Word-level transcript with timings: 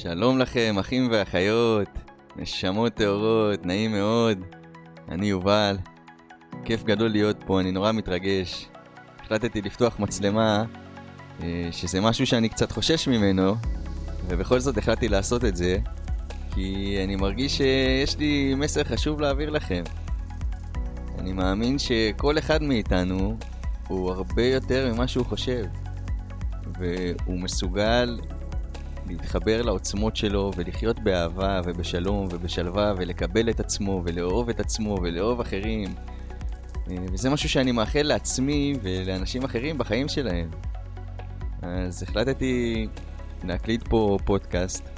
שלום 0.00 0.38
לכם, 0.38 0.76
אחים 0.80 1.08
ואחיות, 1.10 1.88
נשמות 2.36 2.94
טהורות, 2.94 3.66
נעים 3.66 3.92
מאוד. 3.92 4.38
אני 5.08 5.26
יובל, 5.26 5.76
כיף 6.64 6.84
גדול 6.84 7.10
להיות 7.10 7.36
פה, 7.46 7.60
אני 7.60 7.72
נורא 7.72 7.92
מתרגש. 7.92 8.68
החלטתי 9.20 9.62
לפתוח 9.62 9.98
מצלמה, 9.98 10.64
אה, 11.42 11.68
שזה 11.72 12.00
משהו 12.00 12.26
שאני 12.26 12.48
קצת 12.48 12.72
חושש 12.72 13.08
ממנו, 13.08 13.54
ובכל 14.28 14.60
זאת 14.60 14.78
החלטתי 14.78 15.08
לעשות 15.08 15.44
את 15.44 15.56
זה, 15.56 15.78
כי 16.54 16.98
אני 17.04 17.16
מרגיש 17.16 17.56
שיש 17.56 18.18
לי 18.18 18.54
מסר 18.54 18.84
חשוב 18.84 19.20
להעביר 19.20 19.50
לכם. 19.50 19.82
אני 21.18 21.32
מאמין 21.32 21.78
שכל 21.78 22.38
אחד 22.38 22.62
מאיתנו 22.62 23.36
הוא 23.88 24.10
הרבה 24.10 24.44
יותר 24.44 24.92
ממה 24.94 25.08
שהוא 25.08 25.26
חושב, 25.26 25.64
והוא 26.78 27.40
מסוגל 27.40 28.18
להתחבר 29.08 29.62
לעוצמות 29.62 30.16
שלו 30.16 30.50
ולחיות 30.56 30.98
באהבה 31.00 31.60
ובשלום 31.64 32.28
ובשלווה 32.30 32.92
ולקבל 32.96 33.50
את 33.50 33.60
עצמו 33.60 34.02
ולאהוב 34.04 34.48
את 34.48 34.60
עצמו 34.60 34.98
ולאהוב 35.02 35.40
אחרים. 35.40 35.94
אה, 36.90 36.96
וזה 37.12 37.30
משהו 37.30 37.48
שאני 37.48 37.72
מאחל 37.72 38.02
לעצמי 38.02 38.74
ולאנשים 38.82 39.44
אחרים 39.44 39.78
בחיים 39.78 40.08
שלהם. 40.08 40.50
אז 41.62 42.02
החלטתי 42.02 42.86
להקליט 43.44 43.88
פה 43.88 44.18
פודקאסט, 44.24 44.88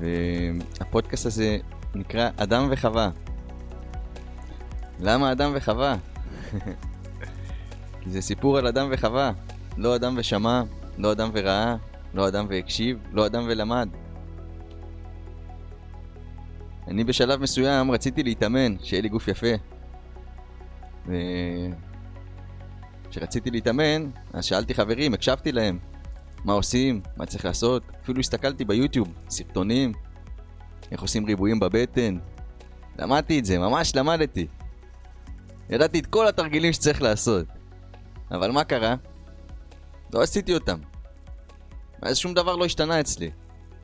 והפודקאסט 0.00 1.26
הזה 1.26 1.58
נקרא 1.94 2.28
אדם 2.36 2.68
וחווה. 2.70 3.10
למה 5.00 5.32
אדם 5.32 5.50
וחווה? 5.54 5.96
כי 8.00 8.10
זה 8.10 8.20
סיפור 8.20 8.58
על 8.58 8.66
אדם 8.66 8.88
וחווה, 8.90 9.32
לא 9.76 9.96
אדם 9.96 10.14
ושמע, 10.18 10.62
לא 10.98 11.12
אדם 11.12 11.30
וראה, 11.32 11.76
לא 12.16 12.28
אדם 12.28 12.46
והקשיב, 12.50 12.98
לא 13.12 13.26
אדם 13.26 13.44
ולמד. 13.48 13.88
אני 16.88 17.04
בשלב 17.04 17.40
מסוים 17.40 17.90
רציתי 17.90 18.22
להתאמן, 18.22 18.78
שיהיה 18.82 19.02
לי 19.02 19.08
גוף 19.08 19.28
יפה. 19.28 19.46
וכשרציתי 23.06 23.50
להתאמן, 23.50 24.10
אז 24.32 24.44
שאלתי 24.44 24.74
חברים, 24.74 25.14
הקשבתי 25.14 25.52
להם. 25.52 25.78
מה 26.44 26.52
עושים? 26.52 27.00
מה 27.16 27.26
צריך 27.26 27.44
לעשות? 27.44 27.82
אפילו 28.02 28.20
הסתכלתי 28.20 28.64
ביוטיוב, 28.64 29.08
סרטונים, 29.28 29.92
איך 30.90 31.00
עושים 31.00 31.26
ריבועים 31.26 31.60
בבטן. 31.60 32.18
למדתי 32.98 33.38
את 33.38 33.44
זה, 33.44 33.58
ממש 33.58 33.96
למדתי. 33.96 34.46
ידעתי 35.70 35.98
את 35.98 36.06
כל 36.06 36.26
התרגילים 36.26 36.72
שצריך 36.72 37.02
לעשות. 37.02 37.46
אבל 38.30 38.50
מה 38.50 38.64
קרה? 38.64 38.94
לא 40.14 40.22
עשיתי 40.22 40.54
אותם. 40.54 40.78
ואז 42.02 42.18
שום 42.18 42.34
דבר 42.34 42.56
לא 42.56 42.64
השתנה 42.64 43.00
אצלי. 43.00 43.30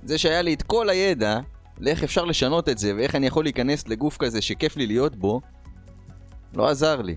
זה 0.04 0.18
שהיה 0.18 0.42
לי 0.42 0.54
את 0.54 0.62
כל 0.62 0.88
הידע 0.88 1.38
לאיך 1.78 2.04
אפשר 2.04 2.24
לשנות 2.24 2.68
את 2.68 2.78
זה 2.78 2.92
ואיך 2.96 3.14
אני 3.14 3.26
יכול 3.26 3.44
להיכנס 3.44 3.88
לגוף 3.88 4.16
כזה 4.16 4.42
שכיף 4.42 4.76
לי 4.76 4.86
להיות 4.86 5.16
בו, 5.16 5.40
לא 6.54 6.68
עזר 6.68 7.02
לי. 7.02 7.16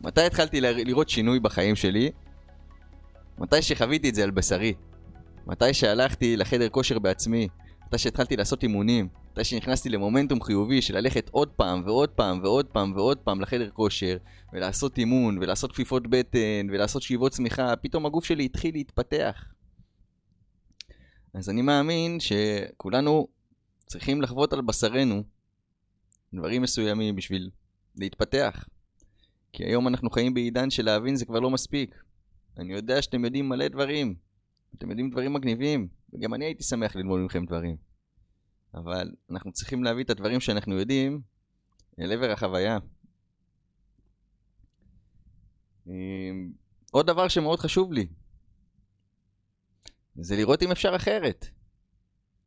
מתי 0.00 0.20
התחלתי 0.20 0.60
לראות 0.60 1.08
שינוי 1.08 1.40
בחיים 1.40 1.76
שלי? 1.76 2.10
מתי 3.38 3.62
שחוויתי 3.62 4.08
את 4.08 4.14
זה 4.14 4.22
על 4.22 4.30
בשרי. 4.30 4.74
מתי 5.46 5.74
שהלכתי 5.74 6.36
לחדר 6.36 6.68
כושר 6.68 6.98
בעצמי. 6.98 7.48
מתי 7.86 7.98
שהתחלתי 7.98 8.36
לעשות 8.36 8.62
אימונים. 8.62 9.08
מתי 9.32 9.44
שנכנסתי 9.44 9.88
למומנטום 9.88 10.42
חיובי 10.42 10.82
של 10.82 10.96
ללכת 10.96 11.28
עוד 11.32 11.48
פעם 11.48 11.82
ועוד 11.86 12.08
פעם 12.08 12.40
ועוד 12.42 12.66
פעם 12.66 12.92
ועוד 12.96 13.18
פעם 13.18 13.40
לחדר 13.40 13.70
כושר 13.70 14.16
ולעשות 14.52 14.98
אימון 14.98 15.38
ולעשות 15.38 15.72
כפיפות 15.72 16.06
בטן 16.06 16.66
ולעשות 16.70 17.02
שאיבות 17.02 17.32
צמיחה, 17.32 17.76
פתאום 17.76 18.06
הגוף 18.06 18.24
שלי 18.24 18.44
התחיל 18.44 18.74
להתפתח. 18.74 19.44
אז 21.34 21.50
אני 21.50 21.62
מאמין 21.62 22.18
שכולנו 22.20 23.28
צריכים 23.86 24.22
לחוות 24.22 24.52
על 24.52 24.60
בשרנו 24.60 25.22
דברים 26.34 26.62
מסוימים 26.62 27.16
בשביל 27.16 27.50
להתפתח. 27.96 28.64
כי 29.52 29.64
היום 29.64 29.88
אנחנו 29.88 30.10
חיים 30.10 30.34
בעידן 30.34 30.70
של 30.70 30.84
להבין 30.84 31.16
זה 31.16 31.24
כבר 31.24 31.40
לא 31.40 31.50
מספיק. 31.50 31.94
אני 32.58 32.72
יודע 32.72 33.02
שאתם 33.02 33.24
יודעים 33.24 33.48
מלא 33.48 33.68
דברים. 33.68 34.14
אתם 34.78 34.90
יודעים 34.90 35.10
דברים 35.10 35.32
מגניבים, 35.32 35.88
וגם 36.12 36.34
אני 36.34 36.44
הייתי 36.44 36.62
שמח 36.62 36.96
ללמוד 36.96 37.20
מכם 37.20 37.44
דברים. 37.46 37.76
אבל 38.74 39.10
אנחנו 39.30 39.52
צריכים 39.52 39.84
להביא 39.84 40.04
את 40.04 40.10
הדברים 40.10 40.40
שאנחנו 40.40 40.78
יודעים 40.78 41.20
אל 42.00 42.12
עבר 42.12 42.30
החוויה. 42.30 42.78
אמ, 45.86 46.52
עוד 46.90 47.06
דבר 47.06 47.28
שמאוד 47.28 47.58
חשוב 47.58 47.92
לי, 47.92 48.06
זה 50.16 50.36
לראות 50.36 50.62
אם 50.62 50.70
אפשר 50.70 50.96
אחרת. 50.96 51.46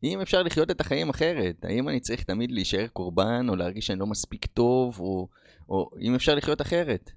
אם 0.03 0.21
אפשר 0.21 0.43
לחיות 0.43 0.71
את 0.71 0.81
החיים 0.81 1.09
אחרת, 1.09 1.65
האם 1.65 1.89
אני 1.89 1.99
צריך 1.99 2.23
תמיד 2.23 2.51
להישאר 2.51 2.87
קורבן, 2.87 3.49
או 3.49 3.55
להרגיש 3.55 3.87
שאני 3.87 3.99
לא 3.99 4.07
מספיק 4.07 4.45
טוב, 4.45 4.99
או, 4.99 5.27
או 5.69 5.89
אם 6.01 6.15
אפשר 6.15 6.35
לחיות 6.35 6.61
אחרת. 6.61 7.11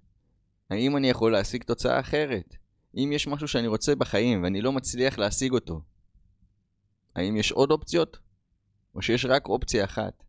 האם 0.71 0.97
אני 0.97 1.11
יכול 1.11 1.33
להשיג 1.33 1.63
תוצאה 1.63 2.01
אחרת? 2.01 2.57
אם 2.97 3.11
יש 3.13 3.27
משהו 3.27 3.49
שאני 3.49 3.67
רוצה 3.67 3.95
בחיים 3.95 4.43
ואני 4.43 4.61
לא 4.61 4.73
מצליח 4.73 5.19
להשיג 5.19 5.53
אותו, 5.53 5.83
האם 7.17 7.37
יש 7.37 7.53
עוד 7.53 7.71
אופציות? 7.71 8.19
או 8.95 9.03
שיש 9.03 9.25
רק 9.25 9.49
אופציה 9.49 9.85
אחת? 9.85 10.25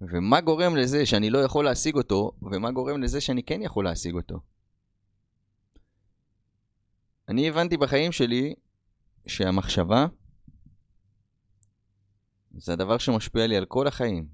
ומה 0.00 0.40
גורם 0.40 0.76
לזה 0.76 1.06
שאני 1.06 1.30
לא 1.30 1.38
יכול 1.38 1.64
להשיג 1.64 1.96
אותו, 1.96 2.32
ומה 2.42 2.70
גורם 2.70 3.02
לזה 3.02 3.20
שאני 3.20 3.42
כן 3.42 3.62
יכול 3.62 3.84
להשיג 3.84 4.14
אותו? 4.14 4.40
אני 7.28 7.48
הבנתי 7.48 7.76
בחיים 7.76 8.12
שלי 8.12 8.54
שהמחשבה 9.26 10.06
זה 12.56 12.72
הדבר 12.72 12.98
שמשפיע 12.98 13.46
לי 13.46 13.56
על 13.56 13.64
כל 13.64 13.86
החיים. 13.86 14.26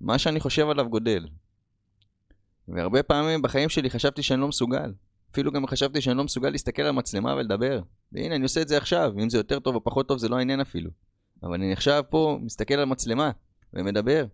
מה 0.00 0.18
שאני 0.18 0.40
חושב 0.40 0.68
עליו 0.68 0.88
גודל. 0.88 1.28
והרבה 2.68 3.02
פעמים 3.02 3.42
בחיים 3.42 3.68
שלי 3.68 3.90
חשבתי 3.90 4.22
שאני 4.22 4.40
לא 4.40 4.48
מסוגל. 4.48 4.92
אפילו 5.32 5.52
גם 5.52 5.66
חשבתי 5.66 6.00
שאני 6.00 6.16
לא 6.16 6.24
מסוגל 6.24 6.50
להסתכל 6.50 6.82
על 6.82 6.90
מצלמה 6.90 7.34
ולדבר. 7.34 7.82
והנה, 8.12 8.34
אני 8.34 8.42
עושה 8.42 8.62
את 8.62 8.68
זה 8.68 8.76
עכשיו. 8.76 9.12
אם 9.22 9.30
זה 9.30 9.38
יותר 9.38 9.60
טוב 9.60 9.74
או 9.74 9.84
פחות 9.84 10.08
טוב, 10.08 10.18
זה 10.18 10.28
לא 10.28 10.36
העניין 10.36 10.60
אפילו. 10.60 10.90
אבל 11.42 11.54
אני 11.54 11.72
עכשיו 11.72 12.04
פה 12.10 12.38
מסתכל 12.42 12.74
על 12.74 12.84
מצלמה 12.84 13.30
ומדבר. 13.74 14.26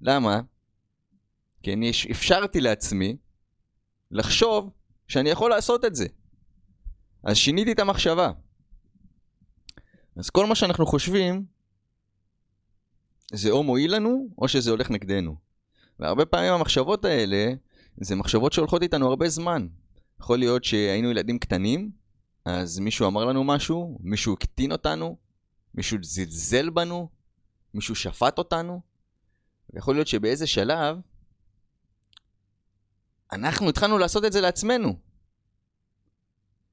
למה? 0.00 0.40
כי 1.62 1.72
אני 1.72 1.90
אפשרתי 2.10 2.60
לעצמי 2.60 3.16
לחשוב 4.10 4.70
שאני 5.08 5.30
יכול 5.30 5.50
לעשות 5.50 5.84
את 5.84 5.94
זה. 5.94 6.06
אז 7.24 7.36
שיניתי 7.36 7.72
את 7.72 7.78
המחשבה. 7.78 8.30
אז 10.18 10.30
כל 10.30 10.46
מה 10.46 10.54
שאנחנו 10.54 10.86
חושבים, 10.86 11.44
זה 13.32 13.50
או 13.50 13.62
מועיל 13.62 13.94
לנו, 13.94 14.28
או 14.38 14.48
שזה 14.48 14.70
הולך 14.70 14.90
נגדנו. 14.90 15.36
והרבה 15.98 16.26
פעמים 16.26 16.52
המחשבות 16.52 17.04
האלה, 17.04 17.52
זה 18.00 18.16
מחשבות 18.16 18.52
שהולכות 18.52 18.82
איתנו 18.82 19.08
הרבה 19.08 19.28
זמן. 19.28 19.68
יכול 20.20 20.38
להיות 20.38 20.64
שהיינו 20.64 21.10
ילדים 21.10 21.38
קטנים, 21.38 21.90
אז 22.44 22.78
מישהו 22.78 23.06
אמר 23.06 23.24
לנו 23.24 23.44
משהו, 23.44 23.98
מישהו 24.00 24.32
הקטין 24.32 24.72
אותנו, 24.72 25.16
מישהו 25.74 25.98
זלזל 26.02 26.70
בנו, 26.70 27.08
מישהו 27.74 27.94
שפט 27.94 28.38
אותנו. 28.38 28.80
ויכול 29.74 29.94
להיות 29.94 30.08
שבאיזה 30.08 30.46
שלב, 30.46 30.96
אנחנו 33.32 33.68
התחלנו 33.68 33.98
לעשות 33.98 34.24
את 34.24 34.32
זה 34.32 34.40
לעצמנו. 34.40 35.07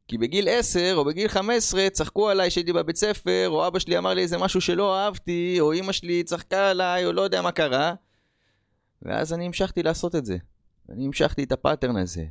כי 0.07 0.17
בגיל 0.17 0.49
10 0.49 0.93
או 0.95 1.05
בגיל 1.05 1.27
15 1.27 1.89
צחקו 1.89 2.29
עליי 2.29 2.49
שהייתי 2.49 2.73
בבית 2.73 2.95
ספר, 2.95 3.49
או 3.49 3.67
אבא 3.67 3.79
שלי 3.79 3.97
אמר 3.97 4.13
לי 4.13 4.21
איזה 4.21 4.37
משהו 4.37 4.61
שלא 4.61 4.99
אהבתי, 4.99 5.57
או 5.59 5.73
אמא 5.73 5.91
שלי 5.91 6.23
צחקה 6.23 6.69
עליי, 6.69 7.05
או 7.05 7.13
לא 7.13 7.21
יודע 7.21 7.41
מה 7.41 7.51
קרה. 7.51 7.93
ואז 9.01 9.33
אני 9.33 9.45
המשכתי 9.45 9.83
לעשות 9.83 10.15
את 10.15 10.25
זה. 10.25 10.37
אני 10.89 11.05
המשכתי 11.05 11.43
את 11.43 11.51
הפאטרן 11.51 11.97
הזה. 11.97 12.25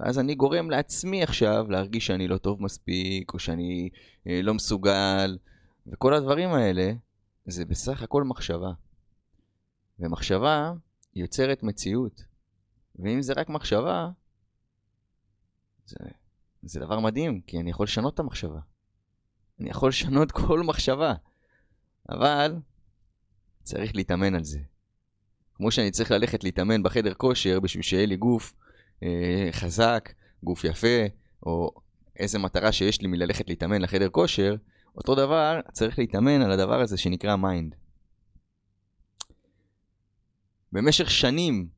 ואז 0.00 0.18
אני 0.18 0.34
גורם 0.34 0.70
לעצמי 0.70 1.22
עכשיו 1.22 1.66
להרגיש 1.68 2.06
שאני 2.06 2.28
לא 2.28 2.38
טוב 2.38 2.62
מספיק, 2.62 3.34
או 3.34 3.38
שאני 3.38 3.88
אה, 4.26 4.40
לא 4.42 4.54
מסוגל, 4.54 5.38
וכל 5.86 6.14
הדברים 6.14 6.52
האלה, 6.52 6.92
זה 7.46 7.64
בסך 7.64 8.02
הכל 8.02 8.24
מחשבה. 8.24 8.72
ומחשבה 9.98 10.72
יוצרת 11.16 11.62
מציאות. 11.62 12.24
ואם 12.98 13.22
זה 13.22 13.32
רק 13.36 13.48
מחשבה, 13.48 14.08
זה 15.86 15.96
זה 16.62 16.80
דבר 16.80 17.00
מדהים, 17.00 17.40
כי 17.40 17.60
אני 17.60 17.70
יכול 17.70 17.84
לשנות 17.84 18.14
את 18.14 18.18
המחשבה. 18.18 18.60
אני 19.60 19.70
יכול 19.70 19.88
לשנות 19.88 20.32
כל 20.40 20.60
מחשבה. 20.60 21.14
אבל 22.08 22.56
צריך 23.62 23.96
להתאמן 23.96 24.34
על 24.34 24.44
זה. 24.44 24.58
כמו 25.54 25.70
שאני 25.70 25.90
צריך 25.90 26.10
ללכת 26.10 26.44
להתאמן 26.44 26.82
בחדר 26.82 27.14
כושר 27.14 27.60
בשביל 27.60 27.82
שיהיה 27.82 28.06
לי 28.06 28.16
גוף 28.16 28.52
אה, 29.02 29.48
חזק, 29.52 30.12
גוף 30.42 30.64
יפה, 30.64 31.06
או 31.42 31.74
איזה 32.16 32.38
מטרה 32.38 32.72
שיש 32.72 33.00
לי 33.00 33.08
מללכת 33.08 33.48
להתאמן 33.48 33.82
לחדר 33.82 34.08
כושר, 34.08 34.56
אותו 34.96 35.14
דבר 35.14 35.60
צריך 35.72 35.98
להתאמן 35.98 36.42
על 36.42 36.50
הדבר 36.50 36.80
הזה 36.80 36.98
שנקרא 36.98 37.36
mind. 37.36 37.74
במשך 40.72 41.10
שנים, 41.10 41.68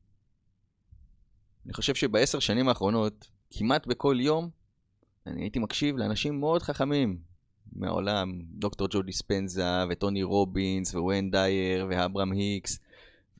אני 1.65 1.73
חושב 1.73 1.95
שבעשר 1.95 2.39
שנים 2.39 2.69
האחרונות, 2.69 3.29
כמעט 3.49 3.87
בכל 3.87 4.17
יום, 4.19 4.49
אני 5.27 5.41
הייתי 5.41 5.59
מקשיב 5.59 5.97
לאנשים 5.97 6.39
מאוד 6.39 6.61
חכמים, 6.61 7.17
מהעולם, 7.75 8.39
דוקטור 8.51 8.87
ג'ו 8.91 9.01
דיספנזה, 9.01 9.83
וטוני 9.89 10.23
רובינס, 10.23 10.95
וויין 10.95 11.31
דייר, 11.31 11.87
ואברהם 11.89 12.31
היקס, 12.31 12.79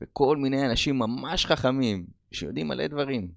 וכל 0.00 0.36
מיני 0.36 0.66
אנשים 0.66 0.98
ממש 0.98 1.46
חכמים, 1.46 2.06
שיודעים 2.32 2.68
מלא 2.68 2.86
דברים. 2.86 3.28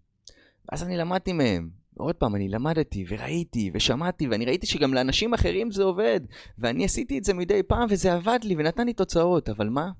ואז 0.72 0.84
אני 0.84 0.98
למדתי 0.98 1.34
מהם. 1.34 1.70
עוד 1.98 2.16
פעם, 2.16 2.36
אני 2.36 2.50
למדתי, 2.50 3.06
וראיתי, 3.08 3.72
ושמעתי, 3.74 4.28
ואני 4.28 4.46
ראיתי 4.46 4.68
שגם 4.68 4.94
לאנשים 4.94 5.34
אחרים 5.34 5.72
זה 5.72 5.84
עובד. 5.84 6.22
ואני 6.58 6.86
עשיתי 6.86 7.18
את 7.18 7.24
זה 7.24 7.34
מדי 7.34 7.64
פעם, 7.64 7.88
וזה 7.90 8.14
עבד 8.14 8.40
לי, 8.44 8.56
ונתן 8.58 8.86
לי 8.86 8.94
תוצאות. 8.94 9.50
אבל 9.50 9.70
מה? 9.70 9.92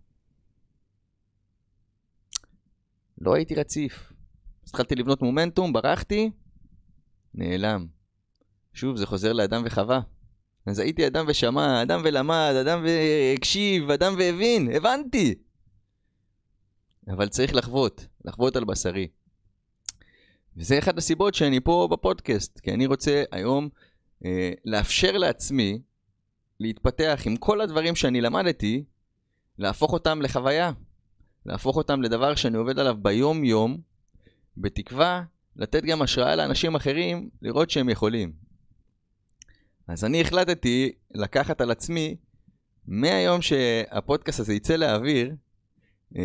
לא 3.22 3.34
הייתי 3.34 3.56
רציף. 3.56 4.14
אז 4.64 4.70
התחלתי 4.70 4.96
לבנות 4.96 5.22
מומנטום, 5.22 5.74
ברחתי, 5.74 6.32
נעלם. 7.34 7.97
שוב, 8.78 8.98
זה 8.98 9.06
חוזר 9.06 9.34
לאדם 9.34 9.62
וחווה. 9.66 10.02
אז 10.66 10.80
הייתי 10.80 11.08
אדם 11.08 11.26
ושמע, 11.28 11.82
אדם 11.82 12.02
ולמד, 12.04 12.54
אדם 12.62 12.84
והקשיב, 12.84 13.92
אדם 13.92 14.16
והבין, 14.18 14.70
הבנתי. 14.76 15.36
אבל 17.08 17.28
צריך 17.28 17.56
לחוות, 17.56 18.06
לחוות 18.26 18.56
על 18.56 18.64
בשרי. 18.64 19.08
וזה 20.58 20.80
אחת 20.80 20.98
הסיבות 20.98 21.34
שאני 21.34 21.60
פה 21.60 21.88
בפודקאסט, 21.92 22.60
כי 22.60 22.72
אני 22.74 22.86
רוצה 22.86 23.24
היום 23.32 23.70
אה, 24.26 24.52
לאפשר 24.66 25.18
לעצמי 25.18 25.80
להתפתח 26.60 27.22
עם 27.26 27.38
כל 27.38 27.62
הדברים 27.62 27.96
שאני 27.96 28.22
למדתי, 28.22 28.84
להפוך 29.58 29.94
אותם 29.94 30.22
לחוויה, 30.22 30.72
להפוך 31.46 31.78
אותם 31.78 32.02
לדבר 32.02 32.36
שאני 32.36 32.58
עובד 32.58 32.80
עליו 32.80 32.96
ביום-יום, 33.02 33.78
בתקווה 34.58 35.24
לתת 35.56 35.84
גם 35.84 36.02
השראה 36.02 36.36
לאנשים 36.36 36.76
אחרים 36.76 37.30
לראות 37.42 37.70
שהם 37.70 37.90
יכולים. 37.90 38.47
אז 39.88 40.06
אני 40.06 40.22
החלטתי 40.22 40.92
לקחת 41.16 41.62
על 41.62 41.72
עצמי, 41.72 42.16
מהיום 42.88 43.42
שהפודקאסט 43.42 44.40
הזה 44.40 44.54
יצא 44.54 44.76
לאוויר, 44.76 45.36
אה, 46.18 46.24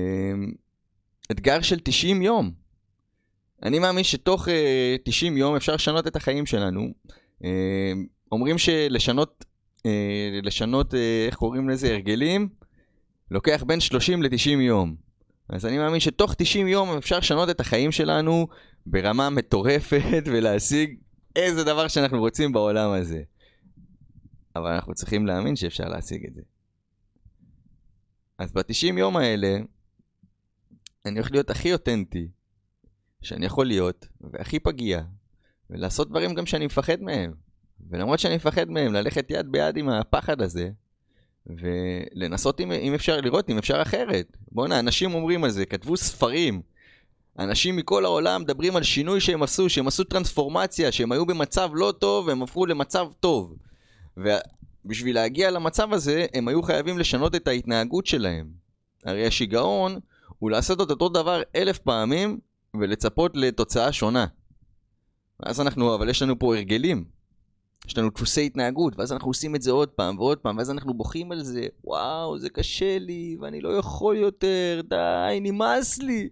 אתגר 1.30 1.62
של 1.62 1.80
90 1.80 2.22
יום. 2.22 2.52
אני 3.62 3.78
מאמין 3.78 4.04
שתוך 4.04 4.48
uh, 4.48 4.50
אה, 4.50 4.96
90 5.04 5.36
יום 5.36 5.56
אפשר 5.56 5.74
לשנות 5.74 6.06
את 6.06 6.16
החיים 6.16 6.46
שלנו. 6.46 6.88
Uh, 7.42 7.44
אומרים 8.32 8.58
שלשנות, 8.58 9.44
uh, 9.78 9.82
לשנות, 10.42 10.94
uh, 10.94 10.96
איך 11.26 11.34
קוראים 11.34 11.68
לזה, 11.68 11.92
הרגלים, 11.92 12.48
לוקח 13.30 13.62
בין 13.66 13.80
30 13.80 14.22
ל-90 14.22 14.60
יום. 14.60 14.94
אז 15.48 15.66
אני 15.66 15.78
מאמין 15.78 16.00
שתוך 16.00 16.34
90 16.34 16.68
יום 16.68 16.96
אפשר 16.96 17.18
לשנות 17.18 17.50
את 17.50 17.60
החיים 17.60 17.92
שלנו 17.92 18.46
ברמה 18.86 19.30
מטורפת 19.30 20.22
ולהשיג 20.32 20.96
איזה 21.36 21.64
דבר 21.64 21.88
שאנחנו 21.88 22.18
רוצים 22.18 22.52
בעולם 22.52 22.90
הזה. 22.90 23.22
אבל 24.56 24.72
אנחנו 24.72 24.94
צריכים 24.94 25.26
להאמין 25.26 25.56
שאפשר 25.56 25.88
להשיג 25.88 26.26
את 26.26 26.34
זה. 26.34 26.42
אז 28.38 28.52
ב-90 28.52 28.98
יום 28.98 29.16
האלה, 29.16 29.58
אני 31.04 31.18
הולך 31.18 31.30
להיות 31.30 31.50
הכי 31.50 31.72
אותנטי, 31.72 32.28
שאני 33.22 33.46
יכול 33.46 33.66
להיות, 33.66 34.08
והכי 34.20 34.60
פגיע, 34.60 35.02
ולעשות 35.70 36.08
דברים 36.08 36.34
גם 36.34 36.46
שאני 36.46 36.66
מפחד 36.66 37.00
מהם. 37.00 37.32
ולמרות 37.90 38.18
שאני 38.18 38.36
מפחד 38.36 38.70
מהם, 38.70 38.92
ללכת 38.92 39.26
יד 39.30 39.52
ביד 39.52 39.76
עם 39.76 39.88
הפחד 39.88 40.42
הזה, 40.42 40.70
ולנסות 41.46 42.60
אם, 42.60 42.72
אם 42.72 42.94
אפשר 42.94 43.20
לראות, 43.20 43.50
אם 43.50 43.58
אפשר 43.58 43.82
אחרת. 43.82 44.36
בואנה, 44.52 44.78
אנשים 44.78 45.14
אומרים 45.14 45.44
על 45.44 45.50
זה, 45.50 45.66
כתבו 45.66 45.96
ספרים. 45.96 46.62
אנשים 47.38 47.76
מכל 47.76 48.04
העולם 48.04 48.42
מדברים 48.42 48.76
על 48.76 48.82
שינוי 48.82 49.20
שהם 49.20 49.42
עשו, 49.42 49.68
שהם 49.68 49.86
עשו 49.86 50.04
טרנספורמציה, 50.04 50.92
שהם 50.92 51.12
היו 51.12 51.26
במצב 51.26 51.70
לא 51.74 51.92
טוב 51.98 52.26
והם 52.26 52.42
הפכו 52.42 52.66
למצב 52.66 53.06
טוב. 53.20 53.56
ובשביל 54.16 55.14
להגיע 55.14 55.50
למצב 55.50 55.92
הזה, 55.92 56.26
הם 56.34 56.48
היו 56.48 56.62
חייבים 56.62 56.98
לשנות 56.98 57.34
את 57.34 57.48
ההתנהגות 57.48 58.06
שלהם. 58.06 58.48
הרי 59.04 59.26
השיגעון 59.26 59.98
הוא 60.38 60.50
לעשות 60.50 60.80
את 60.80 60.90
אותו 60.90 61.08
דבר 61.08 61.42
אלף 61.56 61.78
פעמים 61.78 62.38
ולצפות 62.80 63.32
לתוצאה 63.34 63.92
שונה. 63.92 64.26
ואז 65.40 65.60
אנחנו, 65.60 65.94
אבל 65.94 66.08
יש 66.08 66.22
לנו 66.22 66.38
פה 66.38 66.56
הרגלים. 66.56 67.04
יש 67.86 67.98
לנו 67.98 68.10
דפוסי 68.10 68.46
התנהגות, 68.46 68.98
ואז 68.98 69.12
אנחנו 69.12 69.30
עושים 69.30 69.54
את 69.54 69.62
זה 69.62 69.70
עוד 69.70 69.88
פעם 69.88 70.18
ועוד 70.18 70.38
פעם, 70.38 70.56
ואז 70.56 70.70
אנחנו 70.70 70.94
בוכים 70.94 71.32
על 71.32 71.42
זה, 71.42 71.66
וואו, 71.84 72.38
זה 72.38 72.48
קשה 72.48 72.98
לי, 72.98 73.36
ואני 73.40 73.60
לא 73.60 73.68
יכול 73.68 74.16
יותר, 74.16 74.80
די, 74.88 75.38
נמאס 75.40 75.98
לי. 75.98 76.28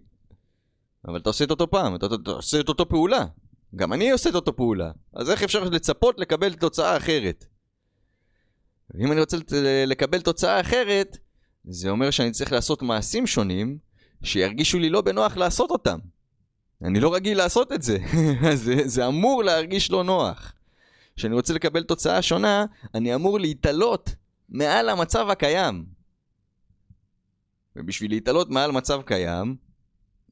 אבל 1.07 1.19
אתה 1.19 1.29
עושה 1.29 1.43
את 1.43 1.51
אותו 1.51 1.71
פעם, 1.71 1.95
אתה, 1.95 2.05
אתה, 2.05 2.15
אתה 2.15 2.31
עושה 2.31 2.59
את 2.59 2.69
אותו 2.69 2.89
פעולה. 2.89 3.25
גם 3.75 3.93
אני 3.93 4.11
עושה 4.11 4.29
את 4.29 4.35
אותו 4.35 4.55
פעולה. 4.55 4.91
אז 5.13 5.29
איך 5.29 5.43
אפשר 5.43 5.63
לצפות 5.63 6.19
לקבל 6.19 6.53
תוצאה 6.53 6.97
אחרת? 6.97 7.45
ואם 8.93 9.11
אני 9.11 9.19
רוצה 9.19 9.37
לקבל 9.87 10.21
תוצאה 10.21 10.61
אחרת, 10.61 11.17
זה 11.63 11.89
אומר 11.89 12.09
שאני 12.09 12.31
צריך 12.31 12.51
לעשות 12.51 12.81
מעשים 12.81 13.27
שונים, 13.27 13.77
שירגישו 14.23 14.79
לי 14.79 14.89
לא 14.89 15.01
בנוח 15.01 15.37
לעשות 15.37 15.71
אותם. 15.71 15.99
אני 16.83 16.99
לא 16.99 17.13
רגיל 17.13 17.37
לעשות 17.37 17.71
את 17.71 17.81
זה, 17.81 17.97
זה, 18.53 18.75
זה 18.85 19.07
אמור 19.07 19.43
להרגיש 19.43 19.91
לא 19.91 20.03
נוח. 20.03 20.53
כשאני 21.15 21.35
רוצה 21.35 21.53
לקבל 21.53 21.83
תוצאה 21.83 22.21
שונה, 22.21 22.65
אני 22.93 23.15
אמור 23.15 23.39
להתעלות 23.39 24.15
מעל 24.49 24.89
המצב 24.89 25.29
הקיים. 25.29 25.85
ובשביל 27.75 28.11
להתעלות 28.11 28.49
מעל 28.49 28.71
מצב 28.71 29.01
קיים, 29.01 29.55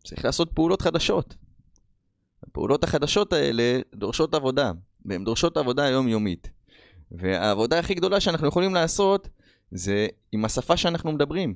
צריך 0.04 0.26
לעשות 0.26 0.52
פעולות 0.54 0.82
חדשות. 0.82 1.36
הפעולות 2.44 2.84
החדשות 2.84 3.34
האלה 3.34 3.80
דורשות 3.96 4.34
עבודה, 4.34 4.72
והן 5.06 5.24
דורשות 5.24 5.58
עבודה 5.58 5.90
יומיומית. 5.90 6.50
והעבודה 7.12 7.80
הכי 7.80 7.94
גדולה 7.94 8.20
שאנחנו 8.20 8.48
יכולים 8.48 8.74
לעשות 8.74 9.30
זה 9.72 10.08
עם 10.32 10.46
השפה 10.46 10.78
שאנחנו 10.78 11.12
מדברים. 11.12 11.56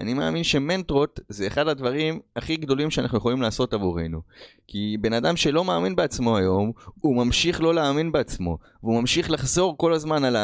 אני 0.00 0.14
מאמין 0.14 0.44
שמנטרות 0.44 1.20
זה 1.28 1.46
אחד 1.46 1.68
הדברים 1.68 2.20
הכי 2.36 2.56
גדולים 2.56 2.90
שאנחנו 2.90 3.18
יכולים 3.18 3.42
לעשות 3.42 3.74
עבורנו. 3.74 4.20
כי 4.66 4.96
בן 5.00 5.12
אדם 5.12 5.36
שלא 5.36 5.64
מאמין 5.64 5.96
בעצמו 5.96 6.36
היום, 6.36 6.72
הוא 7.00 7.16
ממשיך 7.16 7.60
לא 7.60 7.74
להאמין 7.74 8.12
בעצמו. 8.12 8.58
והוא 8.82 9.00
ממשיך 9.00 9.30
לחזור 9.30 9.78
כל 9.78 9.92
הזמן 9.92 10.24
על 10.24 10.36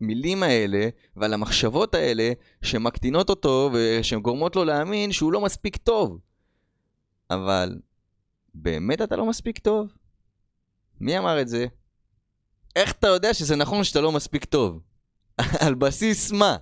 המילים 0.00 0.42
האלה 0.42 0.88
ועל 1.16 1.34
המחשבות 1.34 1.94
האלה 1.94 2.32
שמקטינות 2.62 3.30
אותו 3.30 3.70
ושגורמות 3.72 4.56
לו 4.56 4.64
להאמין 4.64 5.12
שהוא 5.12 5.32
לא 5.32 5.40
מספיק 5.40 5.76
טוב. 5.76 6.18
אבל 7.30 7.78
באמת 8.54 9.02
אתה 9.02 9.16
לא 9.16 9.26
מספיק 9.26 9.58
טוב? 9.58 9.88
מי 11.00 11.18
אמר 11.18 11.40
את 11.40 11.48
זה? 11.48 11.66
איך 12.76 12.92
אתה 12.92 13.06
יודע 13.06 13.34
שזה 13.34 13.56
נכון 13.56 13.84
שאתה 13.84 14.00
לא 14.00 14.12
מספיק 14.12 14.44
טוב? 14.44 14.80
על 15.66 15.74
בסיס 15.74 16.32
מה? 16.32 16.56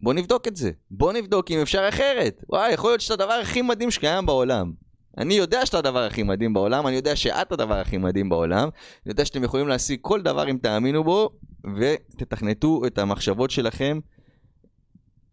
בוא 0.00 0.14
נבדוק 0.14 0.48
את 0.48 0.56
זה. 0.56 0.70
בוא 0.90 1.12
נבדוק 1.12 1.50
אם 1.50 1.58
אפשר 1.62 1.88
אחרת. 1.88 2.44
וואי, 2.48 2.72
יכול 2.72 2.90
להיות 2.90 3.00
שאתה 3.00 3.14
הדבר 3.14 3.32
הכי 3.32 3.62
מדהים 3.62 3.90
שקיים 3.90 4.26
בעולם. 4.26 4.72
אני 5.18 5.34
יודע 5.34 5.66
שאתה 5.66 5.78
הדבר 5.78 6.02
הכי 6.02 6.22
מדהים 6.22 6.54
בעולם, 6.54 6.86
אני 6.86 6.96
יודע 6.96 7.16
שאת 7.16 7.52
הדבר 7.52 7.74
הכי 7.74 7.98
מדהים 7.98 8.28
בעולם, 8.28 8.68
אני 8.68 9.10
יודע 9.12 9.24
שאתם 9.24 9.44
יכולים 9.44 9.68
להשיג 9.68 9.98
כל 10.02 10.22
דבר 10.22 10.50
אם 10.50 10.58
תאמינו 10.62 11.04
בו, 11.04 11.30
ותתכנתו 11.76 12.86
את 12.86 12.98
המחשבות 12.98 13.50
שלכם 13.50 13.98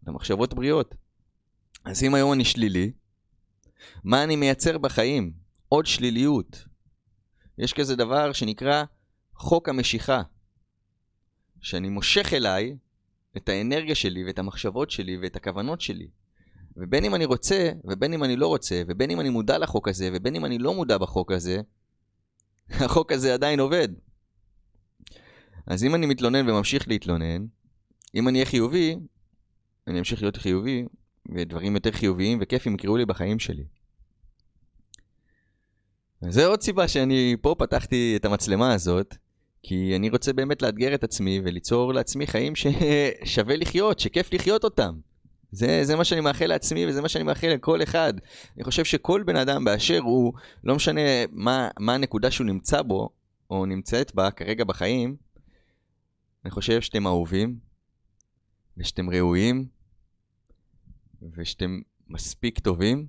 למחשבות 0.06 0.54
בריאות. 0.54 0.94
אז 1.84 2.02
אם 2.02 2.14
היום 2.14 2.32
אני 2.32 2.44
שלילי, 2.44 2.92
מה 4.04 4.24
אני 4.24 4.36
מייצר 4.36 4.78
בחיים? 4.78 5.32
עוד 5.68 5.86
שליליות. 5.86 6.71
יש 7.58 7.72
כזה 7.72 7.96
דבר 7.96 8.32
שנקרא 8.32 8.84
חוק 9.34 9.68
המשיכה. 9.68 10.22
שאני 11.60 11.88
מושך 11.88 12.32
אליי 12.32 12.76
את 13.36 13.48
האנרגיה 13.48 13.94
שלי 13.94 14.24
ואת 14.24 14.38
המחשבות 14.38 14.90
שלי 14.90 15.18
ואת 15.22 15.36
הכוונות 15.36 15.80
שלי. 15.80 16.08
ובין 16.76 17.04
אם 17.04 17.14
אני 17.14 17.24
רוצה, 17.24 17.70
ובין 17.84 18.12
אם 18.12 18.24
אני 18.24 18.36
לא 18.36 18.46
רוצה, 18.46 18.82
ובין 18.88 19.10
אם 19.10 19.20
אני 19.20 19.28
מודע 19.28 19.58
לחוק 19.58 19.88
הזה, 19.88 20.10
ובין 20.12 20.34
אם 20.34 20.44
אני 20.44 20.58
לא 20.58 20.74
מודע 20.74 20.98
בחוק 20.98 21.32
הזה, 21.32 21.60
החוק 22.84 23.12
הזה 23.12 23.34
עדיין 23.34 23.60
עובד. 23.60 23.88
אז 25.66 25.84
אם 25.84 25.94
אני 25.94 26.06
מתלונן 26.06 26.48
וממשיך 26.48 26.88
להתלונן, 26.88 27.46
אם 28.14 28.28
אני 28.28 28.38
אהיה 28.38 28.50
חיובי, 28.50 28.96
אני 29.86 29.98
אמשיך 29.98 30.22
להיות 30.22 30.36
חיובי, 30.36 30.84
ודברים 31.34 31.74
יותר 31.74 31.92
חיוביים 31.92 32.38
וכיפים 32.42 32.74
יקראו 32.74 32.96
לי 32.96 33.06
בחיים 33.06 33.38
שלי. 33.38 33.64
זה 36.28 36.46
עוד 36.46 36.62
סיבה 36.62 36.88
שאני 36.88 37.36
פה 37.40 37.54
פתחתי 37.58 38.16
את 38.16 38.24
המצלמה 38.24 38.72
הזאת, 38.74 39.14
כי 39.62 39.96
אני 39.96 40.10
רוצה 40.10 40.32
באמת 40.32 40.62
לאתגר 40.62 40.94
את 40.94 41.04
עצמי 41.04 41.40
וליצור 41.44 41.94
לעצמי 41.94 42.26
חיים 42.26 42.52
ששווה 42.56 43.56
לחיות, 43.56 43.98
שכיף 43.98 44.32
לחיות 44.32 44.64
אותם. 44.64 44.94
זה, 45.52 45.84
זה 45.84 45.96
מה 45.96 46.04
שאני 46.04 46.20
מאחל 46.20 46.46
לעצמי 46.46 46.86
וזה 46.86 47.02
מה 47.02 47.08
שאני 47.08 47.24
מאחל 47.24 47.48
לכל 47.48 47.82
אחד. 47.82 48.14
אני 48.56 48.64
חושב 48.64 48.84
שכל 48.84 49.22
בן 49.22 49.36
אדם 49.36 49.64
באשר 49.64 49.98
הוא, 49.98 50.32
לא 50.64 50.74
משנה 50.74 51.00
מה, 51.30 51.68
מה 51.78 51.94
הנקודה 51.94 52.30
שהוא 52.30 52.46
נמצא 52.46 52.82
בו, 52.82 53.08
או 53.50 53.66
נמצאת 53.66 54.14
בה 54.14 54.30
כרגע 54.30 54.64
בחיים, 54.64 55.16
אני 56.44 56.50
חושב 56.50 56.80
שאתם 56.80 57.06
אהובים, 57.06 57.58
ושאתם 58.76 59.10
ראויים, 59.10 59.66
ושאתם 61.36 61.80
מספיק 62.08 62.58
טובים, 62.58 63.06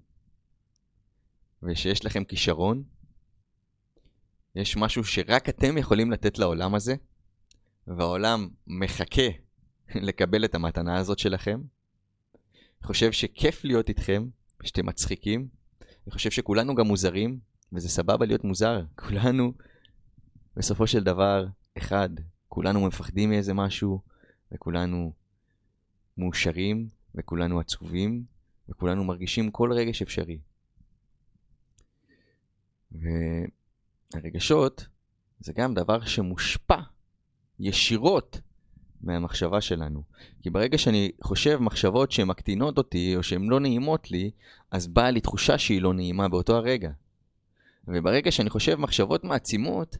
ושיש 1.63 2.05
לכם 2.05 2.23
כישרון, 2.23 2.83
יש 4.55 4.77
משהו 4.77 5.03
שרק 5.03 5.49
אתם 5.49 5.77
יכולים 5.77 6.11
לתת 6.11 6.39
לעולם 6.39 6.75
הזה, 6.75 6.95
והעולם 7.87 8.49
מחכה 8.67 9.27
לקבל 9.95 10.45
את 10.45 10.55
המתנה 10.55 10.97
הזאת 10.97 11.19
שלכם. 11.19 11.61
אני 12.81 12.87
חושב 12.87 13.11
שכיף 13.11 13.65
להיות 13.65 13.89
איתכם, 13.89 14.25
שאתם 14.63 14.85
מצחיקים. 14.85 15.47
אני 15.81 16.11
חושב 16.11 16.31
שכולנו 16.31 16.75
גם 16.75 16.87
מוזרים, 16.87 17.39
וזה 17.73 17.89
סבבה 17.89 18.25
להיות 18.25 18.43
מוזר. 18.43 18.81
כולנו, 19.07 19.53
בסופו 20.55 20.87
של 20.87 21.03
דבר, 21.03 21.45
אחד. 21.77 22.09
כולנו 22.47 22.87
מפחדים 22.87 23.29
מאיזה 23.29 23.53
משהו, 23.53 24.01
וכולנו 24.51 25.13
מאושרים, 26.17 26.87
וכולנו 27.15 27.59
עצובים, 27.59 28.23
וכולנו 28.69 29.03
מרגישים 29.03 29.51
כל 29.51 29.73
רגש 29.73 30.01
אפשרי. 30.01 30.39
והרגשות 34.13 34.85
זה 35.39 35.53
גם 35.53 35.73
דבר 35.73 36.05
שמושפע 36.05 36.79
ישירות 37.59 38.41
מהמחשבה 39.01 39.61
שלנו. 39.61 40.03
כי 40.41 40.49
ברגע 40.49 40.77
שאני 40.77 41.11
חושב 41.23 41.57
מחשבות 41.57 42.11
שהן 42.11 42.27
מקטינות 42.27 42.77
אותי 42.77 43.15
או 43.15 43.23
שהן 43.23 43.43
לא 43.43 43.59
נעימות 43.59 44.11
לי, 44.11 44.31
אז 44.71 44.87
באה 44.87 45.11
לי 45.11 45.21
תחושה 45.21 45.57
שהיא 45.57 45.81
לא 45.81 45.93
נעימה 45.93 46.27
באותו 46.27 46.55
הרגע. 46.55 46.89
וברגע 47.87 48.31
שאני 48.31 48.49
חושב 48.49 48.75
מחשבות 48.75 49.23
מעצימות, 49.23 49.97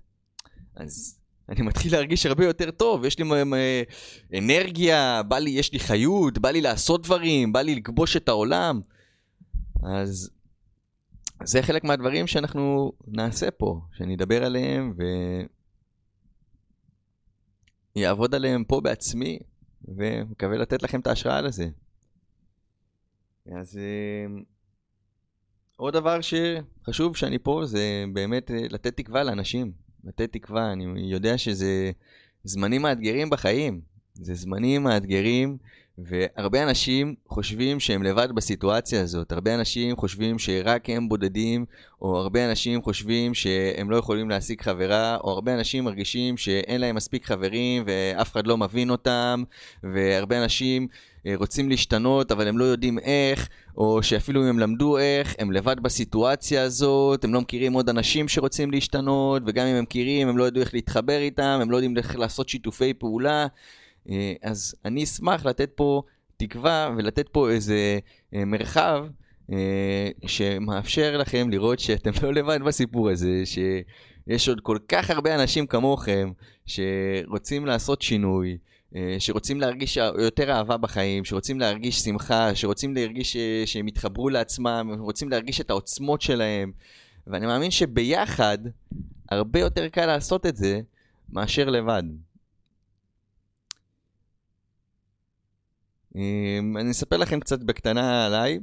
אז 0.76 1.20
אני 1.50 1.62
מתחיל 1.62 1.92
להרגיש 1.92 2.26
הרבה 2.26 2.46
יותר 2.46 2.72
טוב, 2.72 3.06
יש 3.06 3.20
לי 3.20 3.26
אנרגיה, 4.38 5.24
בא 5.24 5.40
לי, 5.40 5.50
יש 5.50 5.74
לי 5.74 5.80
חיות, 5.80 6.38
בא 6.38 6.50
לי 6.52 6.62
לעשות 6.62 7.04
דברים, 7.04 7.54
בא 7.54 7.62
לי 7.62 7.76
לכבוש 7.76 8.18
את 8.18 8.30
העולם. 8.30 8.82
אז 9.84 10.30
זה 11.44 11.62
חלק 11.62 11.84
מהדברים 11.84 12.28
שאנחנו 12.28 12.92
נעשה 13.08 13.52
פה, 13.52 13.82
שאני 13.94 14.16
אדבר 14.16 14.44
עליהם 14.44 14.94
ויעבוד 17.96 18.36
עליהם 18.36 18.64
פה 18.64 18.82
בעצמי, 18.82 19.40
ומקווה 19.88 20.58
לתת 20.58 20.84
לכם 20.84 21.00
את 21.00 21.08
ההשראה 21.08 21.42
לזה. 21.42 21.68
אז 23.52 23.78
אה, 23.78 24.26
עוד 25.76 25.94
דבר 25.94 26.20
שחשוב 26.22 27.16
שאני 27.16 27.40
פה 27.40 27.62
זה 27.66 28.06
באמת 28.14 28.52
אה, 28.52 28.58
לתת 28.70 28.98
תקווה 28.98 29.24
לאנשים. 29.24 29.72
לתת 30.04 30.34
תקווה, 30.34 30.72
אני 30.72 31.12
יודע 31.12 31.38
שזה 31.38 31.92
זמנים 32.44 32.82
מאתגרים 32.82 33.30
בחיים. 33.30 33.82
זה 34.14 34.34
זמנים 34.34 34.84
מאתגרים 34.84 35.58
והרבה 35.98 36.64
אנשים 36.64 37.16
חושבים 37.28 37.80
שהם 37.80 38.04
לבד 38.04 38.32
בסיטואציה 38.32 39.02
הזאת, 39.02 39.32
הרבה 39.32 39.56
אנשים 39.56 39.96
חושבים 39.96 40.40
שרק 40.40 40.90
הם 40.90 41.10
בודדים, 41.10 41.66
או 42.02 42.18
הרבה 42.18 42.50
אנשים 42.50 42.82
חושבים 42.82 43.34
שהם 43.34 43.92
לא 43.92 43.96
יכולים 43.96 44.30
להשיג 44.30 44.62
חברה, 44.62 45.18
או 45.24 45.30
הרבה 45.32 45.54
אנשים 45.54 45.84
מרגישים 45.84 46.38
שאין 46.38 46.82
להם 46.82 46.96
מספיק 46.96 47.26
חברים 47.26 47.84
ואף 47.88 48.32
אחד 48.32 48.48
לא 48.48 48.58
מבין 48.58 48.90
אותם, 48.90 49.44
והרבה 49.84 50.44
אנשים 50.44 50.88
אה, 51.28 51.34
רוצים 51.36 51.70
להשתנות 51.70 52.32
אבל 52.32 52.48
הם 52.48 52.58
לא 52.58 52.64
יודעים 52.64 53.00
איך, 53.00 53.50
או 53.78 54.04
שאפילו 54.04 54.42
אם 54.42 54.48
הם 54.48 54.60
למדו 54.60 54.98
איך, 54.98 55.36
הם 55.40 55.52
לבד 55.52 55.80
בסיטואציה 55.80 56.64
הזאת, 56.64 57.24
הם 57.24 57.34
לא 57.34 57.42
מכירים 57.42 57.74
עוד 57.74 57.90
אנשים 57.90 58.28
שרוצים 58.28 58.72
להשתנות, 58.72 59.42
וגם 59.46 59.68
אם 59.68 59.76
הם 59.76 59.84
מכירים 59.84 60.28
הם 60.28 60.38
לא 60.38 60.44
יודעים 60.44 60.66
איך 60.66 60.74
להתחבר 60.74 61.18
איתם, 61.18 61.60
הם 61.62 61.72
לא 61.72 61.78
יודעים 61.78 61.98
איך 61.98 62.16
לעשות 62.16 62.50
שיתופי 62.50 62.94
פעולה. 62.94 63.48
אה, 64.10 64.34
אז 64.42 64.76
אני 64.86 65.04
אשמח 65.04 65.46
לתת 65.46 65.70
פה 65.76 66.02
תקווה 66.38 66.90
ולתת 66.98 67.30
פה 67.30 67.50
איזה 67.50 68.00
אה, 68.34 68.46
מרחב 68.46 69.06
אה, 69.52 70.10
שמאפשר 70.26 71.18
לכם 71.18 71.50
לראות 71.50 71.80
שאתם 71.80 72.12
לא 72.24 72.34
לבד 72.34 72.60
בסיפור 72.66 73.10
הזה, 73.10 73.44
שיש 73.46 74.50
עוד 74.50 74.62
כל 74.62 74.78
כך 74.88 75.10
הרבה 75.10 75.36
אנשים 75.36 75.68
כמוכם 75.68 76.32
שרוצים 76.66 77.66
לעשות 77.66 78.02
שינוי. 78.02 78.58
שרוצים 79.20 79.60
להרגיש 79.60 79.98
יותר 79.98 80.52
אהבה 80.52 80.78
בחיים, 80.78 81.26
שרוצים 81.26 81.60
להרגיש 81.60 82.00
שמחה, 82.00 82.56
שרוצים 82.56 82.96
להרגיש 82.96 83.38
שהם 83.66 83.88
יתחברו 83.88 84.30
לעצמם, 84.30 84.96
רוצים 85.00 85.30
להרגיש 85.30 85.62
את 85.62 85.70
העוצמות 85.70 86.22
שלהם. 86.22 86.72
ואני 87.28 87.46
מאמין 87.46 87.72
שביחד 87.72 88.58
הרבה 89.30 89.60
יותר 89.60 89.88
קל 89.90 90.06
לעשות 90.06 90.46
את 90.46 90.56
זה 90.56 90.82
מאשר 91.30 91.70
לבד. 91.70 92.04
אני 96.16 96.92
אספר 96.92 97.18
לכם 97.18 97.40
קצת 97.40 97.64
בקטנה 97.64 98.26
עליי. 98.26 98.60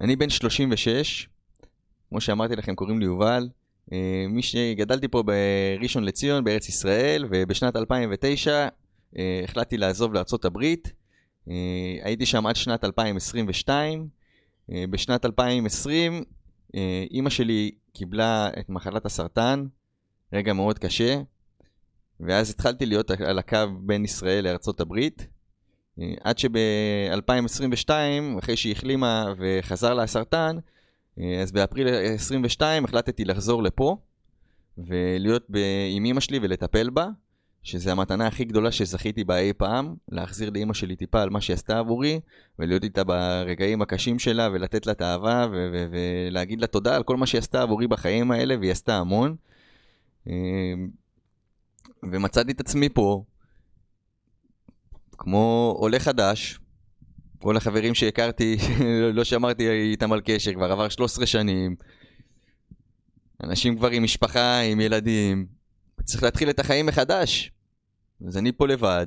אני 0.00 0.16
בן 0.16 0.30
36, 0.30 1.28
כמו 2.08 2.20
שאמרתי 2.20 2.56
לכם, 2.56 2.74
קוראים 2.74 2.98
לי 2.98 3.04
יובל. 3.04 3.48
אמ, 3.92 3.98
מי 4.28 4.42
שגדלתי 4.42 5.08
פה 5.08 5.22
בראשון 5.22 6.04
לציון, 6.04 6.44
בארץ 6.44 6.68
ישראל, 6.68 7.26
ובשנת 7.30 7.76
2009 7.76 8.68
אה, 9.18 9.40
החלטתי 9.44 9.76
לעזוב 9.76 10.14
לארצות 10.14 10.44
הברית. 10.44 10.92
אה, 11.50 11.54
הייתי 12.02 12.26
שם 12.26 12.46
עד 12.46 12.56
שנת 12.56 12.84
2022. 12.84 14.08
אה, 14.72 14.84
בשנת 14.90 15.24
2020 15.24 16.24
אימא 17.10 17.30
שלי 17.30 17.70
קיבלה 17.92 18.48
את 18.60 18.68
מחלת 18.68 19.06
הסרטן, 19.06 19.66
רגע 20.32 20.52
מאוד 20.52 20.78
קשה, 20.78 21.20
ואז 22.20 22.50
התחלתי 22.50 22.86
להיות 22.86 23.10
על 23.10 23.38
הקו 23.38 23.58
בין 23.80 24.04
ישראל 24.04 24.44
לארצות 24.44 24.80
הברית. 24.80 25.26
אה, 26.00 26.14
עד 26.20 26.38
שב-2022, 26.38 27.90
אחרי 28.38 28.56
שהיא 28.56 28.72
החלימה 28.72 29.32
וחזר 29.38 29.94
לה 29.94 30.02
הסרטן, 30.02 30.56
אה, 31.18 31.40
אז 31.42 31.52
באפריל 31.52 31.88
22 31.88 32.84
החלטתי 32.84 33.24
לחזור 33.24 33.62
לפה 33.62 33.96
ולהיות 34.78 35.48
עם 35.90 36.04
אמא 36.04 36.20
שלי 36.20 36.38
ולטפל 36.42 36.90
בה, 36.90 37.08
שזה 37.62 37.92
המתנה 37.92 38.26
הכי 38.26 38.44
גדולה 38.44 38.72
שזכיתי 38.72 39.24
בה 39.24 39.38
אי 39.38 39.52
פעם, 39.52 39.94
להחזיר 40.08 40.50
לאמא 40.54 40.74
שלי 40.74 40.96
טיפה 40.96 41.22
על 41.22 41.30
מה 41.30 41.40
שהיא 41.40 41.54
עשתה 41.54 41.78
עבורי, 41.78 42.20
ולהיות 42.58 42.84
איתה 42.84 43.04
ברגעים 43.04 43.82
הקשים 43.82 44.18
שלה 44.18 44.48
ולתת 44.52 44.86
לה 44.86 44.92
את 44.92 45.00
האהבה 45.00 45.46
ולהגיד 45.90 46.60
לה 46.60 46.66
תודה 46.66 46.96
על 46.96 47.02
כל 47.02 47.16
מה 47.16 47.26
שהיא 47.26 47.38
עשתה 47.38 47.62
עבורי 47.62 47.86
בחיים 47.86 48.30
האלה, 48.30 48.56
והיא 48.60 48.70
עשתה 48.70 48.96
המון. 48.96 49.36
אה, 50.28 50.32
ומצאתי 52.02 52.52
את 52.52 52.60
עצמי 52.60 52.88
פה 52.88 53.24
כמו 55.24 55.74
עולה 55.78 55.98
חדש, 55.98 56.58
כל 57.38 57.56
החברים 57.56 57.94
שהכרתי, 57.94 58.56
לא 59.16 59.24
שמרתי 59.24 59.70
איתם 59.70 60.12
על 60.12 60.20
קשר, 60.24 60.52
כבר 60.54 60.72
עבר 60.72 60.88
13 60.88 61.26
שנים. 61.26 61.76
אנשים 63.42 63.76
כבר 63.76 63.90
עם 63.90 64.02
משפחה, 64.02 64.60
עם 64.60 64.80
ילדים. 64.80 65.46
צריך 66.04 66.22
להתחיל 66.22 66.50
את 66.50 66.58
החיים 66.58 66.86
מחדש. 66.86 67.52
אז 68.26 68.36
אני 68.36 68.52
פה 68.52 68.66
לבד. 68.66 69.06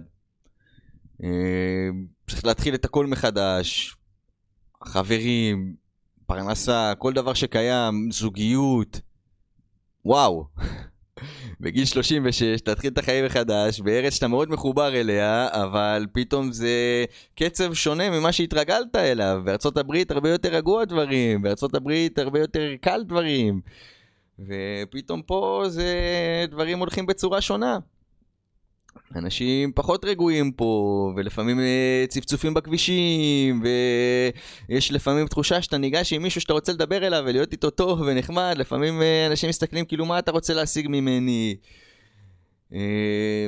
אה, 1.24 1.90
צריך 2.30 2.46
להתחיל 2.46 2.76
את 2.76 2.86
הכל 2.86 3.06
מחדש. 3.06 3.96
חברים, 4.84 5.76
פרנסה, 6.26 6.94
כל 6.98 7.14
דבר 7.14 7.34
שקיים, 7.34 8.12
זוגיות. 8.12 9.02
וואו. 10.06 10.48
בגיל 11.60 11.86
36, 11.86 12.62
תתחיל 12.62 12.92
את 12.94 12.98
החיים 12.98 13.26
מחדש, 13.26 13.80
בארץ 13.80 14.14
שאתה 14.14 14.28
מאוד 14.28 14.50
מחובר 14.50 14.96
אליה, 14.96 15.48
אבל 15.52 16.06
פתאום 16.14 16.52
זה 16.52 17.06
קצב 17.36 17.74
שונה 17.74 18.10
ממה 18.10 18.32
שהתרגלת 18.32 18.96
אליו. 18.96 19.42
בארצות 19.46 19.78
הברית 19.78 20.12
הרבה 20.12 20.30
יותר 20.30 20.50
רגוע 20.50 20.86
דברים, 20.86 21.42
בארצות 21.42 21.76
הברית 21.76 22.20
הרבה 22.20 22.40
יותר 22.40 22.76
קל 22.82 23.04
דברים. 23.04 23.62
ופתאום 24.40 25.22
פה 25.22 25.64
זה 25.68 25.96
דברים 26.50 26.80
הולכים 26.80 27.06
בצורה 27.06 27.42
שונה. 27.42 27.78
אנשים 29.16 29.72
פחות 29.75 30.06
רגועים 30.06 30.51
פה, 30.51 31.13
ולפעמים 31.16 31.60
אה, 31.60 32.06
צפצופים 32.10 32.54
בכבישים, 32.54 33.63
ויש 34.70 34.92
לפעמים 34.92 35.27
תחושה 35.27 35.62
שאתה 35.62 35.77
ניגש 35.77 36.13
עם 36.13 36.24
מישהו 36.24 36.42
שאתה 36.42 36.54
רוצה 36.54 36.74
לדבר 36.74 37.08
אליו 37.08 37.24
ולהיות 37.27 37.51
איתו 37.51 37.70
טוב 37.70 38.01
ונחמד, 38.01 38.56
לפעמים 38.58 39.01
אה, 39.01 39.27
אנשים 39.27 39.50
מסתכלים 39.50 39.86
כאילו 39.86 40.06
מה 40.06 40.20
אתה 40.20 40.32
רוצה 40.32 40.54
להשיג 40.54 40.88
ממני. 40.88 41.56
אה, 42.74 43.48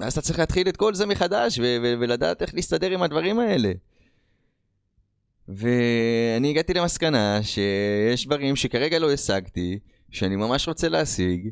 אז 0.00 0.12
אתה 0.12 0.20
צריך 0.20 0.38
להתחיל 0.38 0.68
את 0.68 0.76
כל 0.76 0.94
זה 0.94 1.06
מחדש 1.06 1.58
ו- 1.58 1.76
ו- 1.82 1.94
ולדעת 2.00 2.42
איך 2.42 2.54
להסתדר 2.54 2.90
עם 2.90 3.02
הדברים 3.02 3.38
האלה. 3.38 3.72
ואני 5.48 6.50
הגעתי 6.50 6.74
למסקנה 6.74 7.42
שיש 7.42 8.26
דברים 8.26 8.56
שכרגע 8.56 8.98
לא 8.98 9.12
השגתי, 9.12 9.78
שאני 10.10 10.36
ממש 10.36 10.68
רוצה 10.68 10.88
להשיג, 10.88 11.50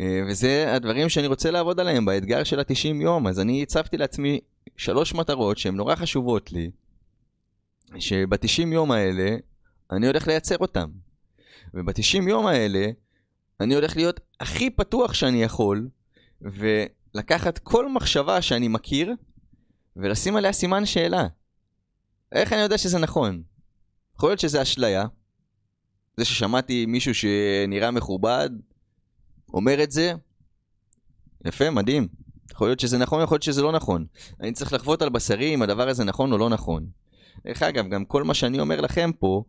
וזה 0.00 0.74
הדברים 0.74 1.08
שאני 1.08 1.26
רוצה 1.26 1.50
לעבוד 1.50 1.80
עליהם 1.80 2.04
באתגר 2.04 2.44
של 2.44 2.60
ה-90 2.60 3.02
יום. 3.02 3.26
אז 3.26 3.40
אני 3.40 3.62
הצבתי 3.62 3.96
לעצמי 3.96 4.40
שלוש 4.76 5.14
מטרות 5.14 5.58
שהן 5.58 5.76
נורא 5.76 5.94
חשובות 5.94 6.52
לי, 6.52 6.70
שב-90 7.98 8.66
יום 8.72 8.92
האלה 8.92 9.36
אני 9.90 10.06
הולך 10.06 10.26
לייצר 10.26 10.56
אותם. 10.58 10.90
וב-90 11.74 12.28
יום 12.28 12.46
האלה 12.46 12.86
אני 13.60 13.74
הולך 13.74 13.96
להיות 13.96 14.20
הכי 14.40 14.70
פתוח 14.70 15.14
שאני 15.14 15.42
יכול, 15.42 15.88
ולקחת 16.40 17.58
כל 17.58 17.92
מחשבה 17.92 18.42
שאני 18.42 18.68
מכיר, 18.68 19.14
ולשים 19.96 20.36
עליה 20.36 20.52
סימן 20.52 20.86
שאלה. 20.86 21.26
איך 22.32 22.52
אני 22.52 22.60
יודע 22.60 22.78
שזה 22.78 22.98
נכון? 22.98 23.42
יכול 24.16 24.28
להיות 24.28 24.40
שזה 24.40 24.62
אשליה. 24.62 25.04
זה 26.16 26.24
ששמעתי 26.24 26.86
מישהו 26.86 27.14
שנראה 27.14 27.90
מכובד, 27.90 28.50
אומר 29.56 29.82
את 29.82 29.90
זה, 29.90 30.12
יפה, 31.44 31.70
מדהים. 31.70 32.08
יכול 32.52 32.68
להיות 32.68 32.80
שזה 32.80 32.98
נכון, 32.98 33.22
יכול 33.22 33.34
להיות 33.34 33.42
שזה 33.42 33.62
לא 33.62 33.72
נכון. 33.72 34.06
אני 34.40 34.52
צריך 34.52 34.72
לחוות 34.72 35.02
על 35.02 35.08
בשרי 35.08 35.54
אם 35.54 35.62
הדבר 35.62 35.88
הזה 35.88 36.04
נכון 36.04 36.32
או 36.32 36.38
לא 36.38 36.48
נכון. 36.48 36.86
דרך 37.44 37.62
אגב, 37.62 37.88
גם 37.88 38.04
כל 38.04 38.24
מה 38.24 38.34
שאני 38.34 38.60
אומר 38.60 38.80
לכם 38.80 39.10
פה, 39.18 39.44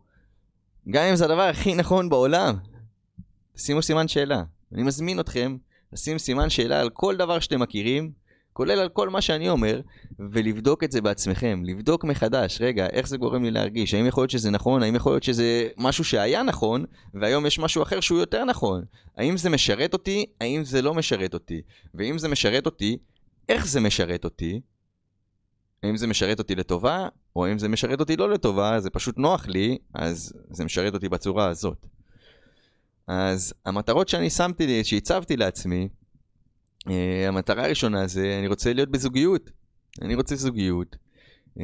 גם 0.90 1.04
אם 1.04 1.16
זה 1.16 1.24
הדבר 1.24 1.42
הכי 1.42 1.74
נכון 1.74 2.08
בעולם, 2.08 2.56
שימו 3.56 3.82
סימן 3.82 4.08
שאלה. 4.08 4.42
אני 4.72 4.82
מזמין 4.82 5.20
אתכם 5.20 5.56
לשים 5.92 6.18
סימן 6.18 6.50
שאלה 6.50 6.80
על 6.80 6.90
כל 6.90 7.16
דבר 7.16 7.40
שאתם 7.40 7.60
מכירים, 7.60 8.12
כולל 8.58 8.78
על 8.78 8.88
כל 8.88 9.08
מה 9.08 9.20
שאני 9.20 9.48
אומר, 9.48 9.80
ולבדוק 10.18 10.84
את 10.84 10.92
זה 10.92 11.00
בעצמכם. 11.00 11.62
לבדוק 11.64 12.04
מחדש, 12.04 12.60
רגע, 12.60 12.86
איך 12.86 13.08
זה 13.08 13.16
גורם 13.16 13.44
לי 13.44 13.50
להרגיש? 13.50 13.94
האם 13.94 14.06
יכול 14.06 14.22
להיות 14.22 14.30
שזה 14.30 14.50
נכון? 14.50 14.82
האם 14.82 14.94
יכול 14.94 15.12
להיות 15.12 15.22
שזה 15.22 15.68
משהו 15.76 16.04
שהיה 16.04 16.42
נכון, 16.42 16.84
והיום 17.14 17.46
יש 17.46 17.58
משהו 17.58 17.82
אחר 17.82 18.00
שהוא 18.00 18.18
יותר 18.18 18.44
נכון? 18.44 18.84
האם 19.16 19.36
זה 19.36 19.50
משרת 19.50 19.92
אותי? 19.92 20.26
האם 20.40 20.64
זה 20.64 20.82
לא 20.82 20.94
משרת 20.94 21.34
אותי? 21.34 21.62
ואם 21.94 22.18
זה 22.18 22.28
משרת 22.28 22.66
אותי, 22.66 22.96
איך 23.48 23.66
זה 23.66 23.80
משרת 23.80 24.24
אותי? 24.24 24.60
האם 25.82 25.96
זה 25.96 26.06
משרת 26.06 26.38
אותי 26.38 26.54
לטובה, 26.54 27.08
או 27.36 27.46
האם 27.46 27.58
זה 27.58 27.68
משרת 27.68 28.00
אותי 28.00 28.16
לא 28.16 28.30
לטובה, 28.30 28.80
זה 28.80 28.90
פשוט 28.90 29.18
נוח 29.18 29.48
לי, 29.48 29.78
אז 29.94 30.32
זה 30.50 30.64
משרת 30.64 30.94
אותי 30.94 31.08
בצורה 31.08 31.48
הזאת. 31.48 31.86
אז 33.06 33.54
המטרות 33.66 34.08
שאני 34.08 34.30
שמתי 34.30 34.84
שהצבתי 34.84 35.36
לעצמי, 35.36 35.88
המטרה 37.28 37.64
הראשונה 37.64 38.06
זה, 38.06 38.36
אני 38.38 38.46
רוצה 38.46 38.72
להיות 38.72 38.88
בזוגיות. 38.88 39.50
אני 40.02 40.14
רוצה 40.14 40.36
זוגיות. 40.36 40.96
Uh, 41.58 41.60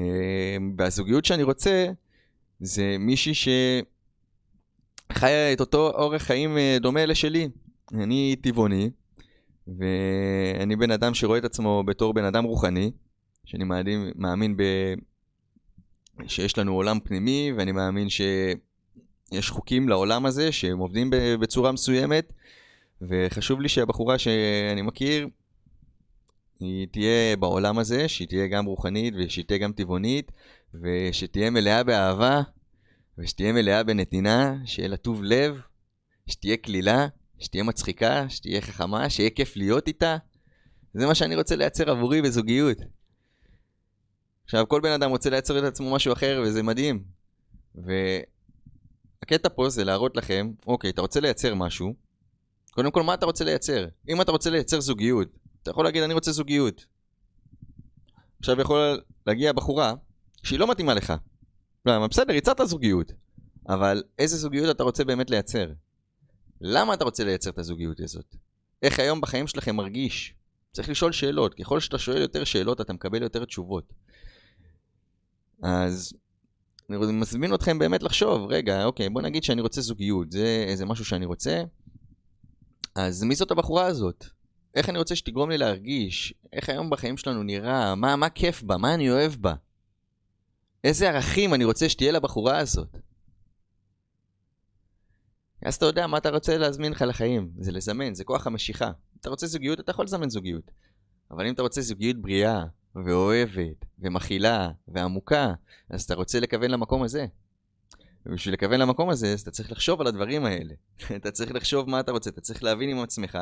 והזוגיות 0.78 1.24
שאני 1.24 1.42
רוצה, 1.42 1.86
זה 2.60 2.96
מישהי 2.98 3.32
שחיה 5.12 5.52
את 5.52 5.60
אותו 5.60 5.90
אורח 5.90 6.22
חיים 6.22 6.56
uh, 6.56 6.82
דומה 6.82 7.06
לשלי. 7.06 7.48
אני 7.94 8.36
טבעוני, 8.42 8.90
ואני 9.66 10.76
בן 10.76 10.90
אדם 10.90 11.14
שרואה 11.14 11.38
את 11.38 11.44
עצמו 11.44 11.82
בתור 11.86 12.14
בן 12.14 12.24
אדם 12.24 12.44
רוחני, 12.44 12.90
שאני 13.44 13.64
מאמין, 13.64 14.12
מאמין 14.16 14.56
ב... 14.56 14.62
שיש 16.26 16.58
לנו 16.58 16.74
עולם 16.74 16.98
פנימי, 17.04 17.52
ואני 17.56 17.72
מאמין 17.72 18.08
שיש 18.08 19.50
חוקים 19.50 19.88
לעולם 19.88 20.26
הזה 20.26 20.52
שהם 20.52 20.78
עובדים 20.78 21.10
בצורה 21.40 21.72
מסוימת, 21.72 22.32
וחשוב 23.02 23.60
לי 23.60 23.68
שהבחורה 23.68 24.18
שאני 24.18 24.82
מכיר, 24.82 25.28
היא 26.60 26.86
תהיה 26.90 27.36
בעולם 27.36 27.78
הזה, 27.78 28.08
שהיא 28.08 28.28
תהיה 28.28 28.46
גם 28.46 28.64
רוחנית 28.64 29.14
ושהיא 29.16 29.44
תהיה 29.44 29.58
גם 29.58 29.72
טבעונית, 29.72 30.32
ושתהיה 30.74 31.50
מלאה 31.50 31.82
באהבה, 31.82 32.42
ושתהיה 33.18 33.52
מלאה 33.52 33.82
בנתינה, 33.82 34.56
שיהיה 34.64 34.88
לה 34.88 34.96
טוב 34.96 35.22
לב, 35.22 35.60
שתהיה 36.26 36.56
קלילה, 36.56 37.06
שתהיה 37.38 37.64
מצחיקה, 37.64 38.28
שתהיה 38.28 38.60
חכמה, 38.60 39.10
שיהיה 39.10 39.30
כיף 39.30 39.56
להיות 39.56 39.88
איתה. 39.88 40.16
זה 40.94 41.06
מה 41.06 41.14
שאני 41.14 41.36
רוצה 41.36 41.56
לייצר 41.56 41.90
עבורי 41.90 42.22
בזוגיות. 42.22 42.78
עכשיו, 44.44 44.68
כל 44.68 44.80
בן 44.80 44.90
אדם 44.90 45.10
רוצה 45.10 45.30
לייצר 45.30 45.58
את 45.58 45.64
עצמו 45.64 45.94
משהו 45.94 46.12
אחר, 46.12 46.42
וזה 46.44 46.62
מדהים. 46.62 47.04
והקטע 47.74 49.48
פה 49.54 49.68
זה 49.68 49.84
להראות 49.84 50.16
לכם, 50.16 50.50
אוקיי, 50.66 50.90
אתה 50.90 51.00
רוצה 51.00 51.20
לייצר 51.20 51.54
משהו, 51.54 51.94
קודם 52.74 52.90
כל, 52.90 53.02
מה 53.02 53.14
אתה 53.14 53.26
רוצה 53.26 53.44
לייצר? 53.44 53.86
אם 54.08 54.20
אתה 54.20 54.32
רוצה 54.32 54.50
לייצר 54.50 54.80
זוגיות, 54.80 55.28
אתה 55.62 55.70
יכול 55.70 55.84
להגיד, 55.84 56.02
אני 56.02 56.14
רוצה 56.14 56.32
זוגיות. 56.32 56.86
עכשיו 58.38 58.60
יכול 58.60 59.00
להגיע 59.26 59.52
בחורה 59.52 59.94
שהיא 60.42 60.58
לא 60.58 60.70
מתאימה 60.70 60.94
לך. 60.94 61.12
למה? 61.86 62.08
בסדר, 62.08 62.34
הצעת 62.34 62.60
זוגיות, 62.64 63.12
אבל 63.68 64.02
איזה 64.18 64.36
זוגיות 64.36 64.76
אתה 64.76 64.82
רוצה 64.82 65.04
באמת 65.04 65.30
לייצר? 65.30 65.72
למה 66.60 66.94
אתה 66.94 67.04
רוצה 67.04 67.24
לייצר 67.24 67.50
את 67.50 67.58
הזוגיות 67.58 68.00
הזאת? 68.00 68.36
איך 68.82 68.98
היום 68.98 69.20
בחיים 69.20 69.46
שלכם 69.46 69.76
מרגיש? 69.76 70.34
צריך 70.72 70.88
לשאול 70.88 71.12
שאלות. 71.12 71.54
ככל 71.54 71.80
שאתה 71.80 71.98
שואל 71.98 72.20
יותר 72.20 72.44
שאלות, 72.44 72.80
אתה 72.80 72.92
מקבל 72.92 73.22
יותר 73.22 73.44
תשובות. 73.44 73.92
אז 75.62 76.14
אני 76.90 76.98
מזמין 77.12 77.54
אתכם 77.54 77.78
באמת 77.78 78.02
לחשוב, 78.02 78.46
רגע, 78.50 78.84
אוקיי, 78.84 79.08
בוא 79.08 79.22
נגיד 79.22 79.44
שאני 79.44 79.60
רוצה 79.60 79.80
זוגיות, 79.80 80.32
זה 80.32 80.64
איזה 80.68 80.86
משהו 80.86 81.04
שאני 81.04 81.26
רוצה, 81.26 81.62
אז 82.94 83.22
מי 83.22 83.34
זאת 83.34 83.50
הבחורה 83.50 83.86
הזאת? 83.86 84.24
איך 84.74 84.88
אני 84.88 84.98
רוצה 84.98 85.16
שתגרום 85.16 85.50
לי 85.50 85.58
להרגיש? 85.58 86.34
איך 86.52 86.68
היום 86.68 86.90
בחיים 86.90 87.16
שלנו 87.16 87.42
נראה? 87.42 87.94
מה, 87.94 88.16
מה 88.16 88.28
כיף 88.28 88.62
בה? 88.62 88.76
מה 88.76 88.94
אני 88.94 89.10
אוהב 89.10 89.32
בה? 89.32 89.54
איזה 90.84 91.08
ערכים 91.08 91.54
אני 91.54 91.64
רוצה 91.64 91.88
שתהיה 91.88 92.12
לבחורה 92.12 92.58
הזאת? 92.58 92.96
אז 95.64 95.74
אתה 95.74 95.86
יודע 95.86 96.06
מה 96.06 96.18
אתה 96.18 96.30
רוצה 96.30 96.58
להזמין 96.58 96.92
לך 96.92 97.04
לחיים, 97.08 97.50
זה 97.58 97.72
לזמן, 97.72 98.14
זה 98.14 98.24
כוח 98.24 98.46
המשיכה. 98.46 98.90
אתה 99.20 99.30
רוצה 99.30 99.46
זוגיות, 99.46 99.80
אתה 99.80 99.90
יכול 99.90 100.04
לזמן 100.04 100.30
זוגיות. 100.30 100.70
אבל 101.30 101.46
אם 101.46 101.54
אתה 101.54 101.62
רוצה 101.62 101.80
זוגיות 101.80 102.16
בריאה, 102.16 102.64
ואוהבת, 102.94 103.84
ומכילה, 103.98 104.70
ועמוקה, 104.88 105.54
אז 105.90 106.02
אתה 106.02 106.14
רוצה 106.14 106.40
לכוון 106.40 106.70
למקום 106.70 107.02
הזה. 107.02 107.26
ובשביל 108.26 108.54
לכוון 108.54 108.80
למקום 108.80 109.10
הזה, 109.10 109.32
אז 109.32 109.40
אתה 109.40 109.50
צריך 109.50 109.72
לחשוב 109.72 110.00
על 110.00 110.06
הדברים 110.06 110.44
האלה. 110.44 110.74
אתה 111.16 111.30
צריך 111.30 111.54
לחשוב 111.54 111.90
מה 111.90 112.00
אתה 112.00 112.12
רוצה, 112.12 112.30
אתה 112.30 112.40
צריך 112.40 112.62
להבין 112.62 112.88
עם 112.88 112.98
עצמך, 112.98 113.38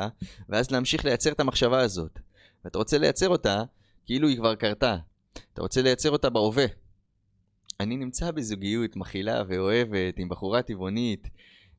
ואז 0.49 0.71
להמשיך 0.71 1.05
לייצר 1.05 1.31
את 1.31 1.39
המחשבה 1.39 1.79
הזאת. 1.79 2.19
ואתה 2.65 2.77
רוצה 2.77 2.97
לייצר 2.97 3.29
אותה 3.29 3.63
כאילו 4.05 4.27
היא 4.27 4.37
כבר 4.37 4.55
קרתה. 4.55 4.97
אתה 5.53 5.61
רוצה 5.61 5.81
לייצר 5.81 6.11
אותה 6.11 6.29
בהווה. 6.29 6.65
אני 7.79 7.97
נמצא 7.97 8.31
בזוגיות 8.31 8.95
מכילה 8.95 9.43
ואוהבת, 9.47 10.13
עם 10.17 10.29
בחורה 10.29 10.61
טבעונית, 10.61 11.27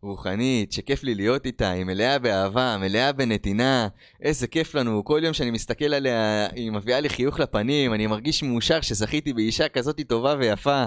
רוחנית, 0.03 0.73
שכיף 0.73 1.03
לי 1.03 1.15
להיות 1.15 1.47
איתה, 1.47 1.71
היא 1.71 1.85
מלאה 1.85 2.19
באהבה, 2.19 2.77
מלאה 2.81 3.13
בנתינה, 3.13 3.89
איזה 4.21 4.47
כיף 4.47 4.75
לנו, 4.75 5.05
כל 5.05 5.21
יום 5.25 5.35
שאני 5.35 5.51
מסתכל 5.51 5.95
עליה, 5.95 6.47
היא 6.53 6.73
מביאה 6.73 7.01
לי 7.01 7.09
חיוך 7.09 7.41
לפנים, 7.41 7.95
אני 7.95 8.07
מרגיש 8.07 8.43
מאושר 8.43 8.81
שזכיתי 8.81 9.33
באישה 9.33 9.69
כזאת 9.69 10.01
טובה 10.09 10.35
ויפה. 10.39 10.85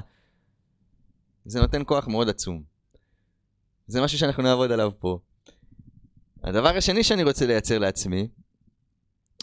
זה 1.48 1.62
נותן 1.62 1.82
כוח 1.86 2.08
מאוד 2.08 2.30
עצום. 2.30 2.64
זה 3.88 4.02
משהו 4.02 4.18
שאנחנו 4.18 4.44
נעבוד 4.44 4.72
עליו 4.72 4.92
פה. 5.00 5.20
הדבר 6.44 6.78
השני 6.78 7.04
שאני 7.04 7.24
רוצה 7.24 7.46
לייצר 7.46 7.80
לעצמי, 7.80 8.28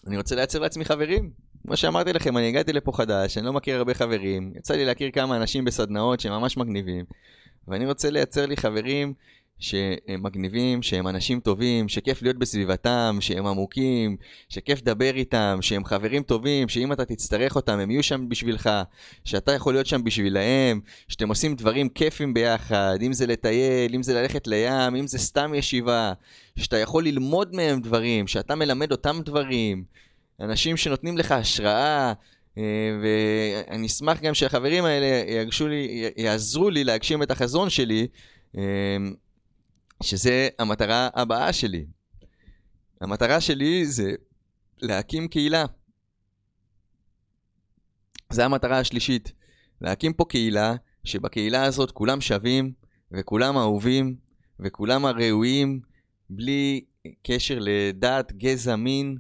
אני 0.07 0.17
רוצה 0.17 0.35
לייצר 0.35 0.59
לעצמי 0.59 0.85
חברים. 0.85 1.31
כמו 1.67 1.77
שאמרתי 1.77 2.12
לכם, 2.12 2.37
אני 2.37 2.49
הגעתי 2.49 2.73
לפה 2.73 2.93
חדש, 2.93 3.38
אני 3.38 3.47
לא 3.47 3.53
מכיר 3.53 3.77
הרבה 3.77 3.95
חברים, 3.95 4.53
יצא 4.57 4.75
לי 4.75 4.85
להכיר 4.85 5.11
כמה 5.11 5.37
אנשים 5.37 5.64
בסדנאות 5.64 6.21
שהם 6.21 6.33
ממש 6.33 6.57
מגניבים, 6.57 7.05
ואני 7.69 7.87
רוצה 7.87 8.11
לייצר 8.11 8.47
לי 8.47 8.57
חברים 8.57 9.14
שהם 9.59 10.23
מגניבים, 10.23 10.83
שהם 10.83 11.09
אנשים 11.09 11.40
טובים, 11.40 11.88
שכיף 11.88 12.23
להיות 12.23 12.37
בסביבתם, 12.37 13.17
שהם 13.21 13.47
עמוקים, 13.47 14.17
שכיף 14.49 14.79
לדבר 14.79 15.14
איתם, 15.14 15.59
שהם 15.61 15.85
חברים 15.85 16.23
טובים, 16.23 16.69
שאם 16.69 16.93
אתה 16.93 17.05
תצטרך 17.05 17.57
אותם 17.57 17.79
הם 17.79 17.90
יהיו 17.90 18.03
שם 18.03 18.29
בשבילך, 18.29 18.71
שאתה 19.25 19.53
יכול 19.53 19.75
להיות 19.75 19.87
שם 19.87 20.05
בשבילהם, 20.05 20.81
שאתם 21.09 21.29
עושים 21.29 21.55
דברים 21.55 21.88
כיפים 21.88 22.35
ביחד, 22.35 22.99
אם 23.03 23.12
זה 23.12 23.27
לטייל, 23.27 23.95
אם 23.95 24.03
זה 24.03 24.14
ללכת 24.14 24.47
לים, 24.47 24.97
אם 24.97 25.07
זה 25.07 25.19
סתם 25.19 25.55
ישיבה, 25.55 26.12
שאתה 26.59 26.79
יכול 26.79 27.05
ללמוד 27.05 27.55
מהם 27.55 27.81
דברים, 27.81 28.27
שאתה 28.27 28.55
מלמד 28.55 28.93
אותם 28.93 29.21
דברים, 29.25 29.85
אנשים 30.40 30.77
שנותנים 30.77 31.19
לך 31.19 31.33
השראה, 31.33 32.12
אה, 32.59 32.62
ואני 33.03 33.87
אשמח 33.87 34.21
גם 34.21 34.35
שהחברים 34.35 34.85
האלה 34.85 35.07
יעזרו 36.17 36.71
לי 36.71 36.85
להגשים 36.85 37.23
את 37.23 37.31
החזון 37.31 37.71
שלי. 37.71 38.07
שזה 40.02 40.48
המטרה 40.59 41.09
הבאה 41.14 41.52
שלי. 41.52 41.87
המטרה 43.00 43.40
שלי 43.40 43.87
זה 43.87 44.12
להקים 44.83 45.28
קהילה. 45.28 45.64
זו 48.30 48.42
המטרה 48.42 48.78
השלישית. 48.78 49.33
להקים 49.80 50.12
פה 50.12 50.24
קהילה, 50.24 50.74
שבקהילה 51.04 51.64
הזאת 51.64 51.90
כולם 51.90 52.20
שווים, 52.20 52.72
וכולם 53.12 53.57
אהובים, 53.57 54.16
וכולם 54.61 55.07
הראויים, 55.07 55.80
בלי 56.30 56.85
קשר 57.22 57.59
לדת, 57.61 58.33
גזע, 58.33 58.76
מין. 58.76 59.18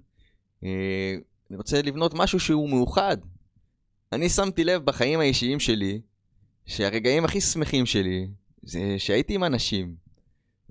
אה, 0.64 1.14
אני 1.50 1.56
רוצה 1.56 1.82
לבנות 1.82 2.14
משהו 2.14 2.40
שהוא 2.40 2.70
מאוחד. 2.70 3.16
אני 4.12 4.28
שמתי 4.28 4.64
לב 4.64 4.84
בחיים 4.84 5.20
האישיים 5.20 5.60
שלי, 5.60 6.00
שהרגעים 6.66 7.24
הכי 7.24 7.40
שמחים 7.40 7.86
שלי, 7.86 8.28
זה 8.62 8.94
שהייתי 8.98 9.34
עם 9.34 9.44
אנשים, 9.44 9.94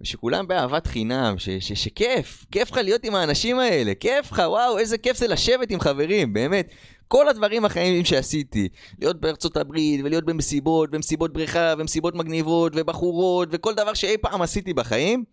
ושכולם 0.03 0.47
באהבת 0.47 0.87
חינם, 0.87 1.35
ש- 1.37 1.49
ש- 1.49 1.83
שכיף, 1.83 2.45
כיף 2.51 2.71
לך 2.71 2.77
להיות 2.77 3.03
עם 3.03 3.15
האנשים 3.15 3.59
האלה, 3.59 3.93
כיף 3.95 4.31
לך, 4.31 4.41
וואו, 4.47 4.77
איזה 4.77 4.97
כיף 4.97 5.17
זה 5.17 5.27
לשבת 5.27 5.71
עם 5.71 5.79
חברים, 5.79 6.33
באמת. 6.33 6.67
כל 7.07 7.27
הדברים 7.27 7.65
החיים 7.65 8.05
שעשיתי, 8.05 8.69
להיות 8.99 9.19
בארצות 9.21 9.57
הברית, 9.57 10.01
ולהיות 10.03 10.25
במסיבות, 10.25 10.91
במסיבות 10.91 11.33
בריכה, 11.33 11.73
ומסיבות 11.77 12.15
מגניבות, 12.15 12.73
ובחורות, 12.75 13.49
וכל 13.51 13.73
דבר 13.73 13.93
שאי 13.93 14.17
פעם 14.17 14.41
עשיתי 14.41 14.73
בחיים, 14.73 15.23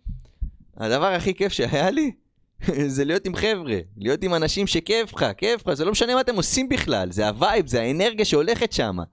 הדבר 0.77 1.05
הכי 1.05 1.33
כיף 1.33 1.51
שהיה 1.51 1.89
לי, 1.89 2.11
זה 2.95 3.05
להיות 3.05 3.25
עם 3.25 3.35
חבר'ה, 3.35 3.77
להיות 3.97 4.23
עם 4.23 4.33
אנשים 4.33 4.67
שכיף 4.67 5.13
לך, 5.13 5.25
כיף 5.37 5.67
לך, 5.67 5.73
זה 5.73 5.85
לא 5.85 5.91
משנה 5.91 6.15
מה 6.15 6.21
אתם 6.21 6.35
עושים 6.35 6.69
בכלל, 6.69 7.11
זה 7.11 7.27
ה 7.27 7.34
vibe, 7.34 7.67
זה 7.67 7.81
האנרגיה 7.81 8.25
שהולכת 8.25 8.71
שמה. 8.71 9.03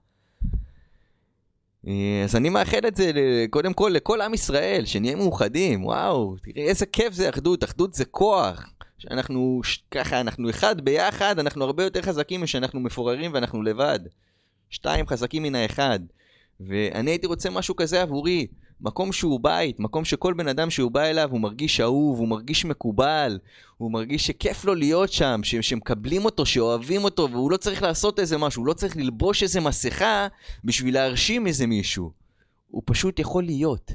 אה, 1.87 2.21
אז 2.23 2.35
אני 2.35 2.49
מאחל 2.49 2.79
את 2.87 2.95
זה 2.95 3.11
קודם 3.49 3.73
כל 3.73 3.91
לכל 3.93 4.21
עם 4.21 4.33
ישראל, 4.33 4.85
שנהיה 4.85 5.15
מאוחדים, 5.15 5.85
וואו, 5.85 6.35
תראי 6.43 6.67
איזה 6.67 6.85
כיף 6.85 7.13
זה 7.13 7.29
אחדות, 7.29 7.63
אחדות 7.63 7.93
זה 7.93 8.05
כוח. 8.05 8.73
שאנחנו 8.97 9.61
ככה, 9.91 10.21
אנחנו 10.21 10.49
אחד 10.49 10.81
ביחד, 10.81 11.39
אנחנו 11.39 11.65
הרבה 11.65 11.83
יותר 11.83 12.01
חזקים 12.01 12.41
משאנחנו 12.41 12.79
מפוררים 12.79 13.33
ואנחנו 13.33 13.63
לבד. 13.63 13.99
שתיים 14.69 15.07
חזקים 15.07 15.43
מן 15.43 15.55
האחד. 15.55 15.99
ואני 16.59 17.11
הייתי 17.11 17.27
רוצה 17.27 17.49
משהו 17.49 17.75
כזה 17.75 18.01
עבורי. 18.01 18.47
מקום 18.81 19.11
שהוא 19.11 19.39
בית, 19.43 19.79
מקום 19.79 20.05
שכל 20.05 20.33
בן 20.33 20.47
אדם 20.47 20.69
שהוא 20.69 20.91
בא 20.91 21.01
אליו 21.01 21.29
הוא 21.31 21.39
מרגיש 21.41 21.79
אהוב, 21.81 22.19
הוא 22.19 22.27
מרגיש 22.27 22.65
מקובל, 22.65 23.39
הוא 23.77 23.91
מרגיש 23.91 24.27
שכיף 24.27 24.65
לו 24.65 24.75
להיות 24.75 25.11
שם, 25.11 25.39
ש- 25.43 25.55
שמקבלים 25.55 26.25
אותו, 26.25 26.45
שאוהבים 26.45 27.03
אותו, 27.03 27.29
והוא 27.31 27.51
לא 27.51 27.57
צריך 27.57 27.81
לעשות 27.83 28.19
איזה 28.19 28.37
משהו, 28.37 28.61
הוא 28.61 28.67
לא 28.67 28.73
צריך 28.73 28.97
ללבוש 28.97 29.43
איזה 29.43 29.61
מסכה 29.61 30.27
בשביל 30.63 30.93
להרשים 30.93 31.47
איזה 31.47 31.67
מישהו. 31.67 32.11
הוא 32.67 32.83
פשוט 32.85 33.19
יכול 33.19 33.43
להיות. 33.43 33.91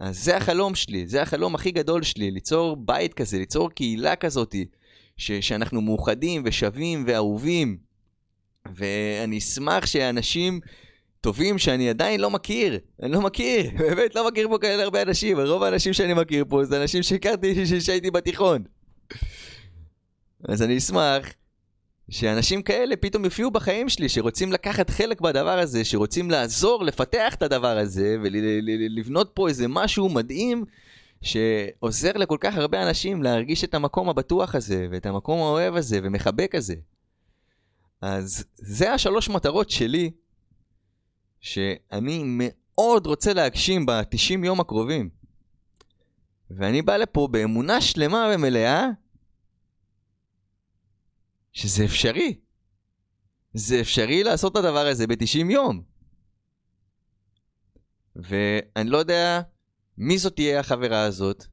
אז 0.00 0.24
זה 0.24 0.36
החלום 0.36 0.74
שלי, 0.74 1.06
זה 1.06 1.22
החלום 1.22 1.54
הכי 1.54 1.70
גדול 1.70 2.02
שלי, 2.02 2.30
ליצור 2.30 2.76
בית 2.76 3.14
כזה, 3.14 3.38
ליצור 3.38 3.70
קהילה 3.70 4.16
כזאתי, 4.16 4.64
ש- 5.16 5.32
שאנחנו 5.32 5.80
מאוחדים 5.80 6.42
ושווים 6.44 7.04
ואהובים. 7.06 7.78
ואני 8.74 9.38
אשמח 9.38 9.86
שאנשים 9.86 10.60
טובים 11.22 11.58
שאני 11.58 11.90
עדיין 11.90 12.20
לא 12.20 12.30
מכיר, 12.30 12.78
אני 13.02 13.12
לא 13.12 13.20
מכיר, 13.20 13.70
באמת 13.78 14.14
לא 14.14 14.28
מכיר 14.28 14.48
פה 14.48 14.58
כאלה 14.58 14.82
הרבה 14.82 15.02
אנשים, 15.02 15.40
רוב 15.40 15.62
האנשים 15.62 15.92
שאני 15.92 16.14
מכיר 16.14 16.44
פה 16.48 16.64
זה 16.64 16.82
אנשים 16.82 17.02
שהכרתי 17.02 17.54
כשהייתי 17.80 18.10
בתיכון. 18.10 18.62
אז 20.48 20.62
אני 20.62 20.78
אשמח 20.78 21.26
שאנשים 22.10 22.62
כאלה 22.62 22.96
פתאום 22.96 23.24
יופיעו 23.24 23.50
בחיים 23.50 23.88
שלי, 23.88 24.08
שרוצים 24.08 24.52
לקחת 24.52 24.90
חלק 24.90 25.20
בדבר 25.20 25.58
הזה, 25.58 25.84
שרוצים 25.84 26.30
לעזור, 26.30 26.84
לפתח 26.84 27.34
את 27.34 27.42
הדבר 27.42 27.78
הזה, 27.78 28.16
ולבנות 28.22 29.30
פה 29.34 29.48
איזה 29.48 29.68
משהו 29.68 30.08
מדהים, 30.08 30.64
שעוזר 31.22 32.12
לכל 32.12 32.36
כך 32.40 32.56
הרבה 32.56 32.82
אנשים 32.82 33.22
להרגיש 33.22 33.64
את 33.64 33.74
המקום 33.74 34.08
הבטוח 34.08 34.54
הזה, 34.54 34.86
ואת 34.90 35.06
המקום 35.06 35.38
האוהב 35.38 35.76
הזה, 35.76 36.00
ומחבק 36.02 36.54
הזה. 36.54 36.74
אז 38.00 38.44
זה 38.54 38.92
השלוש 38.92 39.28
מטרות 39.28 39.70
שלי, 39.70 40.10
שאני 41.42 42.22
מאוד 42.26 43.06
רוצה 43.06 43.32
להגשים 43.32 43.86
ב-90 43.86 44.44
יום 44.44 44.60
הקרובים. 44.60 45.10
ואני 46.50 46.82
בא 46.82 46.96
לפה 46.96 47.28
באמונה 47.30 47.80
שלמה 47.80 48.30
ומלאה 48.34 48.86
שזה 51.52 51.84
אפשרי. 51.84 52.40
זה 53.54 53.80
אפשרי 53.80 54.24
לעשות 54.24 54.52
את 54.52 54.56
הדבר 54.56 54.86
הזה 54.86 55.06
ב-90 55.06 55.50
יום. 55.50 55.82
ואני 58.16 58.90
לא 58.90 58.98
יודע 58.98 59.40
מי 59.98 60.18
זאת 60.18 60.34
תהיה 60.34 60.60
החברה 60.60 61.02
הזאת, 61.02 61.44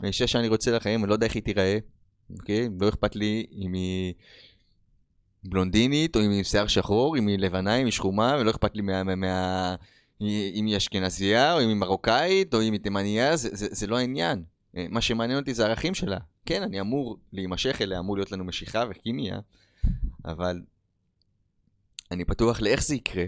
האישה 0.00 0.26
שאני 0.26 0.48
רוצה 0.48 0.70
לחיים, 0.70 1.00
אני 1.00 1.08
לא 1.08 1.14
יודע 1.14 1.26
איך 1.26 1.34
היא 1.34 1.42
תיראה, 1.42 1.78
אוקיי? 2.30 2.68
לא 2.80 2.88
אכפת 2.88 3.16
לי 3.16 3.46
אם 3.52 3.72
היא 3.72 4.14
בלונדינית, 5.46 6.16
או 6.16 6.20
אם 6.20 6.30
היא 6.30 6.44
שיער 6.44 6.66
שחור, 6.66 7.18
אם 7.18 7.26
היא 7.26 7.38
לבנה, 7.38 7.76
אם 7.76 7.84
היא 7.84 7.92
שחומה, 7.92 8.36
ולא 8.40 8.50
אכפת 8.50 8.76
לי 8.76 8.82
מה... 8.82 9.02
מה, 9.02 9.14
מה 9.14 9.74
אם 10.20 10.66
היא 10.66 10.76
אשכנזייה, 10.76 11.54
או 11.54 11.62
אם 11.62 11.68
היא 11.68 11.76
מרוקאית, 11.76 12.54
או 12.54 12.62
אם 12.62 12.72
היא 12.72 12.80
תימניה, 12.80 13.36
זה, 13.36 13.48
זה, 13.52 13.66
זה 13.70 13.86
לא 13.86 13.98
העניין. 13.98 14.42
מה 14.74 15.00
שמעניין 15.00 15.38
אותי 15.38 15.54
זה 15.54 15.64
הערכים 15.64 15.94
שלה. 15.94 16.18
כן, 16.46 16.62
אני 16.62 16.80
אמור 16.80 17.16
להימשך 17.32 17.82
אליה, 17.82 17.98
אמור 17.98 18.16
להיות 18.16 18.32
לנו 18.32 18.44
משיכה 18.44 18.84
וכימיה, 18.90 19.38
אבל 20.24 20.62
אני 22.10 22.24
פתוח 22.24 22.60
לאיך 22.60 22.82
זה 22.82 22.94
יקרה, 22.94 23.24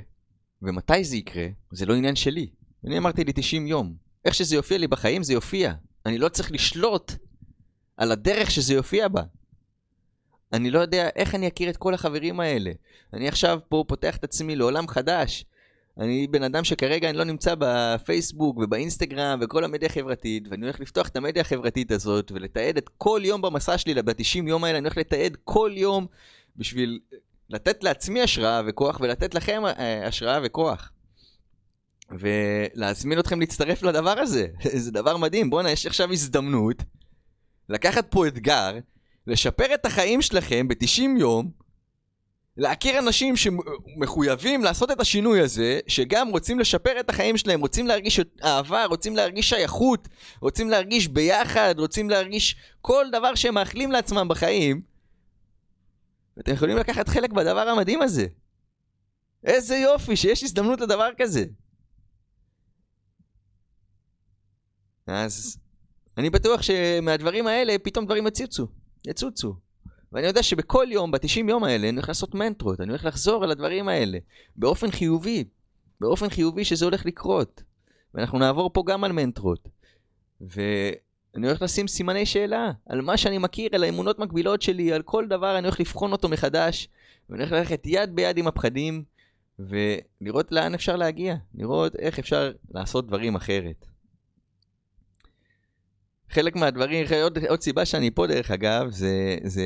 ומתי 0.62 1.04
זה 1.04 1.16
יקרה, 1.16 1.46
זה 1.72 1.87
לא 1.87 1.94
עניין 1.94 2.16
שלי. 2.16 2.46
אני 2.87 2.98
אמרתי 2.98 3.24
לי 3.24 3.33
90 3.35 3.66
יום. 3.66 3.94
איך 4.24 4.35
שזה 4.35 4.54
יופיע 4.54 4.78
לי 4.78 4.87
בחיים, 4.87 5.22
זה 5.22 5.33
יופיע. 5.33 5.72
אני 6.07 6.18
לא 6.18 6.28
צריך 6.28 6.52
לשלוט 6.52 7.12
על 7.96 8.12
הדרך 8.12 8.50
שזה 8.50 8.74
יופיע 8.74 9.09
בה. 9.09 9.22
אני 10.52 10.70
לא 10.70 10.78
יודע 10.78 11.08
איך 11.16 11.34
אני 11.34 11.48
אכיר 11.48 11.70
את 11.70 11.76
כל 11.76 11.94
החברים 11.94 12.40
האלה. 12.40 12.70
אני 13.12 13.28
עכשיו 13.28 13.58
פה 13.68 13.84
פותח 13.88 14.16
את 14.16 14.24
עצמי 14.24 14.56
לעולם 14.56 14.88
חדש. 14.88 15.44
אני 15.98 16.26
בן 16.26 16.42
אדם 16.42 16.64
שכרגע 16.64 17.11
אני 17.11 17.18
לא 17.18 17.24
נמצא 17.24 17.54
בפייסבוק 17.58 18.58
ובאינסטגרם 18.58 19.38
וכל 19.42 19.64
המדיה 19.64 19.88
החברתית, 19.88 20.48
ואני 20.50 20.62
הולך 20.64 20.80
לפתוח 20.80 21.08
את 21.08 21.16
המדיה 21.16 21.40
החברתית 21.40 21.90
הזאת 21.90 22.32
ולתעד 22.34 22.76
את 22.76 22.88
כל 22.98 23.20
יום 23.24 23.42
במסע 23.42 23.78
שלי, 23.78 24.02
ב-90 24.02 24.48
יום 24.48 24.64
האלה, 24.64 24.78
אני 24.78 24.87
הולך 24.87 24.96
לתעד 24.96 25.37
כל 25.44 25.72
יום 25.74 26.06
בשביל 26.56 27.00
לתת 27.50 27.84
לעצמי 27.84 28.22
השראה 28.22 28.62
וכוח 28.66 29.00
ולתת 29.00 29.34
לכם 29.34 29.62
השראה 30.06 30.40
וכוח. 30.44 30.92
ולהזמין 32.11 33.18
אתכם 33.18 33.40
להצטרף 33.40 33.82
לדבר 33.82 34.18
הזה. 34.18 34.46
זה 34.84 34.90
דבר 34.90 35.16
מדהים. 35.16 35.50
בואנה, 35.50 35.70
יש 35.70 35.87
עכשיו 35.87 36.12
הזדמנות 36.12 36.82
לקחת 37.68 38.11
פה 38.11 38.26
אתגר, 38.26 38.78
לשפר 39.28 39.74
את 39.74 39.86
החיים 39.86 40.22
שלכם 40.22 40.68
ב-90 40.68 41.18
יום, 41.18 41.50
להכיר 42.56 42.98
אנשים 42.98 43.34
שמחויבים 43.36 44.64
לעשות 44.64 44.90
את 44.90 45.00
השינוי 45.00 45.40
הזה, 45.40 45.80
שגם 45.86 46.28
רוצים 46.28 46.58
לשפר 46.58 47.00
את 47.00 47.10
החיים 47.10 47.36
שלהם, 47.36 47.60
רוצים 47.60 47.86
להרגיש 47.86 48.20
אהבה, 48.44 48.84
רוצים 48.84 49.16
להרגיש 49.16 49.48
שייכות, 49.48 50.08
רוצים 50.40 50.70
להרגיש 50.70 51.08
ביחד, 51.08 51.74
רוצים 51.78 52.10
להרגיש 52.10 52.56
כל 52.80 53.06
דבר 53.12 53.34
שהם 53.34 53.54
מאחלים 53.54 53.92
לעצמם 53.92 54.28
בחיים. 54.28 54.82
ואתם 56.36 56.52
יכולים 56.52 56.76
לקחת 56.76 57.08
חלק 57.08 57.30
בדבר 57.30 57.68
המדהים 57.68 58.02
הזה. 58.02 58.26
איזה 59.44 59.76
יופי 59.76 60.16
שיש 60.16 60.42
הזדמנות 60.42 60.80
לדבר 60.80 61.08
כזה. 61.18 61.44
אז 65.06 65.58
אני 66.16 66.30
בטוח 66.30 66.62
שמהדברים 66.62 67.46
האלה 67.46 67.76
פתאום 67.82 68.04
דברים 68.04 68.26
יצוצו, 68.26 68.66
יצוצו. 69.06 69.54
ואני 70.12 70.26
יודע 70.26 70.42
שבכל 70.42 70.87
יום, 70.90 71.11
ב-90 71.11 71.48
יום 71.48 71.64
האלה, 71.64 71.88
אני 71.88 71.96
הולך 71.96 72.08
לעשות 72.08 72.34
מנטרות, 72.34 72.80
אני 72.80 72.88
הולך 72.88 73.04
לחזור 73.04 73.44
על 73.44 73.50
הדברים 73.50 73.88
האלה, 73.88 74.18
באופן 74.56 74.90
חיובי, 74.90 75.44
באופן 76.00 76.28
חיובי 76.28 76.64
שזה 76.64 76.84
הולך 76.84 77.06
לקרות. 77.06 77.62
ואנחנו 78.14 78.38
נעבור 78.38 78.70
פה 78.72 78.82
גם 78.87 79.04
על 79.04 79.12
מנטרות. 79.12 79.68
ואני 80.40 81.46
הולך 81.46 81.62
לשים 81.62 81.88
סימני 81.88 82.26
שאלה 82.26 82.70
על 82.87 83.00
מה 83.00 83.16
שאני 83.16 83.38
מכיר, 83.38 83.70
על 83.72 83.84
האמונות 83.84 84.18
מקבילות 84.18 84.62
שלי, 84.62 84.92
על 84.92 85.02
כל 85.02 85.26
דבר, 85.28 85.58
אני 85.58 85.66
הולך 85.66 85.80
לבחון 85.80 86.12
אותו 86.12 86.28
מחדש, 86.28 86.88
ואני 87.30 87.42
הולך 87.42 87.52
ללכת 87.52 87.82
יד 87.87 88.16
ביד 88.16 88.38
עם 88.38 88.46
הפחדים, 88.46 89.04
ולראות 89.58 90.52
לאן 90.52 90.74
אפשר 90.74 90.96
להגיע, 90.96 91.34
לראות 91.54 91.96
איך 91.96 92.18
אפשר 92.18 92.52
לעשות 92.70 93.06
דברים 93.06 93.37
אחרת. 93.37 93.87
חלק 96.30 96.56
מהדברים, 96.56 97.06
עוד, 97.22 97.38
עוד 97.48 97.60
סיבה 97.60 97.84
שאני 97.84 98.10
פה 98.10 98.26
דרך 98.26 98.50
אגב, 98.50 98.90
זה, 98.90 99.36
זה 99.44 99.64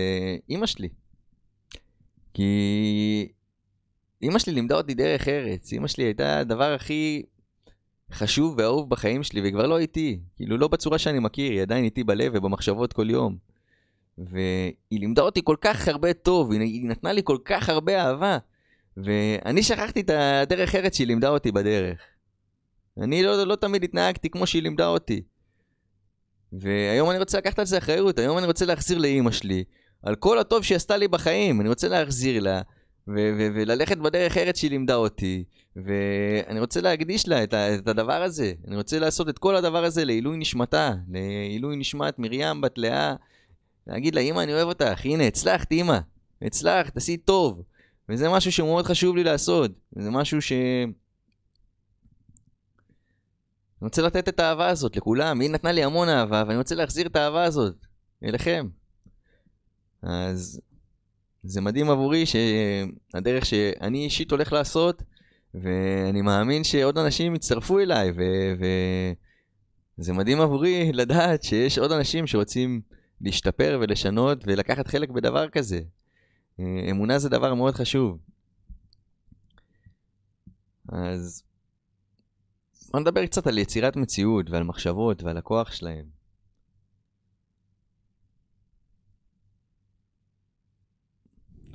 אימא 0.49 0.67
שלי. 0.67 0.89
כי 2.35 3.29
אימא 4.23 4.39
שלי 4.39 4.53
לימדה 4.53 4.77
אותי 4.77 4.95
דרך 4.95 5.29
ארץ. 5.29 5.73
אימא 5.73 5.89
שלי 5.89 6.05
הייתה 6.05 6.39
הדבר 6.39 6.73
הכי 6.73 7.23
חשוב 8.13 8.55
ואהוב 8.59 8.91
בחיים 8.91 9.23
שלי, 9.23 9.41
והיא 9.41 9.53
כבר 9.53 9.67
לא 9.67 9.79
איתי. 9.79 10.21
כאילו, 10.37 10.57
לא 10.57 10.69
בצורה 10.69 10.99
שאני 10.99 11.19
מכיר, 11.19 11.53
היא 11.53 11.63
עדיין 11.63 11.85
איתי 11.85 12.05
בלב 12.05 12.33
ובמחשבות 12.35 12.93
כל 12.93 13.11
יום. 13.11 13.37
והיא 14.19 15.01
לימדה 15.01 15.23
אותי 15.23 15.41
כל 15.45 15.57
כך 15.61 15.89
הרבה 15.89 16.13
טוב, 16.13 16.53
היא 16.53 16.89
נתנה 16.89 17.13
לי 17.13 17.21
כל 17.25 17.39
כך 17.45 17.69
הרבה 17.69 18.05
אהבה. 18.05 18.39
ואני 18.97 19.63
שכחתי 19.63 20.01
את 20.01 20.11
הדרך 20.11 20.75
ארץ 20.75 20.97
שהיא 20.97 21.07
לימדה 21.07 21.29
אותי 21.29 21.53
בדרך. 21.53 22.01
אני 23.01 23.23
לא, 23.23 23.45
לא 23.45 23.57
תמיד 23.57 23.85
התנהגתי 23.85 24.31
כמו 24.31 24.47
שהיא 24.47 24.63
לימדה 24.63 24.87
אותי. 24.87 25.23
והיום 26.53 27.11
אני 27.11 27.19
רוצה 27.19 27.39
לקחת 27.39 27.59
על 27.59 27.67
זה 27.67 27.79
אחריות, 27.79 28.19
היום 28.19 28.39
אני 28.39 28.47
רוצה 28.47 28.65
להחזיר 28.65 28.99
לאימא 28.99 29.31
שלי 29.31 29.65
על 30.03 30.15
כל 30.15 30.39
הטוב 30.39 30.63
שהיא 30.63 30.77
עשתה 30.77 30.97
לי 30.97 31.09
בחיים, 31.09 31.61
אני 31.61 31.69
רוצה 31.69 31.89
להחזיר 31.89 32.43
לה 32.43 32.61
וללכת 33.07 33.99
בדרך 33.99 34.37
ארץ 34.37 34.59
שהיא 34.59 34.71
לימדה 34.71 34.95
אותי, 34.95 35.45
ואני 35.77 36.61
רוצה 36.61 36.81
להקדיש 36.81 37.29
לה 37.29 37.45
את, 37.45 37.55
את 37.55 37.89
הדבר 37.89 38.23
הזה, 38.23 38.53
אני 38.69 38.77
רוצה 38.77 38.99
לעשות 38.99 39.29
את 39.29 39.39
כל 39.39 39.57
הדבר 39.57 39.85
הזה 39.85 40.05
לעילוי 40.05 40.37
נשמתה, 40.37 40.93
לעילוי 41.09 41.77
נשמת 41.77 42.19
מרים 42.19 42.61
בת 42.61 42.79
לאה, 42.79 43.15
להגיד 43.87 44.15
לה, 44.15 44.21
אמא, 44.21 44.41
אני 44.41 44.55
אוהב 44.55 44.69
אותך, 44.69 45.05
הנה, 45.05 45.25
הצלחת, 45.25 45.73
אמא, 45.73 45.99
הצלחת, 46.43 46.97
עשית 46.97 47.25
טוב, 47.25 47.63
וזה 48.09 48.29
משהו 48.29 48.53
שמאוד 48.53 48.85
חשוב 48.85 49.17
לי 49.17 49.25
לעשות, 49.25 49.71
זה 49.93 50.11
משהו 50.11 50.43
ש... 50.43 50.53
אני 53.83 53.87
רוצה 53.87 54.03
לתת 54.03 54.29
את 54.29 54.41
האהבה 54.41 54.69
הזאת 54.69 54.97
לכולם, 54.97 55.41
היא 55.41 55.51
נתנה 55.51 55.73
לי 55.73 55.85
המון 55.85 56.09
אהבה, 56.09 56.45
ואני 56.47 56.59
רוצה 56.59 56.75
להחזיר 56.75 57.07
את 57.07 57.17
האהבה 57.17 57.45
הזאת 57.45 57.87
אליכם. 58.25 58.69
אז 60.03 60.61
זה 61.43 61.61
מדהים 61.61 61.91
עבורי 61.91 62.25
שהדרך 62.27 63.47
שאני 63.47 64.05
אישית 64.05 64.31
הולך 64.31 64.53
לעשות, 64.53 65.03
ואני 65.55 66.23
מאמין 66.23 66.65
שעוד 66.65 66.99
אנשים 66.99 67.35
יצטרפו 67.35 67.79
אליי, 67.79 68.13
וזה 69.99 70.13
ו... 70.13 70.15
מדהים 70.15 70.41
עבורי 70.41 70.93
לדעת 70.93 71.43
שיש 71.43 71.79
עוד 71.79 71.93
אנשים 71.93 72.27
שרוצים 72.27 72.81
להשתפר 73.21 73.79
ולשנות 73.81 74.39
ולקחת 74.47 74.87
חלק 74.87 75.11
בדבר 75.11 75.49
כזה. 75.49 75.81
אמונה 76.91 77.19
זה 77.19 77.29
דבר 77.29 77.55
מאוד 77.55 77.75
חשוב. 77.75 78.19
אז 80.89 81.43
בוא 82.93 83.01
נדבר 83.01 83.27
קצת 83.27 83.47
על 83.47 83.59
יצירת 83.59 83.97
מציאות 83.97 84.51
ועל 84.51 84.63
מחשבות 84.63 85.23
ועל 85.23 85.37
הכוח 85.37 85.73
שלהם. 85.73 86.05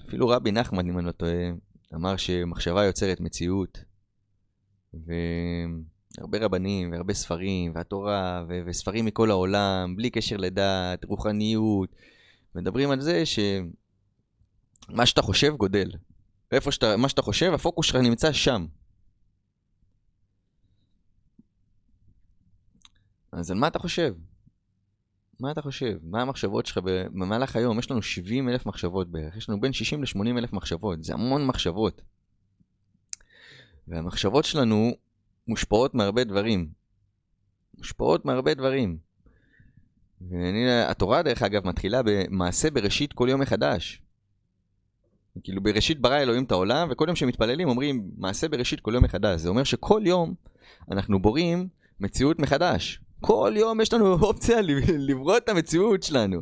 אפילו 0.07 0.27
רבי 0.27 0.51
נחמן, 0.51 0.89
אם 0.89 0.97
אני 0.97 1.07
לא 1.07 1.11
טועה, 1.11 1.51
אמר 1.95 2.17
שמחשבה 2.17 2.85
יוצרת 2.85 3.19
מציאות. 3.19 3.77
והרבה 4.93 6.37
רבנים 6.45 6.91
והרבה 6.91 7.13
ספרים 7.13 7.71
והתורה 7.75 8.45
ו- 8.49 8.61
וספרים 8.65 9.05
מכל 9.05 9.31
העולם, 9.31 9.95
בלי 9.95 10.09
קשר 10.09 10.37
לדת, 10.37 11.05
רוחניות, 11.05 11.95
מדברים 12.55 12.91
על 12.91 13.01
זה 13.01 13.23
שמה 13.25 15.05
שאתה 15.05 15.21
חושב 15.21 15.55
גודל. 15.55 15.91
איפה 16.51 16.71
שאתה, 16.71 16.97
מה 16.97 17.09
שאתה 17.09 17.21
חושב, 17.21 17.51
הפוקוס 17.53 17.85
שלך 17.85 17.95
נמצא 17.95 18.31
שם. 18.31 18.65
אז 23.31 23.51
על 23.51 23.57
מה 23.57 23.67
אתה 23.67 23.79
חושב? 23.79 24.13
מה 25.39 25.51
אתה 25.51 25.61
חושב? 25.61 25.97
מה 26.03 26.21
המחשבות 26.21 26.65
שלך 26.65 26.77
במהלך 26.83 27.55
היום? 27.55 27.79
יש 27.79 27.91
לנו 27.91 28.01
70 28.01 28.49
אלף 28.49 28.65
מחשבות 28.65 29.11
בערך, 29.11 29.37
יש 29.37 29.49
לנו 29.49 29.61
בין 29.61 29.73
60 29.73 30.03
ל-80 30.03 30.37
אלף 30.37 30.53
מחשבות, 30.53 31.03
זה 31.03 31.13
המון 31.13 31.45
מחשבות. 31.45 32.01
והמחשבות 33.87 34.45
שלנו 34.45 34.91
מושפעות 35.47 35.95
מהרבה 35.95 36.23
דברים. 36.23 36.69
מושפעות 37.77 38.25
מהרבה 38.25 38.53
דברים. 38.53 38.97
והתורה, 40.21 41.23
דרך 41.23 41.41
אגב, 41.41 41.67
מתחילה 41.67 42.01
במעשה 42.05 42.71
בראשית 42.71 43.13
כל 43.13 43.27
יום 43.29 43.41
מחדש. 43.41 44.01
כאילו 45.43 45.63
בראשית 45.63 46.01
ברא 46.01 46.17
אלוהים 46.17 46.43
את 46.43 46.51
העולם, 46.51 46.87
וכל 46.91 47.05
יום 47.07 47.15
שמתפללים 47.15 47.69
אומרים 47.69 48.11
מעשה 48.17 48.49
בראשית 48.49 48.79
כל 48.79 48.91
יום 48.93 49.03
מחדש. 49.03 49.41
זה 49.41 49.49
אומר 49.49 49.63
שכל 49.63 50.01
יום 50.05 50.33
אנחנו 50.91 51.21
בורים 51.21 51.67
מציאות 51.99 52.39
מחדש. 52.39 52.99
כל 53.21 53.53
יום 53.55 53.81
יש 53.81 53.93
לנו 53.93 54.13
אופציה 54.13 54.61
לברוא 54.97 55.37
את 55.37 55.49
המציאות 55.49 56.03
שלנו. 56.03 56.41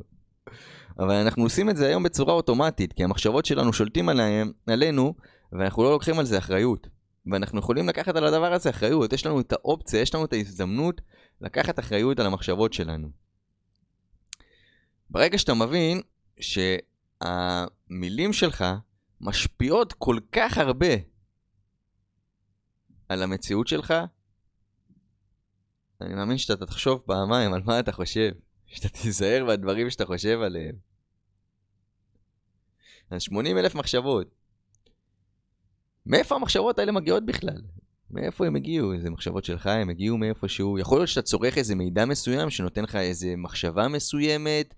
אבל 1.00 1.14
אנחנו 1.14 1.44
עושים 1.44 1.70
את 1.70 1.78
זה 1.78 1.88
היום 1.88 2.04
בצורה 2.04 2.34
אוטומטית, 2.34 2.94
כי 2.94 3.04
המחשבות 3.04 3.46
שלנו 3.46 3.74
שולטים 3.74 4.10
עליהם, 4.10 4.52
עלינו, 4.68 5.14
ואנחנו 5.52 5.84
לא 5.84 5.92
לוקחים 5.92 6.20
על 6.20 6.26
זה 6.26 6.38
אחריות. 6.38 6.88
ואנחנו 7.32 7.60
יכולים 7.60 7.90
לקחת 7.90 8.16
על 8.16 8.26
הדבר 8.26 8.54
הזה 8.54 8.70
אחריות, 8.70 9.14
יש 9.14 9.26
לנו 9.26 9.40
את 9.40 9.54
האופציה, 9.54 10.02
יש 10.02 10.16
לנו 10.16 10.26
את 10.26 10.34
ההזדמנות 10.34 11.02
לקחת 11.42 11.80
אחריות 11.80 12.20
על 12.20 12.26
המחשבות 12.26 12.74
שלנו. 12.74 13.08
ברגע 15.10 15.38
שאתה 15.38 15.54
מבין 15.54 16.02
שהמילים 17.20 18.34
שלך 18.34 18.66
משפיעות 19.22 19.94
כל 19.94 20.20
כך 20.32 20.58
הרבה 20.58 20.96
על 23.10 23.24
המציאות 23.24 23.68
שלך, 23.68 23.94
אני 26.02 26.16
מאמין 26.16 26.38
שאתה 26.38 26.66
תחשוב 26.66 27.02
פעמיים 27.06 27.54
על 27.54 27.62
מה 27.66 27.80
אתה 27.80 27.92
חושב, 27.92 28.32
שאתה 28.66 28.90
תיזהר 28.90 29.46
מהדברים 29.46 29.90
שאתה 29.90 30.06
חושב 30.06 30.42
עליהם. 30.42 30.76
אז 33.10 33.22
80 33.22 33.58
אלף 33.58 33.76
מחשבות. 33.76 34.28
מאיפה 36.06 36.36
המחשבות 36.36 36.80
האלה 36.80 36.92
מגיעות 36.92 37.26
בכלל? 37.26 37.62
מאיפה 38.12 38.48
הם 38.48 38.56
הגיעו? 38.56 38.94
איזה 38.94 39.10
מחשבות 39.10 39.46
שלך, 39.46 39.68
הם 39.68 39.90
הגיעו 39.90 40.18
מאיפשהו. 40.18 40.80
יכול 40.80 40.98
להיות 40.98 41.10
שאתה 41.10 41.22
צורך 41.22 41.58
איזה 41.58 41.76
מידע 41.76 42.06
מסוים 42.06 42.50
שנותן 42.50 42.84
לך 42.84 42.96
איזה 42.96 43.34
מחשבה 43.38 43.88
מסוימת, 43.88 44.74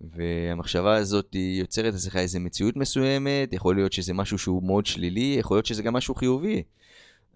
והמחשבה 0.00 0.96
הזאת 0.96 1.34
יוצרת 1.34 1.94
אצלך 1.94 2.16
איזה 2.16 2.38
מציאות 2.38 2.76
מסוימת, 2.76 3.52
יכול 3.52 3.76
להיות 3.76 3.92
שזה 3.92 4.12
משהו 4.12 4.38
שהוא 4.38 4.62
מאוד 4.62 4.86
שלילי, 4.86 5.36
יכול 5.38 5.56
להיות 5.56 5.66
שזה 5.66 5.82
גם 5.82 5.92
משהו 5.92 6.14
חיובי. 6.14 6.62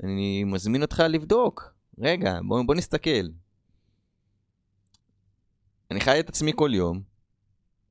אני 0.03 0.45
מזמין 0.45 0.83
אותך 0.83 1.03
לבדוק. 1.09 1.80
רגע, 2.01 2.39
בוא, 2.49 2.63
בוא 2.67 2.75
נסתכל. 2.75 3.27
אני 5.91 6.01
חי 6.01 6.21
את 6.21 6.29
עצמי 6.29 6.53
כל 6.57 6.71
יום, 6.75 7.03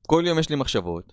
כל 0.06 0.24
יום 0.26 0.38
יש 0.38 0.50
לי 0.50 0.56
מחשבות. 0.56 1.12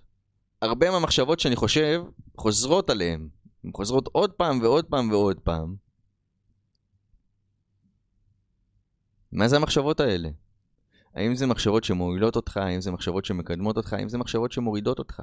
הרבה 0.62 0.92
מהמחשבות 0.92 1.40
שאני 1.40 1.56
חושב 1.56 2.04
חוזרות 2.38 2.90
עליהן. 2.90 3.30
הן 3.64 3.72
חוזרות 3.76 4.10
עוד 4.12 4.32
פעם 4.32 4.62
ועוד 4.62 4.86
פעם 4.86 5.12
ועוד 5.12 5.40
פעם. 5.40 5.76
מה 9.32 9.48
זה 9.48 9.56
המחשבות 9.56 10.00
האלה? 10.00 10.30
האם 11.14 11.36
זה 11.36 11.46
מחשבות 11.48 11.84
שמועילות 11.84 12.36
אותך? 12.36 12.58
האם 12.58 12.82
זה 12.82 12.92
מחשבות 12.92 13.26
שמקדמות 13.26 13.78
אותך? 13.78 13.94
האם 13.94 14.10
זה 14.10 14.18
מחשבות 14.18 14.52
שמורידות 14.52 15.00
אותך? 15.00 15.22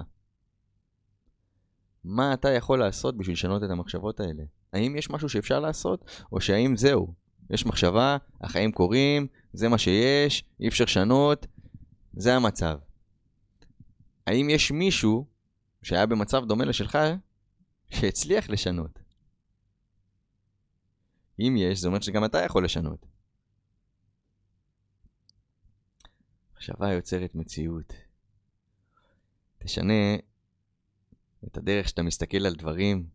מה 2.04 2.34
אתה 2.34 2.48
יכול 2.48 2.78
לעשות 2.78 3.16
בשביל 3.16 3.32
לשנות 3.32 3.62
את 3.64 3.70
המחשבות 3.70 4.20
האלה? 4.20 4.42
האם 4.72 4.96
יש 4.96 5.10
משהו 5.10 5.28
שאפשר 5.28 5.60
לעשות? 5.60 6.04
או 6.32 6.40
שהאם 6.40 6.76
זהו? 6.76 7.23
יש 7.50 7.66
מחשבה, 7.66 8.16
החיים 8.40 8.72
קורים, 8.72 9.26
זה 9.52 9.68
מה 9.68 9.78
שיש, 9.78 10.44
אי 10.60 10.68
אפשר 10.68 10.84
לשנות, 10.84 11.46
זה 12.12 12.34
המצב. 12.36 12.78
האם 14.26 14.50
יש 14.50 14.70
מישהו 14.70 15.26
שהיה 15.82 16.06
במצב 16.06 16.44
דומה 16.44 16.64
לשלך 16.64 16.98
שהצליח 17.90 18.50
לשנות? 18.50 18.98
אם 21.40 21.56
יש, 21.58 21.80
זה 21.80 21.88
אומר 21.88 22.00
שגם 22.00 22.24
אתה 22.24 22.38
יכול 22.38 22.64
לשנות. 22.64 23.06
מחשבה 26.54 26.92
יוצרת 26.92 27.34
מציאות. 27.34 27.92
תשנה 29.58 30.16
את 31.46 31.56
הדרך 31.56 31.88
שאתה 31.88 32.02
מסתכל 32.02 32.46
על 32.46 32.54
דברים, 32.54 33.08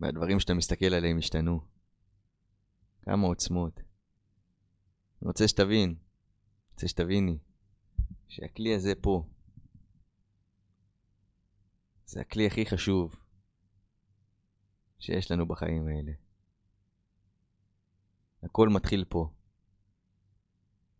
והדברים 0.00 0.40
שאתה 0.40 0.54
מסתכל 0.54 0.94
עליהם 0.94 1.18
ישתנו. 1.18 1.75
כמה 3.06 3.26
עוצמות. 3.26 3.80
אני 5.22 5.28
רוצה 5.28 5.48
שתבין, 5.48 5.94
רוצה 6.72 6.88
שתביני, 6.88 7.38
שהכלי 8.28 8.74
הזה 8.74 8.92
פה, 9.02 9.26
זה 12.06 12.20
הכלי 12.20 12.46
הכי 12.46 12.66
חשוב 12.66 13.14
שיש 14.98 15.30
לנו 15.30 15.46
בחיים 15.46 15.86
האלה. 15.88 16.12
הכל 18.42 18.68
מתחיל 18.68 19.04
פה. 19.08 19.30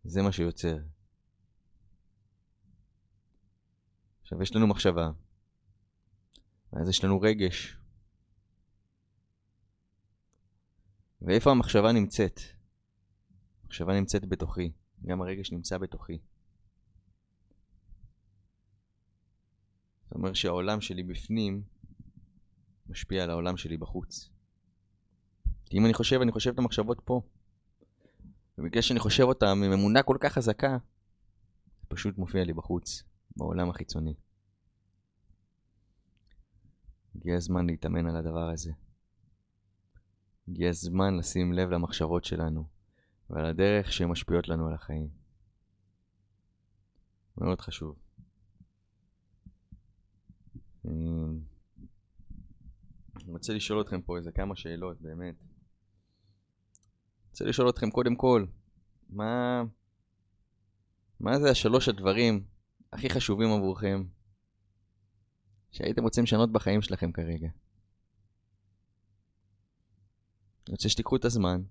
זה 0.03 0.21
מה 0.21 0.31
שיוצר. 0.31 0.77
עכשיו 4.21 4.41
יש 4.41 4.55
לנו 4.55 4.67
מחשבה, 4.67 5.09
ואז 6.73 6.89
יש 6.89 7.03
לנו 7.03 7.21
רגש. 7.21 7.77
ואיפה 11.21 11.51
המחשבה 11.51 11.91
נמצאת? 11.91 12.39
המחשבה 13.63 13.93
נמצאת 13.93 14.25
בתוכי, 14.25 14.71
גם 15.05 15.21
הרגש 15.21 15.51
נמצא 15.51 15.77
בתוכי. 15.77 16.17
זאת 20.03 20.15
אומרת 20.15 20.35
שהעולם 20.35 20.81
שלי 20.81 21.03
בפנים 21.03 21.63
משפיע 22.89 23.23
על 23.23 23.29
העולם 23.29 23.57
שלי 23.57 23.77
בחוץ. 23.77 24.29
כי 25.65 25.77
אם 25.77 25.85
אני 25.85 25.93
חושב, 25.93 26.21
אני 26.21 26.31
חושב 26.31 26.51
את 26.51 26.59
המחשבות 26.59 27.01
פה. 27.05 27.21
ובגלל 28.57 28.81
שאני 28.81 28.99
חושב 28.99 29.23
אותם 29.23 29.61
עם 29.65 29.71
אמונה 29.71 30.03
כל 30.03 30.17
כך 30.19 30.33
חזקה, 30.33 30.77
זה 31.79 31.85
פשוט 31.87 32.17
מופיע 32.17 32.43
לי 32.43 32.53
בחוץ. 32.53 33.03
בעולם 33.37 33.69
החיצוני. 33.69 34.13
הגיע 37.15 37.35
הזמן 37.35 37.67
להתאמן 37.67 38.05
על 38.07 38.15
הדבר 38.15 38.49
הזה. 38.49 38.71
הגיע 40.47 40.69
הזמן 40.69 41.17
לשים 41.17 41.53
לב 41.53 41.69
למחשבות 41.69 42.25
שלנו 42.25 42.67
ועל 43.29 43.45
הדרך 43.45 43.91
שהן 43.91 44.09
משפיעות 44.09 44.47
לנו 44.47 44.67
על 44.67 44.73
החיים. 44.73 45.09
מאוד 47.37 47.61
חשוב. 47.61 47.95
אני 50.85 51.41
רוצה 53.27 53.53
לשאול 53.53 53.81
אתכם 53.81 54.01
פה 54.01 54.17
איזה 54.17 54.31
כמה 54.31 54.55
שאלות, 54.55 55.01
באמת. 55.01 55.35
רוצה 57.29 57.45
לשאול 57.45 57.69
אתכם 57.69 57.91
קודם 57.91 58.15
כל, 58.15 58.45
מה, 59.09 59.63
מה 61.19 61.39
זה 61.39 61.51
השלוש 61.51 61.89
הדברים 61.89 62.45
הכי 62.93 63.09
חשובים 63.09 63.49
עבורכם, 63.49 64.03
שהייתם 65.71 66.03
רוצים 66.03 66.23
לשנות 66.23 66.51
בחיים 66.51 66.81
שלכם 66.81 67.11
כרגע. 67.11 67.47
אני 70.67 70.73
רוצה 70.73 70.89
שתיקחו 70.89 71.15
את 71.15 71.25
הזמן, 71.25 71.61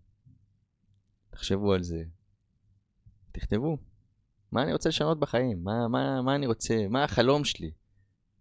תחשבו 1.30 1.72
על 1.72 1.82
זה, 1.82 2.02
תכתבו. 3.32 3.78
מה 4.52 4.62
אני 4.62 4.72
רוצה 4.72 4.88
לשנות 4.88 5.20
בחיים? 5.20 5.64
מה, 5.64 5.88
מה, 5.88 6.22
מה 6.22 6.34
אני 6.34 6.46
רוצה? 6.46 6.88
מה 6.88 7.04
החלום 7.04 7.44
שלי? 7.44 7.70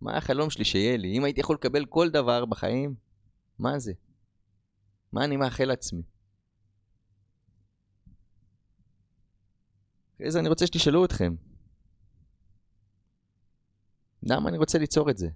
מה 0.02 0.18
החלום 0.18 0.50
שלי 0.50 0.65
שיהיה 0.65 0.98
לי? 0.98 1.18
אם 1.18 1.24
הייתי 1.24 1.39
יכול 1.39 1.56
לקבל 1.56 1.86
כל 1.86 2.10
דבר 2.10 2.46
בחיים, 2.46 2.96
מה 3.60 3.80
זה? 3.80 3.94
מה 5.12 5.26
אני 5.26 5.38
מאחל 5.38 5.65
לעצמי? 5.65 6.02
אחרי 10.15 10.32
זה 10.32 10.39
אני 10.39 10.50
רוצה 10.50 10.68
שתשאלו 10.68 11.06
אתכם, 11.06 11.36
למה 14.24 14.50
אני 14.50 14.58
רוצה 14.58 14.78
ליצור 14.78 15.10
את 15.10 15.18
זה? 15.18 15.30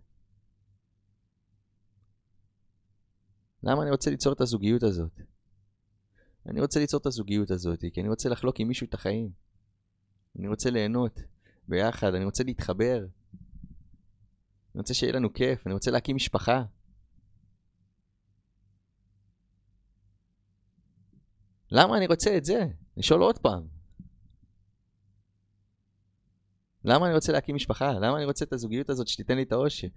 למה 3.64 3.82
אני 3.84 3.92
רוצה 3.92 4.12
ליצור 4.12 4.34
את 4.34 4.42
הזוגיות 4.42 4.84
הזאת? 4.84 5.22
אני 6.46 6.62
רוצה 6.62 6.80
ליצור 6.80 7.00
את 7.00 7.06
הזוגיות 7.06 7.52
הזאת 7.52 7.80
כי 7.94 8.02
אני 8.02 8.10
רוצה 8.10 8.30
לחלוק 8.30 8.60
עם 8.60 8.68
מישהו 8.68 8.88
את 8.88 8.94
החיים. 8.94 9.32
אני 10.40 10.48
רוצה 10.48 10.70
ליהנות 10.70 11.20
ביחד, 11.68 12.14
אני 12.14 12.26
רוצה 12.26 12.44
להתחבר. 12.44 13.06
אני 14.76 14.82
רוצה 14.82 14.94
שיהיה 14.94 15.14
לנו 15.14 15.34
כיף, 15.34 15.68
אני 15.68 15.74
רוצה 15.74 15.92
להקים 15.92 16.16
משפחה. 16.16 16.64
למה 21.72 21.98
אני 21.98 22.08
רוצה 22.08 22.38
את 22.38 22.46
זה? 22.46 22.68
לשאול 22.98 23.22
עוד 23.22 23.38
פעם. 23.38 23.68
למה 26.84 27.06
אני 27.06 27.16
רוצה 27.16 27.32
להקים 27.32 27.56
משפחה? 27.56 27.92
למה 27.92 28.18
אני 28.18 28.26
רוצה 28.26 28.46
את 28.46 28.54
הזוגיות 28.54 28.90
הזאת 28.90 29.08
שתיתן 29.08 29.36
לי 29.36 29.44
את 29.44 29.52
האושר? 29.52 29.88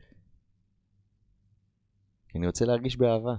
כי 2.28 2.38
אני 2.38 2.46
רוצה 2.46 2.64
להרגיש 2.64 2.96
באהבה. 2.96 3.34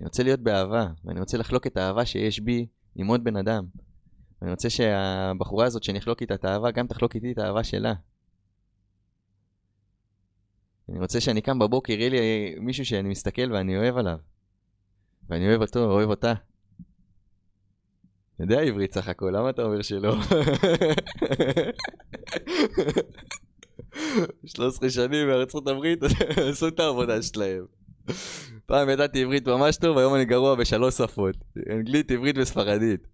אני 0.00 0.06
רוצה 0.06 0.22
להיות 0.22 0.40
באהבה, 0.40 0.86
ואני 1.04 1.20
רוצה 1.20 1.38
לחלוק 1.38 1.66
את 1.66 1.76
האהבה 1.76 2.04
שיש 2.06 2.40
בי 2.40 2.66
עם 2.94 3.06
עוד 3.06 3.24
בן 3.24 3.36
אדם. 3.36 3.64
ואני 4.40 4.50
רוצה 4.50 4.70
שהבחורה 4.70 5.66
הזאת 5.66 5.82
שאני 5.82 5.98
אחלוק 5.98 6.20
איתה 6.20 6.34
את 6.34 6.44
האהבה, 6.44 6.70
גם 6.70 6.86
תחלוק 6.86 7.14
איתי 7.14 7.32
את 7.32 7.38
האהבה 7.38 7.64
שלה. 7.64 7.94
אני 10.88 10.98
רוצה 10.98 11.20
שאני 11.20 11.40
קם 11.40 11.58
בבוקר, 11.58 11.92
יהיה 11.92 12.08
לי 12.08 12.54
מישהו 12.60 12.84
שאני 12.84 13.08
מסתכל 13.08 13.52
ואני 13.52 13.76
אוהב 13.76 13.96
עליו. 13.96 14.18
ואני 15.28 15.48
אוהב 15.48 15.60
אותו, 15.60 15.84
אוהב 15.84 16.10
אותה. 16.10 16.34
יודע 18.40 18.60
עברית 18.60 18.94
סך 18.94 19.08
הכל, 19.08 19.30
למה 19.36 19.50
אתה 19.50 19.62
אומר 19.62 19.82
שלא? 19.82 20.14
13 24.46 24.90
שנים 24.90 25.26
בארצות 25.26 25.66
הברית, 25.66 25.98
עשו 26.50 26.68
את 26.68 26.80
העבודה 26.80 27.22
שלהם. 27.22 27.64
פעם 28.66 28.88
ידעתי 28.88 29.22
עברית 29.22 29.48
ממש 29.48 29.76
טוב, 29.76 29.98
היום 29.98 30.14
אני 30.14 30.24
גרוע 30.24 30.54
בשלוש 30.54 30.94
שפות. 30.94 31.36
אנגלית, 31.70 32.10
עברית 32.10 32.38
וספרדית. 32.38 33.06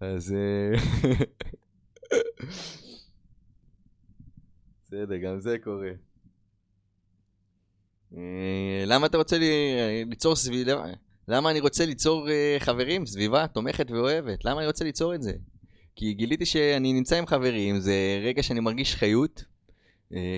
אז... 0.00 0.34
אה, 0.34 0.70
בסדר, 4.84 5.16
גם 5.16 5.40
זה 5.40 5.56
קורה. 5.64 5.90
אה, 8.16 8.84
למה 8.86 9.06
אתה 9.06 9.18
רוצה 9.18 9.36
ליצור 10.06 10.36
סביבה? 10.36 10.84
למה 11.28 11.50
אני 11.50 11.60
רוצה 11.60 11.86
ליצור 11.86 12.28
חברים, 12.58 13.06
סביבה 13.06 13.46
תומכת 13.46 13.90
ואוהבת? 13.90 14.44
למה 14.44 14.58
אני 14.60 14.66
רוצה 14.66 14.84
ליצור 14.84 15.14
את 15.14 15.22
זה? 15.22 15.32
כי 15.96 16.14
גיליתי 16.14 16.46
שאני 16.46 16.92
נמצא 16.92 17.16
עם 17.16 17.26
חברים, 17.26 17.80
זה 17.80 18.20
רגע 18.22 18.42
שאני 18.42 18.60
מרגיש 18.60 18.94
חיות, 18.94 19.44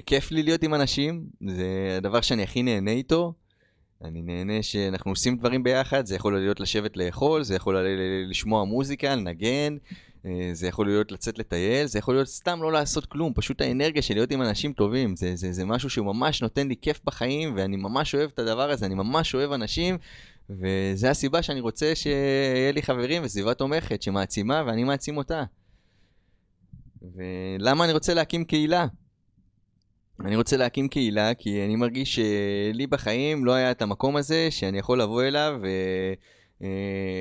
כיף 0.07 0.31
לי 0.31 0.43
להיות 0.43 0.63
עם 0.63 0.75
אנשים, 0.75 1.27
זה 1.49 1.95
הדבר 1.97 2.21
שאני 2.21 2.43
הכי 2.43 2.63
נהנה 2.63 2.91
איתו. 2.91 3.35
אני 4.05 4.23
נהנה 4.23 4.63
שאנחנו 4.63 5.11
עושים 5.11 5.37
דברים 5.37 5.63
ביחד, 5.63 6.07
זה 6.07 6.15
יכול 6.15 6.39
להיות 6.39 6.61
לשבת 6.61 6.97
לאכול, 6.97 7.43
זה 7.43 7.55
יכול 7.55 7.87
לשמוע 8.31 8.65
מוזיקה, 8.65 9.15
לנגן, 9.15 9.77
אה, 10.27 10.51
זה 10.53 10.67
יכול 10.67 10.87
להיות 10.87 11.13
לצאת 11.13 11.39
לטייל, 11.39 11.87
זה 11.87 11.99
יכול 11.99 12.15
להיות 12.15 12.29
סתם 12.29 12.63
לא 12.63 12.73
לעשות 12.73 13.07
כלום, 13.07 13.33
פשוט 13.35 13.61
האנרגיה 13.61 14.03
של 14.03 14.15
להיות 14.15 14.31
עם 14.31 14.43
אנשים 14.43 14.73
טובים, 14.73 15.17
זה, 15.17 15.37
זה, 15.37 15.53
זה 15.53 15.65
משהו 15.65 15.91
שהוא 15.91 16.07
ממש 16.07 16.43
נותן 16.43 16.69
לי 16.69 16.75
כיף 16.83 17.01
בחיים, 17.05 17.55
ואני 17.57 17.77
ממש 17.77 18.15
אוהב 18.15 18.31
את 18.35 18.39
הדבר 18.39 18.71
הזה, 18.71 18.87
אני 18.87 18.95
ממש 18.95 19.35
אוהב 19.35 19.53
אנשים, 19.53 19.99
וזה 20.51 21.11
הסיבה 21.11 21.43
שאני 21.43 21.61
רוצה 21.61 21.95
שיהיה 21.95 22.73
לי 22.73 22.83
חברים 22.83 23.23
וסביבה 23.25 23.55
תומכת 23.55 24.03
שמעצימה 24.03 24.63
ואני 24.67 24.85
מעצים 24.85 25.17
אותה. 25.17 25.45
ולמה 27.03 27.85
אני 27.85 27.93
רוצה 27.93 28.15
להקים 28.15 28.45
קהילה? 28.45 28.87
אני 30.21 30.37
רוצה 30.37 30.57
להקים 30.57 30.89
קהילה 30.89 31.35
כי 31.35 31.65
אני 31.65 31.77
מרגיש 31.77 32.15
שלי 32.15 32.87
בחיים 32.87 33.45
לא 33.45 33.53
היה 33.53 33.71
את 33.71 33.83
המקום 33.83 34.17
הזה 34.17 34.49
שאני 34.51 34.79
יכול 34.79 35.01
לבוא 35.01 35.23
אליו 35.23 35.61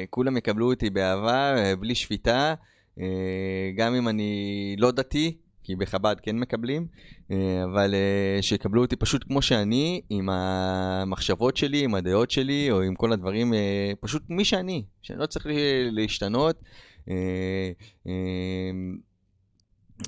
וכולם 0.09 0.37
יקבלו 0.37 0.71
אותי 0.71 0.89
באהבה, 0.89 1.75
בלי 1.79 1.95
שפיטה, 1.95 2.53
גם 3.75 3.95
אם 3.95 4.07
אני 4.07 4.75
לא 4.79 4.91
דתי, 4.91 5.37
כי 5.63 5.75
בחב"ד 5.75 6.15
כן 6.21 6.35
מקבלים, 6.35 6.87
אה, 7.31 7.63
אבל 7.63 7.93
אה, 7.93 8.41
שיקבלו 8.41 8.81
אותי 8.81 8.95
פשוט 8.95 9.23
כמו 9.23 9.41
שאני, 9.41 10.01
עם 10.09 10.29
המחשבות 10.29 11.57
שלי, 11.57 11.83
עם 11.83 11.95
הדעות 11.95 12.31
שלי, 12.31 12.71
או 12.71 12.81
עם 12.81 12.95
כל 12.95 13.13
הדברים, 13.13 13.53
אה, 13.53 13.91
פשוט 13.99 14.23
מי 14.29 14.45
שאני, 14.45 14.83
שאני 15.01 15.19
לא 15.19 15.25
צריך 15.25 15.45
להשתנות. 15.91 16.63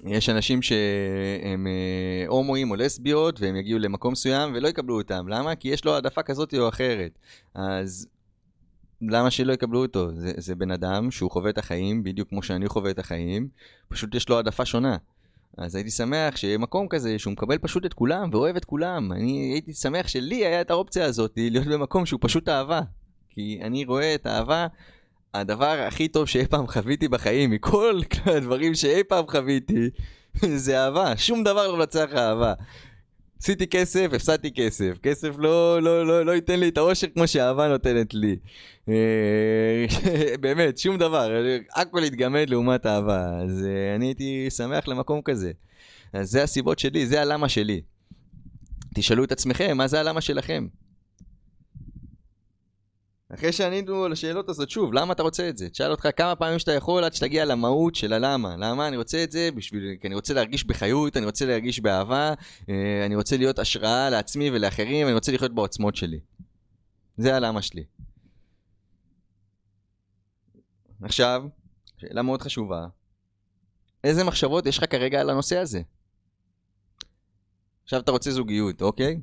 יש 0.05 0.29
אנשים 0.29 0.61
שהם 0.61 1.67
הומואים 2.27 2.71
או 2.71 2.75
לסביות 2.75 3.41
והם 3.41 3.55
יגיעו 3.55 3.79
למקום 3.79 4.11
מסוים 4.11 4.53
ולא 4.55 4.67
יקבלו 4.67 4.97
אותם. 4.97 5.27
למה? 5.27 5.55
כי 5.55 5.67
יש 5.67 5.85
לו 5.85 5.93
העדפה 5.93 6.23
כזאת 6.23 6.53
או 6.53 6.69
אחרת. 6.69 7.19
אז 7.55 8.07
למה 9.01 9.31
שלא 9.31 9.53
יקבלו 9.53 9.81
אותו? 9.81 10.09
זה, 10.15 10.31
זה 10.37 10.55
בן 10.55 10.71
אדם 10.71 11.11
שהוא 11.11 11.31
חווה 11.31 11.49
את 11.49 11.57
החיים 11.57 12.03
בדיוק 12.03 12.29
כמו 12.29 12.43
שאני 12.43 12.67
חווה 12.67 12.91
את 12.91 12.99
החיים, 12.99 13.47
פשוט 13.87 14.15
יש 14.15 14.29
לו 14.29 14.35
העדפה 14.35 14.65
שונה. 14.65 14.97
אז 15.57 15.75
הייתי 15.75 15.91
שמח 15.91 16.35
שיהיה 16.35 16.57
מקום 16.57 16.87
כזה 16.87 17.19
שהוא 17.19 17.31
מקבל 17.31 17.57
פשוט 17.57 17.85
את 17.85 17.93
כולם 17.93 18.29
ואוהב 18.31 18.55
את 18.55 18.65
כולם. 18.65 19.11
אני 19.11 19.51
הייתי 19.53 19.73
שמח 19.73 20.07
שלי 20.07 20.45
היה 20.45 20.61
את 20.61 20.71
האופציה 20.71 21.05
הזאת 21.05 21.33
להיות 21.37 21.67
במקום 21.67 22.05
שהוא 22.05 22.19
פשוט 22.23 22.49
אהבה. 22.49 22.81
כי 23.29 23.59
אני 23.63 23.85
רואה 23.85 24.15
את 24.15 24.25
האהבה, 24.25 24.67
הדבר 25.33 25.85
הכי 25.87 26.07
טוב 26.07 26.27
שאי 26.27 26.47
פעם 26.47 26.67
חוויתי 26.67 27.07
בחיים, 27.07 27.51
מכל 27.51 27.99
הדברים 28.35 28.75
שאי 28.75 29.03
פעם 29.03 29.25
חוויתי, 29.27 29.89
זה 30.63 30.83
אהבה. 30.83 31.17
שום 31.17 31.43
דבר 31.43 31.67
לא 31.67 31.77
מנצח 31.77 32.09
אהבה. 32.15 32.53
עשיתי 33.43 33.67
כסף, 33.67 34.09
הפסדתי 34.13 34.51
כסף. 34.51 34.97
כסף 35.03 35.29
לא, 35.37 35.81
לא, 35.81 36.07
לא, 36.07 36.25
לא 36.25 36.31
ייתן 36.31 36.59
לי 36.59 36.69
את 36.69 36.77
האושר 36.77 37.07
כמו 37.13 37.27
שאהבה 37.27 37.67
נותנת 37.67 38.13
לי. 38.13 38.35
אה, 38.89 39.85
באמת, 40.41 40.77
שום 40.77 40.97
דבר. 40.97 41.31
הכל 41.75 42.03
התגמד 42.03 42.49
לעומת 42.49 42.85
אהבה. 42.85 43.41
אז 43.43 43.65
אה, 43.65 43.95
אני 43.95 44.05
הייתי 44.05 44.49
שמח 44.49 44.87
למקום 44.87 45.21
כזה. 45.21 45.51
אז 46.13 46.31
זה 46.31 46.43
הסיבות 46.43 46.79
שלי, 46.79 47.07
זה 47.07 47.21
הלמה 47.21 47.49
שלי. 47.49 47.81
תשאלו 48.95 49.23
את 49.23 49.31
עצמכם, 49.31 49.77
מה 49.77 49.87
זה 49.87 49.99
הלמה 49.99 50.21
שלכם? 50.21 50.67
אחרי 53.33 53.51
שענינו 53.51 54.05
על 54.05 54.11
השאלות 54.11 54.49
הזאת, 54.49 54.69
שוב, 54.69 54.93
למה 54.93 55.13
אתה 55.13 55.23
רוצה 55.23 55.49
את 55.49 55.57
זה? 55.57 55.69
תשאל 55.69 55.91
אותך 55.91 56.07
כמה 56.15 56.35
פעמים 56.35 56.59
שאתה 56.59 56.71
יכול 56.71 57.03
עד 57.03 57.13
שתגיע 57.13 57.45
למהות 57.45 57.95
של 57.95 58.13
הלמה. 58.13 58.55
למה 58.57 58.87
אני 58.87 58.97
רוצה 58.97 59.23
את 59.23 59.31
זה? 59.31 59.49
בשביל... 59.55 59.95
כי 60.01 60.07
אני 60.07 60.15
רוצה 60.15 60.33
להרגיש 60.33 60.63
בחיות, 60.63 61.17
אני 61.17 61.25
רוצה 61.25 61.45
להרגיש 61.45 61.79
באהבה, 61.79 62.33
אה, 62.69 63.05
אני 63.05 63.15
רוצה 63.15 63.37
להיות 63.37 63.59
השראה 63.59 64.09
לעצמי 64.09 64.49
ולאחרים, 64.49 65.07
אני 65.07 65.15
רוצה 65.15 65.31
לחיות 65.31 65.55
בעוצמות 65.55 65.95
שלי. 65.95 66.19
זה 67.17 67.35
הלמה 67.35 67.61
שלי. 67.61 67.83
עכשיו, 71.01 71.43
שאלה 71.97 72.21
מאוד 72.21 72.41
חשובה, 72.41 72.87
איזה 74.03 74.23
מחשבות 74.23 74.65
יש 74.65 74.77
לך 74.77 74.91
כרגע 74.91 75.21
על 75.21 75.29
הנושא 75.29 75.57
הזה? 75.57 75.81
עכשיו 77.83 77.99
אתה 77.99 78.11
רוצה 78.11 78.31
זוגיות, 78.31 78.81
אוקיי? 78.81 79.19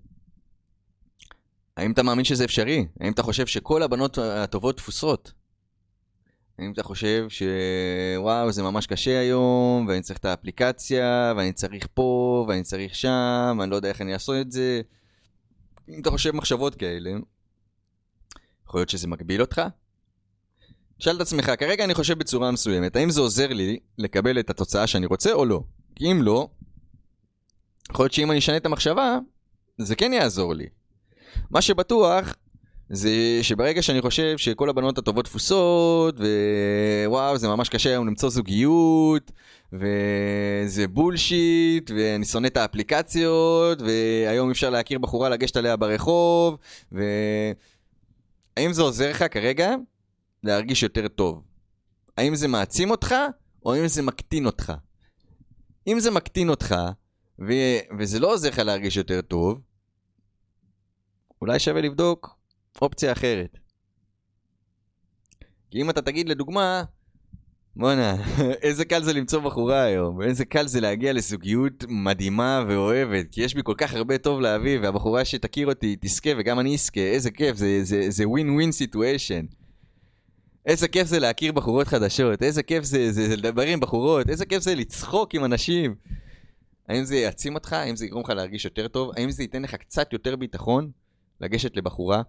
האם 1.80 1.92
אתה 1.92 2.02
מאמין 2.02 2.24
שזה 2.24 2.44
אפשרי? 2.44 2.86
האם 3.00 3.12
אתה 3.12 3.22
חושב 3.22 3.46
שכל 3.46 3.82
הבנות 3.82 4.18
הטובות 4.18 4.76
תפוסות? 4.76 5.32
האם 6.58 6.72
אתה 6.72 6.82
חושב 6.82 7.26
שוואו 7.28 8.52
זה 8.52 8.62
ממש 8.62 8.86
קשה 8.86 9.20
היום 9.20 9.86
ואני 9.88 10.02
צריך 10.02 10.18
את 10.18 10.24
האפליקציה 10.24 11.32
ואני 11.36 11.52
צריך 11.52 11.86
פה 11.94 12.44
ואני 12.48 12.62
צריך 12.62 12.94
שם 12.94 13.56
ואני 13.58 13.70
לא 13.70 13.76
יודע 13.76 13.88
איך 13.88 14.00
אני 14.00 14.14
אעשה 14.14 14.40
את 14.40 14.52
זה? 14.52 14.80
אם 15.88 16.00
אתה 16.00 16.10
חושב 16.10 16.36
מחשבות 16.36 16.74
כאלה, 16.74 17.10
יכול 18.66 18.80
להיות 18.80 18.90
שזה 18.90 19.08
מגביל 19.08 19.40
אותך? 19.40 19.62
שאל 20.98 21.16
את 21.16 21.20
עצמך, 21.20 21.52
כרגע 21.58 21.84
אני 21.84 21.94
חושב 21.94 22.18
בצורה 22.18 22.50
מסוימת, 22.50 22.96
האם 22.96 23.10
זה 23.10 23.20
עוזר 23.20 23.48
לי 23.48 23.78
לקבל 23.98 24.40
את 24.40 24.50
התוצאה 24.50 24.86
שאני 24.86 25.06
רוצה 25.06 25.32
או 25.32 25.44
לא? 25.44 25.62
כי 25.94 26.12
אם 26.12 26.22
לא, 26.22 26.48
יכול 27.90 28.04
להיות 28.04 28.12
שאם 28.12 28.30
אני 28.30 28.38
אשנה 28.38 28.56
את 28.56 28.66
המחשבה, 28.66 29.18
זה 29.78 29.96
כן 29.96 30.12
יעזור 30.12 30.54
לי. 30.54 30.66
מה 31.50 31.62
שבטוח 31.62 32.34
זה 32.90 33.10
שברגע 33.42 33.82
שאני 33.82 34.00
חושב 34.00 34.38
שכל 34.38 34.68
הבנות 34.68 34.98
הטובות 34.98 35.24
תפוסות, 35.24 36.14
ווואו, 37.06 37.38
זה 37.38 37.48
ממש 37.48 37.68
קשה 37.68 37.90
היום 37.90 38.06
למצוא 38.06 38.28
זוגיות, 38.28 39.32
וזה 39.72 40.88
בולשיט, 40.88 41.90
ואני 41.96 42.24
שונא 42.24 42.46
את 42.46 42.56
האפליקציות, 42.56 43.82
והיום 43.82 44.50
אפשר 44.50 44.70
להכיר 44.70 44.98
בחורה 44.98 45.28
לגשת 45.28 45.56
עליה 45.56 45.76
ברחוב, 45.76 46.56
ו... 46.92 47.02
האם 48.56 48.72
זה 48.72 48.82
עוזר 48.82 49.10
לך 49.10 49.24
כרגע 49.30 49.74
להרגיש 50.44 50.82
יותר 50.82 51.08
טוב? 51.08 51.42
האם 52.16 52.34
זה 52.34 52.48
מעצים 52.48 52.90
אותך, 52.90 53.14
או 53.64 53.74
האם 53.74 53.88
זה 53.88 54.02
מקטין 54.02 54.46
אותך? 54.46 54.72
אם 55.86 56.00
זה 56.00 56.10
מקטין 56.10 56.48
אותך, 56.48 56.74
ו... 57.38 57.52
וזה 57.98 58.20
לא 58.20 58.32
עוזר 58.32 58.48
לך 58.48 58.58
להרגיש 58.58 58.96
יותר 58.96 59.20
טוב, 59.20 59.60
אולי 61.42 61.58
שווה 61.58 61.80
לבדוק 61.80 62.36
אופציה 62.82 63.12
אחרת. 63.12 63.58
כי 65.70 65.82
אם 65.82 65.90
אתה 65.90 66.02
תגיד 66.02 66.28
לדוגמה, 66.28 66.84
בואנה, 67.76 68.16
איזה 68.62 68.84
קל 68.84 69.02
זה 69.02 69.12
למצוא 69.12 69.40
בחורה 69.40 69.82
היום, 69.82 70.22
איזה 70.22 70.44
קל 70.44 70.66
זה 70.66 70.80
להגיע 70.80 71.12
לזוגיות 71.12 71.84
מדהימה 71.88 72.64
ואוהבת, 72.68 73.26
כי 73.32 73.42
יש 73.42 73.54
בי 73.54 73.60
כל 73.64 73.74
כך 73.78 73.94
הרבה 73.94 74.18
טוב 74.18 74.40
להביא, 74.40 74.78
והבחורה 74.82 75.24
שתכיר 75.24 75.66
אותי 75.66 75.96
תזכה 76.00 76.30
וגם 76.38 76.60
אני 76.60 76.74
אזכה, 76.74 77.00
איזה 77.00 77.30
כיף, 77.30 77.56
זה 78.08 78.28
ווין 78.28 78.50
ווין 78.50 78.72
סיטואשן. 78.72 79.44
איזה 80.66 80.88
כיף 80.88 81.06
זה 81.06 81.18
להכיר 81.18 81.52
בחורות 81.52 81.88
חדשות, 81.88 82.42
איזה 82.42 82.62
כיף 82.62 82.84
זה, 82.84 83.12
זה, 83.12 83.28
זה 83.28 83.36
לדבר 83.36 83.62
עם 83.62 83.80
בחורות, 83.80 84.28
איזה 84.28 84.46
כיף 84.46 84.62
זה 84.62 84.74
לצחוק 84.74 85.34
עם 85.34 85.44
אנשים. 85.44 85.94
האם 86.88 87.04
זה 87.04 87.16
יעצים 87.16 87.54
אותך? 87.54 87.72
האם 87.72 87.96
זה 87.96 88.06
יגרום 88.06 88.22
לך 88.22 88.30
להרגיש 88.30 88.64
יותר 88.64 88.88
טוב? 88.88 89.10
האם 89.16 89.30
זה 89.30 89.42
ייתן 89.42 89.62
לך 89.62 89.74
קצת 89.74 90.12
יותר 90.12 90.36
ביטחון 90.36 90.90
לגשת 91.40 91.76
לבחורה? 91.76 92.22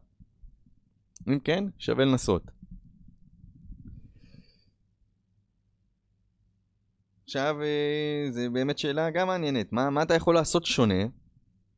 אם 1.28 1.40
כן, 1.40 1.64
שווה 1.78 2.06
לנסות. 2.06 2.44
עכשיו, 7.24 7.62
אה, 7.62 8.32
זו 8.32 8.42
באמת 8.54 8.78
שאלה 8.78 9.10
גם 9.10 9.28
מעניינת. 9.28 9.74
מה, 9.74 9.90
מה 9.90 10.04
אתה 10.04 10.16
יכול 10.16 10.36
לעשות 10.36 10.66
שונה 10.66 11.04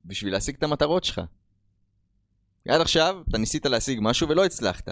בשביל 0.05 0.33
להשיג 0.33 0.55
את 0.55 0.63
המטרות 0.63 1.03
שלך? 1.03 1.21
עד 2.67 2.81
עכשיו 2.81 3.23
אתה 3.29 3.37
ניסית 3.37 3.65
להשיג 3.65 3.99
משהו 4.01 4.29
ולא 4.29 4.45
הצלחת. 4.45 4.89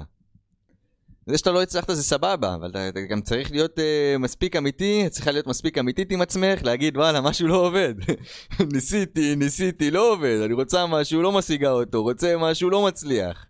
זה 1.26 1.38
שאתה 1.38 1.52
לא 1.52 1.62
הצלחת 1.62 1.94
זה 1.94 2.04
סבבה, 2.04 2.56
אבל 2.56 2.70
אתה, 2.70 2.90
אתה 2.90 3.02
גם 3.02 3.22
צריך 3.22 3.52
להיות 3.52 3.80
uh, 3.80 4.18
מספיק 4.20 4.56
אמיתי, 4.56 5.10
צריכה 5.10 5.32
להיות 5.32 5.48
מספיק 5.48 5.78
אמיתית 5.78 6.12
עם 6.12 6.22
עצמך, 6.22 6.64
להגיד 6.64 6.98
וואלה, 6.98 7.22
משהו 7.22 7.48
לא 7.48 7.56
עובד. 7.56 7.96
ניסיתי, 8.74 9.36
ניסיתי, 9.36 9.92
לא 9.92 10.14
עובד, 10.14 10.40
אני 10.46 10.54
רוצה 10.54 10.86
משהו, 10.86 11.22
לא 11.22 11.32
משיגה 11.32 11.72
אותו, 11.72 12.04
רוצה 12.04 12.38
משהו, 12.38 12.70
לא 12.70 12.86
מצליח. 12.86 13.46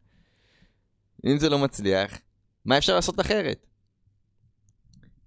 אם 1.26 1.38
זה 1.38 1.50
לא 1.50 1.60
מצליח, 1.60 2.20
מה 2.66 2.78
אפשר 2.78 2.96
לעשות 2.96 3.20
אחרת? 3.20 3.66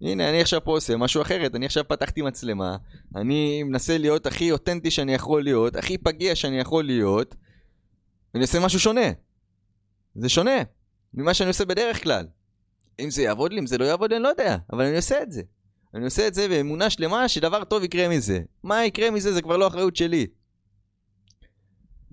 הנה, 0.00 0.30
אני 0.30 0.40
עכשיו 0.40 0.64
פה 0.64 0.70
עושה 0.70 0.96
משהו 0.96 1.22
אחרת, 1.22 1.54
אני 1.54 1.66
עכשיו 1.66 1.88
פתחתי 1.88 2.22
מצלמה, 2.22 2.76
אני 3.16 3.62
מנסה 3.62 3.98
להיות 3.98 4.26
הכי 4.26 4.52
אותנטי 4.52 4.90
שאני 4.90 5.14
יכול 5.14 5.42
להיות, 5.42 5.76
הכי 5.76 5.98
פגיע 5.98 6.34
שאני 6.34 6.60
יכול 6.60 6.84
להיות, 6.84 7.34
ואני 8.34 8.44
עושה 8.44 8.60
משהו 8.60 8.80
שונה. 8.80 9.10
זה 10.14 10.28
שונה 10.28 10.62
ממה 11.14 11.34
שאני 11.34 11.48
עושה 11.48 11.64
בדרך 11.64 12.02
כלל. 12.02 12.26
אם 13.00 13.10
זה 13.10 13.22
יעבוד 13.22 13.52
לי, 13.52 13.60
אם 13.60 13.66
זה 13.66 13.78
לא 13.78 13.84
יעבוד 13.84 14.10
לי, 14.10 14.16
אני 14.16 14.22
לא 14.22 14.28
יודע, 14.28 14.56
אבל 14.72 14.84
אני 14.84 14.96
עושה 14.96 15.22
את 15.22 15.32
זה. 15.32 15.42
אני 15.94 16.04
עושה 16.04 16.26
את 16.26 16.34
זה 16.34 16.48
באמונה 16.48 16.90
שלמה 16.90 17.28
שדבר 17.28 17.64
טוב 17.64 17.84
יקרה 17.84 18.08
מזה. 18.08 18.40
מה 18.62 18.84
יקרה 18.84 19.10
מזה 19.10 19.32
זה 19.32 19.42
כבר 19.42 19.56
לא 19.56 19.66
אחריות 19.66 19.96
שלי. 19.96 20.26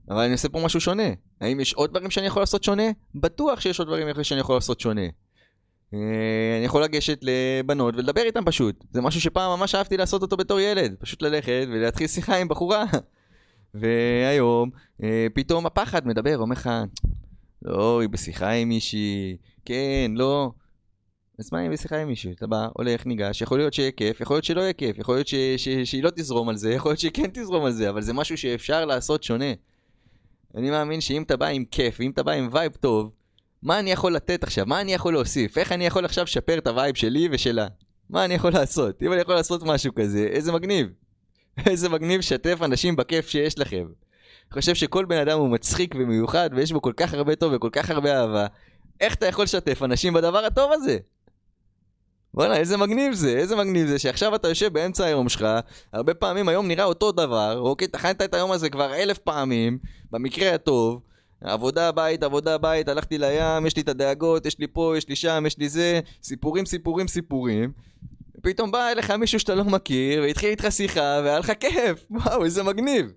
אבל 0.10 0.24
אני 0.24 0.32
עושה 0.32 0.50
פה 0.50 0.62
משהו 0.66 0.82
שונה. 0.82 1.10
האם 1.42 1.60
יש 1.60 1.74
עוד 1.74 1.90
דברים 1.90 2.12
שאני 2.12 2.28
יכול 2.28 2.42
לעשות 2.42 2.64
שונה? 2.64 2.84
בטוח 3.16 3.62
שיש 3.62 3.80
עוד 3.80 3.88
דברים 3.88 4.24
שאני 4.24 4.40
יכול 4.40 4.56
לעשות 4.56 4.80
שונה. 4.80 5.06
אה, 5.94 6.58
אני 6.58 6.66
יכול 6.66 6.84
לגשת 6.84 7.20
לבנות 7.22 7.96
ולדבר 7.96 8.22
איתן 8.22 8.46
פשוט. 8.46 8.84
זה 8.92 9.02
משהו 9.02 9.22
שפעם 9.22 9.60
ממש 9.60 9.76
אהבתי 9.76 9.98
לעשות 9.98 10.22
אותו 10.22 10.38
בתור 10.38 10.60
ילד. 10.60 10.96
פשוט 11.00 11.22
ללכת 11.22 11.68
ולהתחיל 11.68 12.08
שיחה 12.08 12.38
עם 12.38 12.48
בחורה. 12.48 12.86
והיום, 13.74 14.70
אה, 15.04 15.28
פתאום 15.34 15.66
הפחד 15.66 16.08
מדבר, 16.08 16.38
אומר 16.38 16.54
לך, 16.54 16.70
לא, 17.62 18.02
היא 18.02 18.10
בשיחה 18.10 18.50
עם 18.52 18.70
מישהי, 18.70 19.38
כן, 19.66 20.12
לא. 20.16 20.52
אז 21.40 21.50
מה 21.54 21.66
אם 21.66 21.72
בשיחה 21.72 22.02
עם 22.02 22.08
מישהו? 22.08 22.32
אתה 22.32 22.48
בא, 22.48 22.68
הולך, 22.74 23.06
ניגש, 23.06 23.42
יכול 23.42 23.58
להיות 23.58 23.74
שיהיה 23.74 23.92
כיף, 23.92 24.22
יכול 24.22 24.36
להיות 24.36 24.46
שלא 24.46 24.62
יהיה 24.62 24.74
כיף, 24.74 24.98
יכול 24.98 25.16
להיות 25.16 25.28
ש- 25.28 25.36
ש- 25.36 25.70
שהיא 25.70 26.04
לא 26.04 26.10
תזרום 26.10 26.50
על 26.50 26.56
זה, 26.56 26.74
יכול 26.74 26.92
להיות 26.92 27.00
שהיא 27.00 27.12
כן 27.14 27.28
תזרום 27.34 27.66
על 27.66 27.72
זה, 27.72 27.90
אבל 27.90 28.02
זה 28.02 28.14
משהו 28.14 28.38
שאפשר 28.38 28.86
לעשות 28.86 29.24
שונה. 29.24 29.54
אני 30.56 30.70
מאמין 30.70 31.02
שאם 31.02 31.24
אתה 31.24 31.38
בא 31.38 31.46
עם 31.48 31.66
כיף, 31.66 31.98
ואם 32.00 32.12
אתה 32.12 32.24
בא 32.24 32.32
עם 32.32 32.50
vibe 32.52 32.72
טוב, 32.80 33.12
מה 33.64 33.80
אני 33.80 33.92
יכול 33.92 34.16
לתת 34.16 34.44
עכשיו? 34.44 34.66
מה 34.66 34.82
אני 34.82 34.94
יכול 34.94 35.14
להוסיף? 35.14 35.58
איך 35.58 35.72
אני 35.72 35.86
יכול 35.86 36.06
עכשיו 36.06 36.24
לשפר 36.24 36.58
את 36.58 36.68
ה 36.68 36.74
vibe 36.74 36.96
שלי 36.96 37.30
ושלה? 37.32 37.68
מה 38.10 38.26
אני 38.26 38.34
יכול 38.34 38.52
לעשות? 38.54 39.04
אם 39.04 39.14
אני 39.14 39.22
יכול 39.22 39.36
לעשות 39.36 39.64
משהו 39.64 39.96
כזה, 39.96 40.28
איזה 40.32 40.52
מגניב. 40.52 40.88
איזה 41.70 41.90
מגניב 41.90 42.22
שתף 42.22 42.60
אנשים 42.62 42.96
בכיף 42.96 43.28
שיש 43.30 43.60
לכם. 43.60 43.88
חושב 44.54 44.76
שכל 44.76 45.06
בן 45.06 45.18
אדם 45.18 45.40
הוא 45.40 45.50
מצחיק 45.50 45.96
ומיוחד 46.00 46.50
ויש 46.56 46.72
בו 46.72 46.82
כל 46.82 46.94
כך 46.98 47.14
הרבה 47.14 47.36
טוב 47.36 47.54
וכל 47.56 47.70
כך 47.72 47.90
הרבה 47.90 48.22
אהבה. 48.22 48.48
איך 49.02 49.16
אתה 49.16 49.26
יכול 49.26 49.44
לשתף 49.44 49.84
אנשים 49.84 50.14
בדבר 50.14 50.46
הטוב 50.46 50.72
הזה? 50.72 50.98
וואלה, 52.34 52.58
איזה 52.58 52.78
מגניב 52.78 53.14
זה, 53.14 53.38
איזה 53.38 53.56
מגניב 53.56 53.88
זה 53.88 54.00
שעכשיו 54.00 54.36
אתה 54.36 54.48
יושב 54.48 54.74
באמצע 54.74 55.06
היום 55.06 55.30
שלך, 55.30 55.46
הרבה 55.94 56.14
פעמים 56.14 56.50
היום 56.50 56.68
נראה 56.68 56.84
אותו 56.84 57.12
דבר, 57.12 57.60
אוקיי, 57.60 57.88
טחנת 57.88 58.22
את 58.22 58.34
היום 58.34 58.52
הזה 58.52 58.70
כבר 58.70 58.94
אלף 58.94 59.18
פעמים, 59.18 59.78
במקרה 60.12 60.54
הטוב, 60.54 61.02
עבודה 61.42 61.92
בית, 61.92 62.24
עבודה 62.24 62.58
בית, 62.58 62.88
הלכתי 62.88 63.18
לים, 63.18 63.66
יש 63.66 63.76
לי 63.76 63.82
את 63.82 63.90
הדאגות, 63.90 64.46
יש 64.46 64.60
לי 64.60 64.68
פה, 64.68 64.94
יש 64.98 65.10
לי 65.10 65.16
שם, 65.16 65.44
יש 65.48 65.58
לי 65.58 65.70
זה, 65.70 66.00
סיפורים, 66.24 66.66
סיפורים, 66.66 67.08
סיפורים. 67.08 67.72
פתאום 68.42 68.72
בא 68.72 68.90
אליך 68.90 69.12
מישהו 69.12 69.40
שאתה 69.40 69.56
לא 69.56 69.64
מכיר, 69.64 70.22
והתחיל 70.22 70.50
איתך 70.50 70.68
שיחה, 70.70 71.22
והיה 71.24 71.40
לך 71.40 71.52
כיף, 71.60 72.06
וואו, 72.12 72.46
איזה 72.46 72.64
מגניב. 72.64 73.12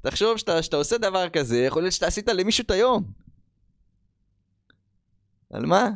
תחשוב 0.00 0.36
שאתה, 0.36 0.62
שאתה 0.62 0.76
עושה 0.76 0.98
דבר 0.98 1.28
כזה, 1.28 1.58
יכול 1.58 1.82
להיות 1.82 1.94
שאתה 1.94 2.06
עשית 2.06 2.28
למישהו 2.28 2.64
את 2.64 2.70
היום. 2.70 3.12
על 5.50 5.66
מה? 5.66 5.90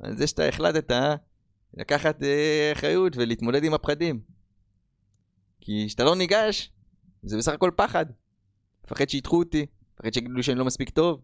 על 0.00 0.16
זה 0.16 0.26
שאתה 0.26 0.48
החלטת 0.48 0.92
לקחת 1.74 2.22
אה, 2.22 2.72
אחריות 2.72 3.16
ולהתמודד 3.16 3.64
עם 3.64 3.74
הפחדים. 3.74 4.20
כי 5.60 5.84
כשאתה 5.86 6.04
לא 6.04 6.16
ניגש, 6.16 6.72
זה 7.22 7.38
בסך 7.38 7.52
הכל 7.52 7.70
פחד. 7.76 8.06
מפחד 8.84 9.08
שידחו 9.08 9.38
אותי, 9.38 9.66
מפחד 9.94 10.12
שיגידו 10.14 10.42
שאני 10.42 10.58
לא 10.58 10.64
מספיק 10.64 10.90
טוב. 10.90 11.20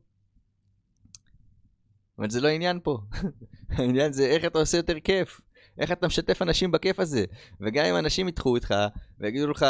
אבל 2.18 2.30
זה 2.30 2.40
לא 2.40 2.48
העניין 2.48 2.80
פה. 2.82 2.98
העניין 3.76 4.12
זה 4.12 4.26
איך 4.26 4.44
אתה 4.44 4.58
עושה 4.58 4.76
יותר 4.76 5.00
כיף. 5.00 5.40
איך 5.78 5.92
אתה 5.92 6.06
משתף 6.06 6.42
אנשים 6.42 6.70
בכיף 6.70 7.00
הזה. 7.00 7.24
וגם 7.60 7.84
אם 7.84 7.96
אנשים 7.96 8.28
ידחו 8.28 8.56
אותך 8.56 8.74
ויגידו 9.20 9.50
לך 9.50 9.66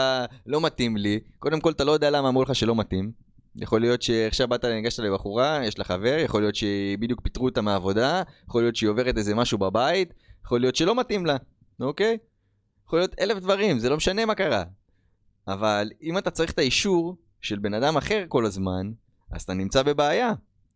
לא 0.47 0.61
מתאים 0.61 0.97
לי, 0.97 1.21
קודם 1.39 1.61
כל 1.61 1.71
אתה 1.71 1.85
לא 1.85 1.93
יודע 1.93 2.11
למה 2.11 2.29
אמרו 2.29 2.43
לך 2.43 2.55
שלא 2.55 2.75
מתאים. 2.75 3.13
יכול 3.57 3.81
להיות 3.81 4.03
שעכשיו 4.03 4.49
באת, 4.49 4.65
ניגשת 4.65 4.99
לבחורה, 4.99 5.61
יש 5.65 5.79
לה 5.79 5.85
חבר, 5.85 6.17
יכול 6.25 6.43
להיות 6.43 6.55
שבדיוק 6.55 7.21
פיטרו 7.21 7.45
אותה 7.45 7.61
מהעבודה, 7.61 8.23
יכול 8.49 8.63
להיות 8.63 8.77
שהיא 8.77 8.91
עוברת 8.91 9.19
איזה 9.19 9.35
משהו 9.35 9.59
בבית, 9.59 10.15
יכול 10.45 10.61
להיות 10.61 10.77
שלא 10.77 11.01
מתאים 11.01 11.27
לה, 11.27 11.37
אוקיי? 11.81 12.19
יכול 12.87 12.99
להיות 12.99 13.15
אלף 13.21 13.39
דברים, 13.39 13.79
זה 13.79 13.89
לא 13.89 13.97
משנה 13.97 14.25
מה 14.25 14.35
קרה. 14.35 14.65
אבל 15.49 15.91
אם 16.03 16.19
אתה 16.19 16.31
צריך 16.31 16.51
את 16.51 16.59
האישור 16.59 17.17
של 17.41 17.59
בן 17.59 17.75
אדם 17.75 17.97
אחר 17.97 18.25
כל 18.29 18.47
הזמן, 18.47 18.93
אז 19.31 19.43
אתה 19.43 19.55
נמצא 19.55 19.83
בבעיה. 19.83 20.33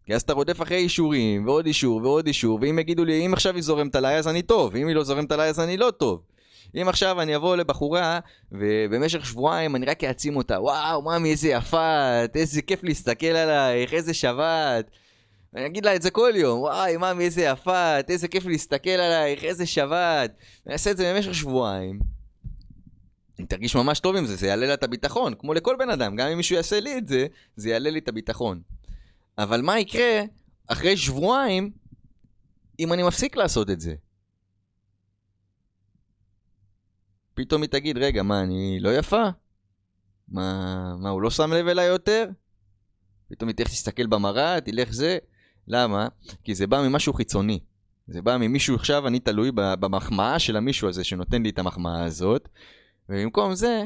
כי 0.09 0.15
אז 0.15 0.23
אתה 0.23 0.33
רודף 0.33 0.63
אחרי 0.63 0.77
אישורים, 0.77 1.47
ועוד 1.47 1.67
אישור, 1.67 2.01
ועוד 2.03 2.27
אישור, 2.27 2.59
ואם 2.63 2.79
יגידו 2.79 3.05
לי, 3.05 3.27
אם 3.27 3.33
עכשיו 3.33 3.55
היא 3.55 3.63
זורמת 3.63 3.95
עליי 3.95 4.19
אז 4.19 4.29
אני 4.29 4.43
טוב, 4.43 4.71
ואם 4.75 4.89
היא 4.89 4.97
לא 4.97 5.05
זורמת 5.05 5.33
עליי 5.33 5.49
אז 5.49 5.61
אני 5.61 5.77
לא 5.77 5.91
טוב. 5.91 6.23
אם 6.75 6.89
עכשיו 6.89 7.21
אני 7.23 7.37
אבוא 7.37 7.57
לבחורה, 7.57 8.21
ובמשך 8.53 9.27
שבועיים 9.27 9.77
אני 9.77 9.87
רק 9.87 10.05
אעצים 10.05 10.37
אותה, 10.37 10.61
וואו, 10.61 11.03
מאמי, 11.03 11.31
איזה 11.31 11.49
יפה 11.49 12.25
את, 12.25 12.37
איזה 12.37 12.63
כיף 12.63 12.85
להסתכל 12.85 13.27
עלייך, 13.27 13.95
איזה 13.95 14.13
את. 14.35 14.91
אני 15.57 15.67
אגיד 15.67 15.85
לה 15.85 15.97
את 15.97 16.03
זה 16.03 16.11
כל 16.11 16.33
יום, 16.35 16.61
וואי, 16.61 16.97
מאמי, 16.97 17.25
איזה 17.25 17.43
יפה 17.43 18.01
את, 18.01 18.11
איזה 18.11 18.29
כיף 18.29 18.47
להסתכל 18.47 18.91
עלייך, 18.91 19.45
איזה 19.45 19.65
את. 19.65 20.31
אני 20.67 20.73
אעשה 20.73 20.91
את 20.91 20.97
זה 20.97 21.15
במשך 21.15 21.35
שבועיים. 21.35 21.99
אני 23.39 23.47
תרגיש 23.47 23.77
ממש 23.77 24.01
טוב 24.01 24.17
עם 24.17 24.27
זה, 24.27 24.37
זה 24.37 24.47
יעלה 24.47 24.67
לה 24.67 24.75
את 24.75 24.83
הביטחון, 24.83 25.35
כמו 25.35 25.55
לכל 25.55 25.77
בן 25.79 25.91
אדם, 25.91 26.17
גם 26.17 26.29
אם 26.29 26.37
מישהו 26.37 26.57
יעשה 26.57 26.81
לי 26.81 26.99
את 26.99 27.09
זה, 27.09 27.27
זה 27.57 27.71
יעלה 27.71 27.91
לי 27.91 27.99
את 27.99 28.09
הביטחון. 28.09 28.61
אבל 29.39 29.63
מה 29.63 29.79
יקרה 29.79 30.23
אחרי 30.67 30.97
שבועיים 30.97 31.71
אם 32.79 32.93
אני 32.93 33.03
מפסיק 33.03 33.37
לעשות 33.37 33.71
את 33.71 33.81
זה? 33.81 33.95
פתאום 37.35 37.63
היא 37.63 37.71
תגיד, 37.71 37.99
רגע, 37.99 38.23
מה, 38.23 38.43
אני 38.43 38.79
לא 38.81 38.99
יפה? 38.99 39.25
מה, 40.29 40.97
מה, 40.99 41.09
הוא 41.09 41.23
לא 41.23 41.31
שם 41.31 41.53
לב 41.53 41.67
אליי 41.67 41.87
יותר? 41.87 42.29
פתאום 43.29 43.49
היא 43.49 43.57
תלך 43.57 43.69
להסתכל 43.69 44.07
במראה, 44.07 44.61
תלך 44.61 44.93
זה. 44.93 45.19
למה? 45.69 46.09
כי 46.45 46.55
זה 46.55 46.67
בא 46.67 46.89
ממשהו 46.89 47.13
חיצוני. 47.13 47.61
זה 48.07 48.23
בא 48.23 48.37
ממישהו, 48.37 48.75
עכשיו 48.75 49.07
אני 49.07 49.21
תלוי 49.21 49.51
במחמאה 49.55 50.39
של 50.39 50.57
המישהו 50.57 50.89
הזה 50.89 51.05
שנותן 51.05 51.43
לי 51.43 51.51
את 51.51 51.59
המחמאה 51.59 52.05
הזאת, 52.05 52.49
ובמקום 53.09 53.55
זה, 53.55 53.85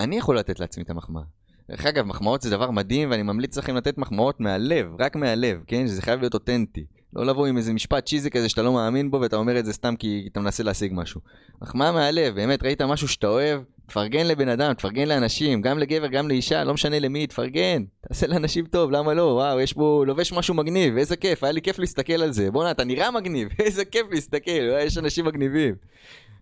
אני 0.00 0.18
יכול 0.18 0.38
לתת 0.38 0.60
לעצמי 0.60 0.84
את 0.84 0.90
המחמאה. 0.90 1.22
דרך 1.70 1.86
אגב, 1.86 2.04
מחמאות 2.04 2.42
זה 2.42 2.50
דבר 2.50 2.70
מדהים, 2.70 3.10
ואני 3.10 3.22
ממליץ 3.22 3.58
לכם 3.58 3.76
לתת 3.76 3.98
מחמאות 3.98 4.40
מהלב, 4.40 4.86
רק 4.98 5.16
מהלב, 5.16 5.60
כן? 5.66 5.86
שזה 5.86 6.02
חייב 6.02 6.20
להיות 6.20 6.34
אותנטי. 6.34 6.84
לא 7.16 7.26
לבוא 7.26 7.46
עם 7.46 7.56
איזה 7.56 7.72
משפט 7.72 8.06
צ'יזי 8.06 8.30
כזה 8.30 8.48
שאתה 8.48 8.62
לא 8.62 8.72
מאמין 8.72 9.10
בו 9.10 9.20
ואתה 9.20 9.36
אומר 9.36 9.58
את 9.58 9.64
זה 9.64 9.72
סתם 9.72 9.96
כי 9.96 10.28
אתה 10.32 10.40
מנסה 10.40 10.62
להשיג 10.62 10.92
משהו. 10.94 11.20
מחמאה 11.62 11.92
מהלב, 11.92 12.34
באמת, 12.34 12.62
ראית 12.62 12.82
משהו 12.82 13.08
שאתה 13.08 13.26
אוהב, 13.26 13.60
תפרגן 13.86 14.26
לבן 14.26 14.48
אדם, 14.48 14.72
תפרגן 14.74 15.08
לאנשים, 15.08 15.62
גם 15.62 15.78
לגבר, 15.78 16.06
גם 16.06 16.28
לאישה, 16.28 16.64
לא 16.64 16.74
משנה 16.74 16.98
למי, 16.98 17.26
תפרגן. 17.26 17.84
תעשה 18.08 18.26
לאנשים 18.26 18.66
טוב, 18.66 18.90
למה 18.90 19.14
לא? 19.14 19.22
וואו, 19.22 19.60
יש 19.60 19.72
פה, 19.72 20.04
לובש 20.06 20.32
משהו 20.32 20.54
מגניב, 20.54 20.96
איזה 20.96 21.16
כיף, 21.16 21.44
היה 21.44 21.52
לי 21.52 21.62
כיף 21.62 21.78
להסתכל 21.78 22.22
על 22.22 22.32
זה. 22.32 22.50
בואנה, 22.50 22.70
אתה 22.70 22.84
נראה 22.84 23.10
מגניב, 23.10 23.48
איזה 23.64 23.84
כיף 23.84 24.06
להסתכל, 24.10 24.80
יש 24.80 24.98
אנשים 24.98 25.24
מגניבים. 25.24 25.74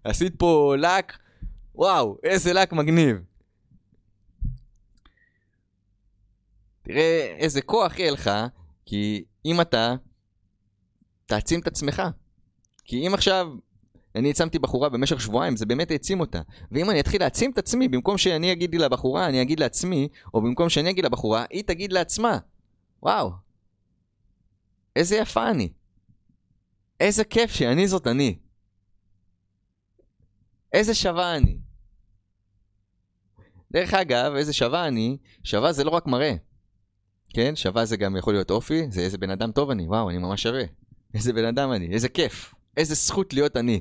עשית 0.05 0.35
פה 0.39 0.75
לק, 0.79 1.13
וואו, 1.75 2.17
איזה 2.25 2.53
לק 2.53 2.73
מגניב. 2.73 3.34
תראה 6.85 7.37
איזה 7.39 7.63
כוח 7.63 7.99
יהיה 7.99 8.11
לך, 8.11 8.31
כי 8.87 9.25
אם 9.45 9.61
אתה 9.61 9.95
תעצים 11.27 11.61
את 11.61 11.67
עצמך. 11.67 12.03
כי 12.85 13.07
אם 13.07 13.15
עכשיו 13.15 13.47
אני 14.15 14.29
העצמתי 14.29 14.59
בחורה 14.59 14.89
במשך 14.89 15.21
שבועיים, 15.21 15.57
זה 15.57 15.67
באמת 15.67 15.91
העצים 15.91 16.21
אותה. 16.21 16.41
ואם 16.73 16.91
אני 16.91 17.01
אתחיל 17.01 17.23
להעצים 17.23 17.51
את 17.51 17.59
עצמי, 17.59 17.89
במקום 17.89 18.19
שאני 18.19 18.53
אגיד 18.53 18.75
לבחורה, 18.75 19.27
אני 19.27 19.43
אגיד 19.43 19.61
לעצמי, 19.61 20.09
או 20.35 20.43
במקום 20.43 20.69
שאני 20.69 20.91
אגיד 20.91 21.05
לבחורה, 21.05 21.45
היא 21.51 21.65
תגיד 21.67 21.93
לעצמה, 21.93 22.39
וואו, 23.03 23.31
איזה 24.97 25.17
יפה 25.17 25.51
אני. 25.51 25.73
איזה 27.01 27.25
כיף 27.25 27.51
שאני 27.51 27.89
זאת 27.89 28.07
אני. 28.07 28.39
איזה 30.73 30.95
שווה 30.95 31.37
אני. 31.37 31.59
דרך 33.71 33.95
אגב, 33.95 34.35
איזה 34.35 34.53
שווה 34.53 34.87
אני, 34.87 35.17
שווה 35.45 35.73
זה 35.73 35.85
לא 35.85 35.91
רק 35.91 36.07
מראה. 36.07 36.35
כן, 37.35 37.57
שווה 37.57 37.85
זה 37.85 37.97
גם 37.97 38.17
יכול 38.17 38.35
להיות 38.35 38.51
אופי, 38.51 38.87
זה 38.91 39.01
איזה 39.01 39.19
בן 39.19 39.31
אדם 39.31 39.53
טוב 39.53 39.71
אני, 39.71 39.87
וואו, 39.87 40.11
אני 40.11 40.19
ממש 40.19 40.43
שווה. 40.43 40.63
איזה 41.15 41.33
בן 41.33 41.45
אדם 41.45 41.73
אני, 41.73 41.95
איזה 41.95 42.09
כיף, 42.09 42.55
איזה 42.77 42.95
זכות 42.95 43.35
להיות 43.35 43.57
אני. 43.57 43.81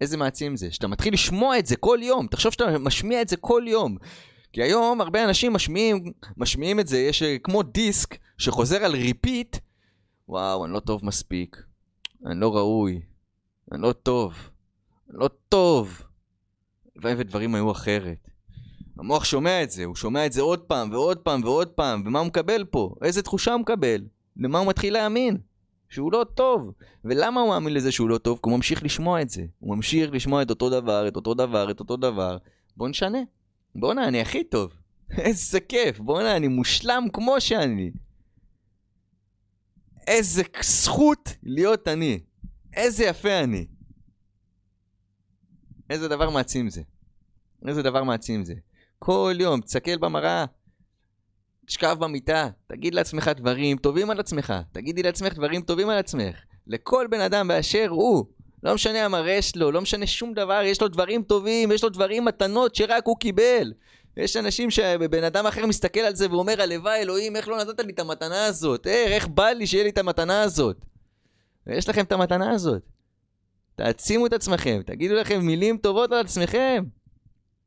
איזה 0.00 0.16
מעצים 0.16 0.56
זה, 0.56 0.70
שאתה 0.70 0.88
מתחיל 0.88 1.14
לשמוע 1.14 1.58
את 1.58 1.66
זה 1.66 1.76
כל 1.76 1.98
יום, 2.02 2.26
תחשוב 2.26 2.52
שאתה 2.52 2.78
משמיע 2.78 3.22
את 3.22 3.28
זה 3.28 3.36
כל 3.36 3.62
יום. 3.66 3.96
כי 4.52 4.62
היום 4.62 5.00
הרבה 5.00 5.24
אנשים 5.24 5.52
משמיעים, 5.52 6.12
משמיעים 6.36 6.80
את 6.80 6.86
זה, 6.86 6.98
יש 6.98 7.22
אה, 7.22 7.38
כמו 7.38 7.62
דיסק 7.62 8.16
שחוזר 8.38 8.84
על 8.84 8.92
ריפיט, 8.92 9.56
וואו, 10.28 10.64
אני 10.64 10.72
לא 10.72 10.80
טוב 10.80 11.04
מספיק, 11.04 11.56
אני 12.26 12.40
לא 12.40 12.56
ראוי, 12.56 13.00
אני 13.72 13.82
לא 13.82 13.92
טוב, 13.92 14.34
אני 15.10 15.18
לא 15.18 15.28
טוב. 15.48 16.02
הלוואי 16.96 17.14
ודברים 17.18 17.54
היו 17.54 17.72
אחרת. 17.72 18.29
המוח 19.00 19.24
שומע 19.24 19.62
את 19.62 19.70
זה, 19.70 19.84
הוא 19.84 19.96
שומע 19.96 20.26
את 20.26 20.32
זה 20.32 20.40
עוד 20.40 20.60
פעם 20.60 20.92
ועוד 20.92 21.18
פעם 21.18 21.44
ועוד 21.44 21.68
פעם, 21.68 22.02
ומה 22.06 22.18
הוא 22.18 22.26
מקבל 22.26 22.64
פה? 22.64 22.94
איזה 23.02 23.22
תחושה 23.22 23.52
הוא 23.52 23.60
מקבל? 23.60 24.04
למה 24.36 24.58
הוא 24.58 24.68
מתחיל 24.68 24.92
להאמין? 24.92 25.38
שהוא 25.88 26.12
לא 26.12 26.26
טוב. 26.34 26.72
ולמה 27.04 27.40
הוא 27.40 27.48
מאמין 27.48 27.74
לזה 27.74 27.92
שהוא 27.92 28.08
לא 28.08 28.18
טוב? 28.18 28.38
כי 28.42 28.50
הוא 28.50 28.56
ממשיך 28.56 28.84
לשמוע 28.84 29.22
את 29.22 29.30
זה. 29.30 29.44
הוא 29.58 29.76
ממשיך 29.76 30.10
לשמוע 30.12 30.42
את 30.42 30.50
אותו 30.50 30.70
דבר, 30.70 31.08
את 31.08 31.16
אותו 31.16 31.34
דבר, 31.34 31.70
את 31.70 31.80
אותו 31.80 31.96
דבר. 31.96 32.36
בוא 32.76 32.88
נשנה. 32.88 33.18
בואנה, 33.74 34.08
אני 34.08 34.20
הכי 34.20 34.44
טוב. 34.44 34.72
איזה 35.18 35.60
כיף. 35.60 35.98
בואנה, 35.98 36.36
אני 36.36 36.48
מושלם 36.48 37.06
כמו 37.12 37.40
שאני. 37.40 37.90
איזה 40.06 40.42
זכות 40.62 41.28
להיות 41.42 41.88
אני. 41.88 42.20
איזה 42.76 43.04
יפה 43.04 43.40
אני. 43.40 43.66
איזה 45.90 46.08
דבר 46.08 46.30
מעצים 46.30 46.70
זה. 46.70 46.82
איזה 47.68 47.82
דבר 47.82 48.04
מעצים 48.04 48.44
זה. 48.44 48.54
כל 49.04 49.34
יום, 49.40 49.60
תסתכל 49.60 49.96
במראה, 49.96 50.44
תשכב 51.66 51.96
במיטה, 52.00 52.48
תגיד 52.66 52.94
לעצמך 52.94 53.30
דברים 53.36 53.76
טובים 53.76 54.10
על 54.10 54.20
עצמך, 54.20 54.54
תגידי 54.72 55.02
לעצמך 55.02 55.34
דברים 55.34 55.62
טובים 55.62 55.88
על 55.88 55.98
עצמך. 55.98 56.36
לכל 56.66 57.06
בן 57.10 57.20
אדם 57.20 57.48
באשר 57.48 57.86
הוא, 57.90 58.24
לא 58.62 58.74
משנה 58.74 59.04
המראה 59.04 59.42
שלו, 59.42 59.72
לא 59.72 59.80
משנה 59.80 60.06
שום 60.06 60.34
דבר, 60.34 60.60
יש 60.64 60.82
לו 60.82 60.88
דברים 60.88 61.22
טובים, 61.22 61.72
יש 61.72 61.84
לו 61.84 61.88
דברים, 61.88 62.24
מתנות 62.24 62.74
שרק 62.74 63.06
הוא 63.06 63.16
קיבל. 63.18 63.72
יש 64.16 64.36
אנשים 64.36 64.70
שבן 64.70 65.24
אדם 65.24 65.46
אחר 65.46 65.66
מסתכל 65.66 66.00
על 66.00 66.14
זה 66.14 66.30
ואומר, 66.30 66.62
הלוואי 66.62 67.00
אלוהים, 67.00 67.36
איך 67.36 67.48
לא 67.48 67.58
נתת 67.58 67.80
לי 67.80 67.92
את 67.92 67.98
המתנה 67.98 68.44
הזאת? 68.44 68.86
אה, 68.86 69.04
איך 69.04 69.28
בא 69.28 69.48
לי 69.48 69.66
שיהיה 69.66 69.84
לי 69.84 69.90
את 69.90 69.98
המתנה 69.98 70.42
הזאת? 70.42 70.76
ויש 71.66 71.88
לכם 71.88 72.04
את 72.04 72.12
המתנה 72.12 72.50
הזאת. 72.50 72.82
תעצימו 73.76 74.26
את 74.26 74.32
עצמכם, 74.32 74.80
תגידו 74.86 75.14
לכם 75.14 75.40
מילים 75.46 75.78
טובות 75.78 76.12
על 76.12 76.18
עצמכם. 76.18 76.84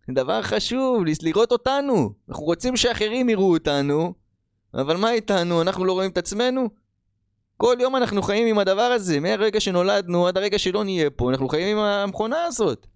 דבר 0.10 0.42
חשוב, 0.42 1.04
לראות 1.22 1.52
אותנו. 1.52 2.14
אנחנו 2.30 2.44
רוצים 2.44 2.78
שאחרים 2.78 3.30
יראו 3.30 3.54
אותנו, 3.54 4.14
אבל 4.74 4.98
מה 4.98 5.12
איתנו? 5.12 5.62
אנחנו 5.62 5.86
לא 5.86 5.94
רואים 5.94 6.12
את 6.12 6.18
עצמנו? 6.18 6.70
כל 7.58 7.76
יום 7.80 7.96
אנחנו 7.96 8.22
חיים 8.22 8.48
עם 8.48 8.60
הדבר 8.60 8.82
הזה, 8.82 9.20
מהרגע 9.20 9.60
שנולדנו 9.60 10.28
עד 10.28 10.38
הרגע 10.38 10.60
שלא 10.60 10.84
נהיה 10.84 11.10
פה, 11.10 11.30
אנחנו 11.30 11.50
חיים 11.50 11.78
עם 11.78 11.84
המכונה 11.84 12.44
הזאת. 12.44 12.88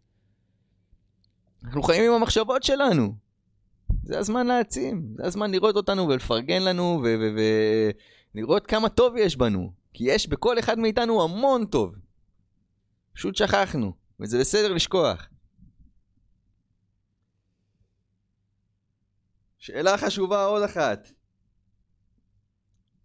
אנחנו 1.64 1.84
חיים 1.84 2.04
עם 2.04 2.14
המחשבות 2.14 2.64
שלנו. 2.64 3.14
זה 4.04 4.20
הזמן 4.20 4.48
להעצים, 4.48 5.08
זה 5.18 5.26
הזמן 5.26 5.52
לראות 5.52 5.76
אותנו 5.76 6.08
ולפרגן 6.08 6.64
לנו 6.64 7.04
ולראות 8.36 8.68
כמה 8.68 8.90
טוב 8.90 9.18
יש 9.18 9.36
בנו. 9.36 9.72
כי 9.94 10.04
יש 10.04 10.28
בכל 10.28 10.60
אחד 10.60 10.80
מאיתנו 10.80 11.24
המון 11.24 11.66
טוב. 11.66 11.96
פשוט 13.14 13.36
שכחנו, 13.36 13.92
וזה 14.20 14.40
בסדר 14.40 14.74
לשכוח. 14.74 15.28
שאלה 19.68 19.98
חשובה 19.98 20.46
עוד 20.46 20.64
אחת. 20.64 21.12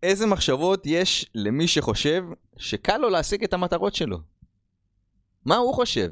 איזה 0.03 0.27
מחשבות 0.27 0.83
יש 0.85 1.31
למי 1.35 1.69
שחושב 1.69 2.25
שקל 2.57 2.97
לו 2.97 3.09
להשיג 3.09 3.45
את 3.45 3.53
המטרות 3.53 3.95
שלו? 3.95 4.19
מה 5.45 5.57
הוא 5.57 5.75
חושב? 5.75 6.11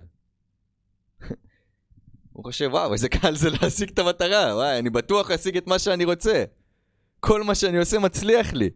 הוא 2.32 2.44
חושב, 2.44 2.68
וואו, 2.72 2.92
איזה 2.92 3.09
קל 3.09 3.36
זה 3.36 3.51
להשיג 3.51 3.90
את 3.90 3.98
המטרה, 3.98 4.55
וואי, 4.55 4.78
אני 4.78 4.90
בטוח 4.90 5.30
להשיג 5.30 5.57
את 5.57 5.66
מה 5.66 5.78
שאני 5.78 6.05
רוצה. 6.05 6.44
כל 7.20 7.42
מה 7.42 7.55
שאני 7.55 7.78
עושה 7.78 7.98
מצליח 7.98 8.53
לי. 8.53 8.70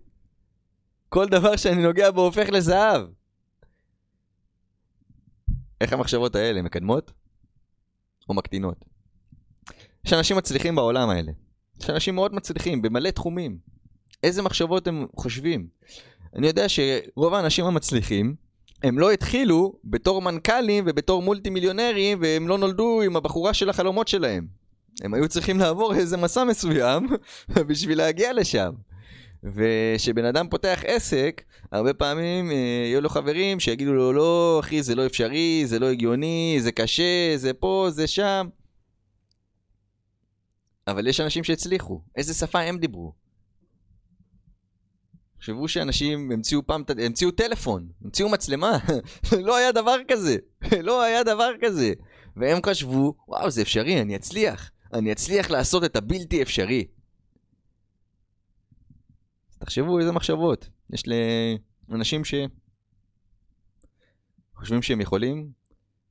כל 1.09 1.29
דבר 1.29 1.57
שאני 1.57 1.83
נוגע 1.83 2.11
בו 2.11 2.21
הופך 2.21 2.49
לזהב. 2.49 3.07
איך 5.81 5.93
המחשבות 5.93 6.35
האלה 6.35 6.63
מקדמות 6.63 7.13
או 8.29 8.35
מקטינות? 8.35 8.85
יש 10.05 10.13
אנשים 10.13 10.37
מצליחים 10.37 10.75
בעולם 10.75 11.09
האלה. 11.09 11.33
יש 11.81 11.91
אנשים 11.91 12.15
מאוד 12.15 12.35
מצליחים 12.35 12.83
במלא 12.83 13.11
תחומים. 13.11 13.59
איזה 14.23 14.43
מחשבות 14.43 14.87
הם 14.87 15.07
חושבים? 15.17 15.67
אני 16.37 16.47
יודע 16.47 16.67
שרוב 16.69 17.35
האנשים 17.35 17.65
המצליחים, 17.65 18.35
הם 18.83 18.99
לא 18.99 19.11
התחילו 19.13 19.73
בתור 19.85 20.23
מנכ"לים 20.23 20.85
ובתור 20.87 21.23
מולטי 21.23 21.51
מיליונרים 21.51 22.19
והם 22.21 22.49
לא 22.49 22.59
נולדו 22.59 23.03
עם 23.03 23.17
הבחורה 23.17 23.55
של 23.55 23.71
החלומות 23.71 24.09
שלהם. 24.09 24.47
הם 25.03 25.15
היו 25.15 25.29
צריכים 25.29 25.59
לעבור 25.59 25.95
איזה 25.95 26.17
מסע 26.17 26.45
מסוים 26.45 27.07
בשביל 27.69 27.99
להגיע 27.99 28.33
לשם. 28.33 28.71
וכשבן 29.45 30.25
אדם 30.25 30.49
פותח 30.49 30.83
עסק, 30.87 31.43
הרבה 31.73 31.95
פעמים 31.95 32.51
אה, 32.51 32.57
יהיו 32.57 33.01
לו 33.01 33.09
חברים 33.09 33.61
שיגידו 33.61 33.93
לו 33.93 34.13
לא 34.13 34.57
אחי 34.61 34.83
זה 34.83 34.95
לא 34.95 35.07
אפשרי, 35.07 35.63
זה 35.67 35.79
לא 35.79 35.87
הגיוני, 35.87 36.59
זה 36.61 36.73
קשה, 36.73 37.37
זה 37.37 37.53
פה, 37.53 37.87
זה 37.91 38.07
שם. 38.07 38.47
אבל 40.87 41.07
יש 41.07 41.21
אנשים 41.21 41.45
שהצליחו. 41.45 42.03
איזה 42.17 42.35
שפה 42.35 42.61
הם 42.61 42.79
דיברו? 42.79 43.13
תחשבו 45.39 45.69
שאנשים 45.69 46.33
המציאו 46.33 46.67
פעם, 46.67 46.83
המציאו 47.05 47.31
טלפון, 47.31 47.89
המציאו 48.05 48.29
מצלמה, 48.29 48.79
לא 49.47 49.57
היה 49.57 49.73
דבר 49.73 49.97
כזה, 50.09 50.37
לא 50.89 51.03
היה 51.03 51.23
דבר 51.23 51.51
כזה. 51.61 51.93
והם 52.37 52.59
חשבו, 52.67 53.15
וואו 53.29 53.51
זה 53.51 53.63
אפשרי, 53.63 54.03
אני 54.03 54.17
אצליח, 54.17 54.71
אני 54.93 55.13
אצליח 55.13 55.51
לעשות 55.51 55.85
את 55.85 55.97
הבלתי 55.97 56.43
אפשרי. 56.43 56.87
תחשבו 59.59 59.99
איזה 59.99 60.13
מחשבות 60.13 60.69
יש 60.93 61.03
לאנשים 61.89 62.25
ש... 62.25 62.35
חושבים 64.55 64.83
שהם 64.83 65.01
יכולים, 65.01 65.51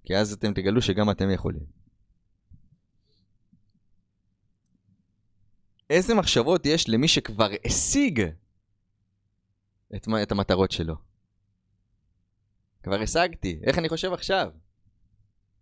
כי 0.06 0.16
אז 0.18 0.34
אתם 0.34 0.54
תגלו 0.54 0.82
שגם 0.82 1.10
אתם 1.10 1.30
יכולים. 1.30 1.83
איזה 5.94 6.16
מחשבות 6.16 6.66
יש 6.66 6.89
למי 6.89 7.08
שכבר 7.08 7.50
השיג 7.66 8.22
את, 9.96 10.08
את 10.24 10.32
המטרות 10.32 10.72
שלו? 10.72 10.96
כבר 12.84 13.02
השגתי, 13.02 13.60
איך 13.64 13.78
אני 13.78 13.89
חושב 13.89 14.14
עכשיו? 14.14 14.50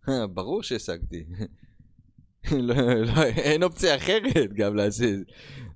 ברור 0.34 0.62
שהשגתי. 0.62 1.24
לא, 2.68 2.74
לא, 2.94 3.22
אין 3.22 3.62
אופציה 3.62 3.96
אחרת 3.96 4.52
גם 4.54 4.76
להשיג. 4.76 5.22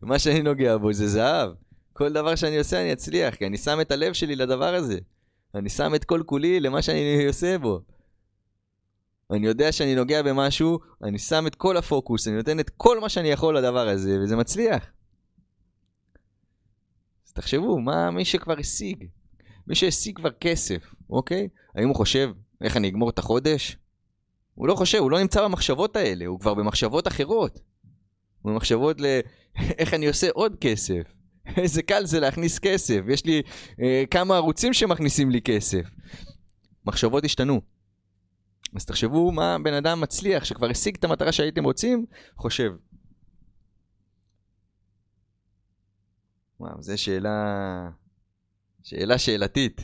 מה 0.02 0.18
שאני 0.18 0.42
נוגע 0.42 0.76
בו 0.76 0.92
זה 0.92 1.08
זהב. 1.08 1.50
כל 1.92 2.12
דבר 2.12 2.34
שאני 2.34 2.58
עושה 2.58 2.82
אני 2.82 2.92
אצליח, 2.92 3.34
כי 3.34 3.46
אני 3.46 3.58
שם 3.58 3.80
את 3.80 3.90
הלב 3.90 4.12
שלי 4.12 4.36
לדבר 4.36 4.74
הזה. 4.74 4.98
אני 5.54 5.68
שם 5.68 5.94
את 5.94 6.04
כל 6.04 6.22
כולי 6.26 6.60
למה 6.60 6.82
שאני 6.82 7.26
עושה 7.26 7.58
בו. 7.58 7.80
אני 9.30 9.46
יודע 9.46 9.72
שאני 9.72 9.94
נוגע 9.94 10.22
במשהו, 10.22 10.78
אני 11.02 11.18
שם 11.18 11.46
את 11.46 11.54
כל 11.54 11.76
הפוקוס, 11.76 12.28
אני 12.28 12.36
נותן 12.36 12.60
את 12.60 12.70
כל 12.70 13.00
מה 13.00 13.08
שאני 13.08 13.28
יכול 13.28 13.58
לדבר 13.58 13.88
הזה, 13.88 14.18
וזה 14.22 14.36
מצליח. 14.36 14.86
אז 17.26 17.32
תחשבו, 17.32 17.78
מה 17.78 18.10
מי 18.10 18.24
שכבר 18.24 18.58
השיג? 18.58 19.04
מי 19.66 19.74
שהשיג 19.74 20.16
כבר 20.16 20.30
כסף, 20.30 20.94
אוקיי? 21.10 21.48
האם 21.74 21.88
הוא 21.88 21.96
חושב 21.96 22.30
איך 22.60 22.76
אני 22.76 22.88
אגמור 22.88 23.10
את 23.10 23.18
החודש? 23.18 23.76
הוא 24.54 24.68
לא 24.68 24.74
חושב, 24.74 24.98
הוא 24.98 25.10
לא 25.10 25.20
נמצא 25.20 25.44
במחשבות 25.44 25.96
האלה, 25.96 26.26
הוא 26.26 26.40
כבר 26.40 26.54
במחשבות 26.54 27.08
אחרות. 27.08 27.60
הוא 28.42 28.52
במחשבות 28.52 29.00
ל... 29.00 29.04
איך 29.78 29.94
אני 29.94 30.06
עושה 30.06 30.28
עוד 30.32 30.56
כסף. 30.60 31.02
איזה 31.62 31.82
קל 31.82 32.06
זה 32.06 32.20
להכניס 32.20 32.58
כסף, 32.58 33.00
יש 33.08 33.24
לי 33.24 33.42
אה, 33.82 34.04
כמה 34.10 34.36
ערוצים 34.36 34.72
שמכניסים 34.72 35.30
לי 35.30 35.40
כסף. 35.40 35.86
מחשבות 36.84 37.24
השתנו. 37.24 37.75
אז 38.76 38.84
תחשבו 38.84 39.32
מה 39.32 39.56
בן 39.64 39.74
אדם 39.74 40.00
מצליח, 40.00 40.44
שכבר 40.44 40.70
השיג 40.70 40.96
את 40.96 41.04
המטרה 41.04 41.32
שהייתם 41.32 41.64
רוצים, 41.64 42.06
חושב. 42.36 42.72
וואו, 46.60 46.82
זו 46.82 46.98
שאלה... 46.98 47.90
שאלה 48.82 49.18
שאלתית. 49.18 49.80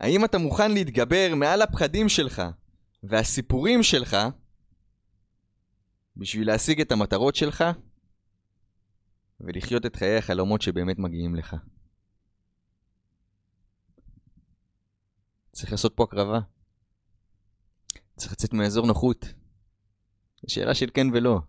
האם 0.00 0.24
אתה 0.24 0.38
מוכן 0.38 0.72
להתגבר 0.72 1.34
מעל 1.36 1.62
הפחדים 1.62 2.08
שלך 2.08 2.42
והסיפורים 3.02 3.82
שלך 3.82 4.16
בשביל 6.16 6.46
להשיג 6.46 6.80
את 6.80 6.92
המטרות 6.92 7.34
שלך 7.34 7.64
ולחיות 9.40 9.86
את 9.86 9.96
חיי 9.96 10.16
החלומות 10.16 10.62
שבאמת 10.62 10.98
מגיעים 10.98 11.34
לך? 11.34 11.56
צריך 15.52 15.70
לעשות 15.72 15.92
פה 15.94 16.04
הקרבה. 16.04 16.40
צריך 18.16 18.32
לצאת 18.32 18.52
מאזור 18.52 18.86
נוחות. 18.86 19.26
שאלה 20.46 20.74
של 20.74 20.88
כן 20.94 21.06
ולא. 21.12 21.40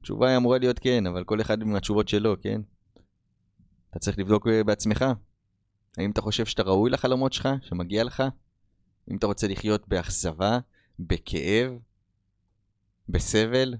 התשובה 0.00 0.28
היא 0.28 0.36
אמורה 0.36 0.58
להיות 0.58 0.78
כן, 0.78 1.06
אבל 1.06 1.24
כל 1.24 1.40
אחד 1.40 1.62
עם 1.62 1.74
התשובות 1.74 2.08
שלו, 2.08 2.40
כן? 2.42 2.60
אתה 3.90 3.98
צריך 3.98 4.18
לבדוק 4.18 4.46
אה, 4.46 4.64
בעצמך. 4.64 5.04
האם 5.96 6.10
אתה 6.10 6.20
חושב 6.20 6.46
שאתה 6.46 6.62
ראוי 6.62 6.90
לחלומות 6.90 7.32
שלך, 7.32 7.48
שמגיע 7.62 8.04
לך? 8.04 8.22
אם 9.10 9.16
אתה 9.16 9.26
רוצה 9.26 9.48
לחיות 9.48 9.88
באכזבה, 9.88 10.58
בכאב, 10.98 11.72
בסבל? 13.08 13.74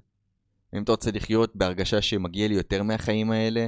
האם 0.72 0.82
אתה 0.82 0.92
רוצה 0.92 1.11
לחיות 1.11 1.57
בהרגשה 1.57 2.03
שמגיע 2.03 2.48
לי 2.48 2.55
יותר 2.55 2.82
מהחיים 2.82 3.30
האלה? 3.30 3.66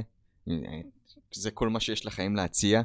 זה 1.33 1.51
כל 1.51 1.69
מה 1.69 1.79
שיש 1.79 2.05
לחיים 2.05 2.35
להציע? 2.35 2.81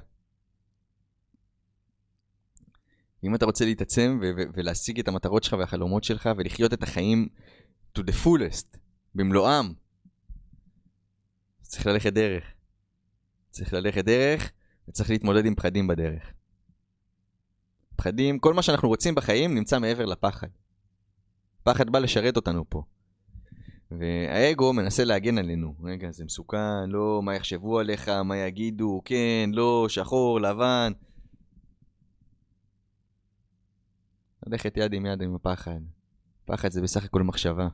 אם 3.25 3.35
אתה 3.35 3.45
רוצה 3.45 3.65
להתעצם 3.65 4.19
ו- 4.23 4.31
ו- 4.37 4.51
ולהשיג 4.55 4.99
את 4.99 5.09
המטרות 5.09 5.45
שלך 5.45 5.57
והחלומות 5.59 6.05
שלך 6.05 6.29
ולחיות 6.37 6.73
את 6.73 6.83
החיים 6.83 7.29
to 7.99 8.03
the 8.03 8.25
fullest, 8.25 8.79
במלואם, 9.15 9.73
צריך 11.63 11.87
ללכת 11.87 12.13
דרך. 12.13 12.45
צריך 13.51 13.73
ללכת 13.73 14.05
דרך 14.05 14.53
וצריך 14.89 15.11
להתמודד 15.11 15.47
עם 15.47 15.55
פחדים 15.55 15.87
בדרך. 15.87 16.33
פחדים, 17.97 18.39
כל 18.39 18.55
מה 18.55 18.63
שאנחנו 18.63 18.89
רוצים 18.89 19.15
בחיים 19.15 19.55
נמצא 19.55 19.79
מעבר 19.79 20.05
לפחד. 20.05 20.49
פחד 21.63 21.91
בא 21.91 21.99
לשרת 21.99 22.37
אותנו 22.37 22.65
פה. 22.69 22.83
והאגו 23.91 24.73
מנסה 24.73 25.05
להגן 25.05 25.39
עלינו. 25.39 25.75
רגע, 25.83 26.11
זה 26.11 26.25
מסוכן, 26.25 26.89
לא, 26.89 27.23
מה 27.23 27.35
יחשבו 27.35 27.79
עליך, 27.79 28.09
מה 28.09 28.37
יגידו, 28.37 29.03
כן, 29.05 29.51
לא, 29.53 29.87
שחור, 29.89 30.41
לבן. 30.41 30.93
ללכת 34.47 34.77
יד 34.77 34.93
עם 34.93 35.07
יד 35.07 35.23
עם 35.23 35.35
הפחד. 35.35 35.81
פחד 36.45 36.71
זה 36.71 36.83
בסך 36.83 37.05
הכל 37.05 37.23
מחשבה. 37.23 37.69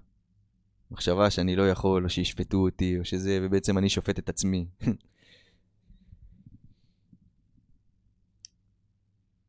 מחשבה 0.90 1.30
שאני 1.30 1.56
לא 1.56 1.70
יכול, 1.70 2.04
או 2.04 2.08
שישפטו 2.08 2.56
אותי, 2.56 2.98
או 2.98 3.04
שזה, 3.04 3.38
ובעצם 3.42 3.78
אני 3.78 3.88
שופט 3.88 4.18
את 4.18 4.28
עצמי. 4.28 4.66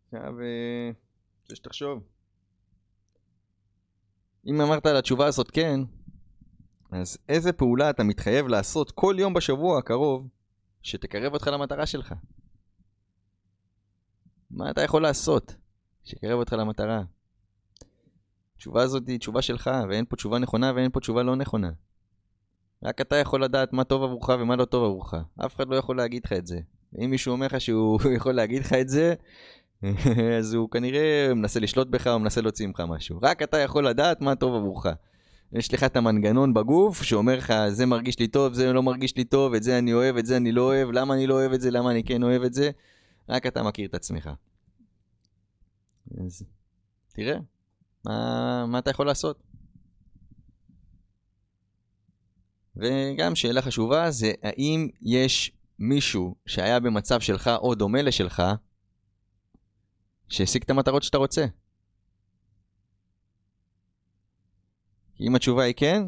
עכשיו, 0.06 0.42
אה, 0.42 0.92
רוצה 1.42 1.56
שתחשוב. 1.56 2.04
אם 4.48 4.62
אמרת 4.62 4.86
על 4.86 4.98
התשובה 4.98 5.26
הזאת 5.26 5.52
כן, 5.52 5.80
אז 6.92 7.18
איזה 7.30 7.54
פעולה 7.54 7.90
אתה 7.90 8.04
מתחייב 8.04 8.48
לעשות 8.48 8.92
כל 8.92 9.16
יום 9.20 9.34
בשבוע 9.34 9.80
הקרוב 9.80 10.28
שתקרב 10.82 11.34
אותך 11.34 11.48
למטרה 11.48 11.86
שלך? 11.86 12.14
מה 14.52 14.72
אתה 14.72 14.82
יכול 14.82 15.02
לעשות 15.02 15.56
שיקרב 16.06 16.40
אותך 16.40 16.54
למטרה? 16.54 17.02
התשובה 18.56 18.82
הזאת 18.82 19.08
היא 19.08 19.20
תשובה 19.20 19.42
שלך, 19.42 19.70
ואין 19.90 20.06
פה 20.10 20.16
תשובה 20.16 20.40
נכונה 20.40 20.72
ואין 20.76 20.92
פה 20.92 21.00
תשובה 21.00 21.24
לא 21.24 21.36
נכונה. 21.36 21.72
רק 22.84 23.02
אתה 23.02 23.16
יכול 23.16 23.44
לדעת 23.44 23.74
מה 23.74 23.84
טוב 23.84 24.04
עבורך 24.04 24.30
ומה 24.30 24.56
לא 24.56 24.66
טוב 24.66 24.84
עבורך. 24.84 25.14
אף 25.46 25.56
אחד 25.56 25.68
לא 25.68 25.76
יכול 25.76 25.98
להגיד 25.98 26.26
לך 26.26 26.34
את 26.34 26.48
זה. 26.48 26.60
ואם 26.94 27.10
מישהו 27.10 27.32
אומר 27.32 27.46
לך 27.46 27.62
שהוא 27.62 28.00
יכול 28.18 28.34
להגיד 28.34 28.62
לך 28.62 28.74
את 28.74 28.90
זה, 28.90 29.14
אז 30.38 30.54
הוא 30.54 30.70
כנראה 30.70 31.34
מנסה 31.36 31.60
לשלוט 31.60 31.88
בך 31.88 32.08
או 32.08 32.20
מנסה 32.20 32.42
להוציא 32.42 32.68
ממך 32.68 32.84
משהו. 32.88 33.20
רק 33.22 33.42
אתה 33.42 33.58
יכול 33.58 33.88
לדעת 33.88 34.22
מה 34.22 34.36
טוב 34.36 34.56
עבורך. 34.56 34.86
יש 35.54 35.74
לך 35.74 35.84
את 35.84 35.98
המנגנון 35.98 36.54
בגוף 36.54 37.04
שאומר 37.04 37.38
לך, 37.38 37.54
זה 37.68 37.86
מרגיש 37.86 38.20
לי 38.20 38.28
טוב, 38.28 38.54
זה 38.54 38.74
לא 38.74 38.84
מרגיש 38.84 39.18
לי 39.18 39.24
טוב, 39.24 39.54
את 39.54 39.64
זה 39.64 39.78
אני 39.78 39.94
אוהב, 39.94 40.18
את 40.18 40.26
זה 40.26 40.38
אני 40.38 40.52
לא 40.52 40.62
אוהב, 40.62 40.92
למה 40.92 41.14
אני 41.14 41.28
לא 41.28 41.34
אוהב 41.34 41.52
את 41.52 41.62
זה, 41.62 41.72
למה 41.72 41.92
אני 41.92 42.04
כן 42.04 42.24
אוהב 42.24 42.42
את 42.44 42.54
זה. 42.54 42.72
רק 43.30 43.48
אתה 43.48 43.64
מכיר 43.64 43.88
את 43.88 43.96
עצמך. 43.96 44.30
אז 46.26 46.44
תראה, 47.14 47.38
מה, 48.06 48.66
מה 48.68 48.80
אתה 48.80 48.90
יכול 48.90 49.06
לעשות? 49.06 49.44
וגם 52.76 53.36
שאלה 53.36 53.62
חשובה 53.62 54.12
זה 54.12 54.32
האם 54.44 54.90
יש 55.02 55.52
מישהו 55.80 56.36
שהיה 56.46 56.80
במצב 56.80 57.20
שלך 57.20 57.50
או 57.58 57.76
דומה 57.76 58.02
לשלך 58.02 58.44
שהשיג 60.30 60.64
את 60.64 60.70
המטרות 60.70 61.04
שאתה 61.04 61.18
רוצה? 61.18 61.46
אם 65.20 65.36
התשובה 65.36 65.64
היא 65.64 65.74
כן, 65.78 66.04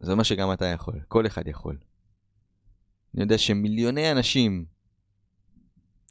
זה 0.00 0.12
אומר 0.12 0.22
שגם 0.22 0.52
אתה 0.52 0.64
יכול, 0.64 1.00
כל 1.08 1.26
אחד 1.26 1.48
יכול. 1.48 1.78
אני 3.14 3.22
יודע 3.22 3.38
שמיליוני 3.38 4.12
אנשים 4.12 4.64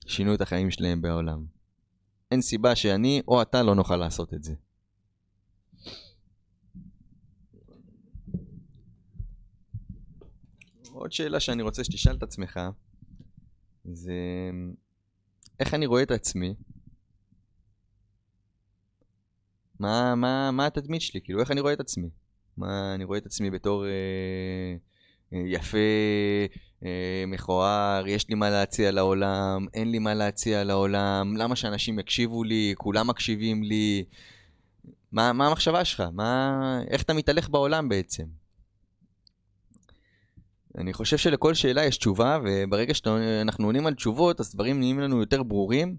שינו 0.08 0.34
את 0.34 0.42
החיים 0.42 0.72
שלהם 0.72 1.02
בעולם. 1.02 1.59
אין 2.32 2.42
סיבה 2.42 2.76
שאני 2.76 3.22
או 3.28 3.42
אתה 3.42 3.64
לא 3.64 3.76
נוכל 3.76 3.96
לעשות 3.96 4.34
את 4.34 4.44
זה. 4.44 4.54
עוד 10.92 11.12
שאלה 11.12 11.40
שאני 11.40 11.62
רוצה 11.62 11.84
שתשאל 11.84 12.16
את 12.16 12.24
עצמך, 12.24 12.60
זה 13.86 14.14
איך 15.60 15.74
אני 15.74 15.86
רואה 15.86 16.04
את 16.04 16.12
עצמי 16.12 16.56
מה, 19.80 20.16
מה, 20.16 20.52
מה 20.52 20.66
התדמית 20.66 21.02
שלי, 21.02 21.22
כאילו, 21.22 21.40
איך 21.40 21.52
אני 21.52 21.62
רואה 21.62 21.74
את 21.74 21.80
עצמי? 21.80 22.10
מה, 22.58 22.96
אני 22.96 23.04
רואה 23.04 23.18
את 23.18 23.26
עצמי 23.26 23.50
בתור 23.52 23.86
אה, 23.86 24.76
אה, 25.34 25.44
יפה, 25.46 25.78
מכוער, 27.28 28.08
יש 28.08 28.30
לי 28.30 28.36
מה 28.36 28.50
להציע 28.50 28.92
לעולם, 28.92 29.66
אין 29.74 29.92
לי 29.92 30.00
מה 30.00 30.14
להציע 30.14 30.64
לעולם, 30.64 31.38
למה 31.38 31.56
שאנשים 31.56 32.00
יקשיבו 32.00 32.44
לי, 32.44 32.74
כולם 32.78 33.08
מקשיבים 33.08 33.64
לי? 33.64 34.06
מה, 35.12 35.34
מה 35.34 35.48
המחשבה 35.48 35.86
שלך? 35.86 36.04
מה, 36.14 36.82
איך 36.90 37.02
אתה 37.02 37.14
מתהלך 37.14 37.50
בעולם 37.50 37.90
בעצם? 37.90 38.26
אני 40.78 40.94
חושב 40.94 41.18
שלכל 41.18 41.54
שאלה 41.54 41.86
יש 41.86 41.98
תשובה, 41.98 42.40
וברגע 42.44 42.94
שאנחנו 42.94 43.66
עונים 43.66 43.88
על 43.88 43.94
תשובות, 43.94 44.40
אז 44.40 44.54
דברים 44.54 44.80
נהיים 44.80 45.00
לנו 45.00 45.20
יותר 45.20 45.44
ברורים. 45.44 45.98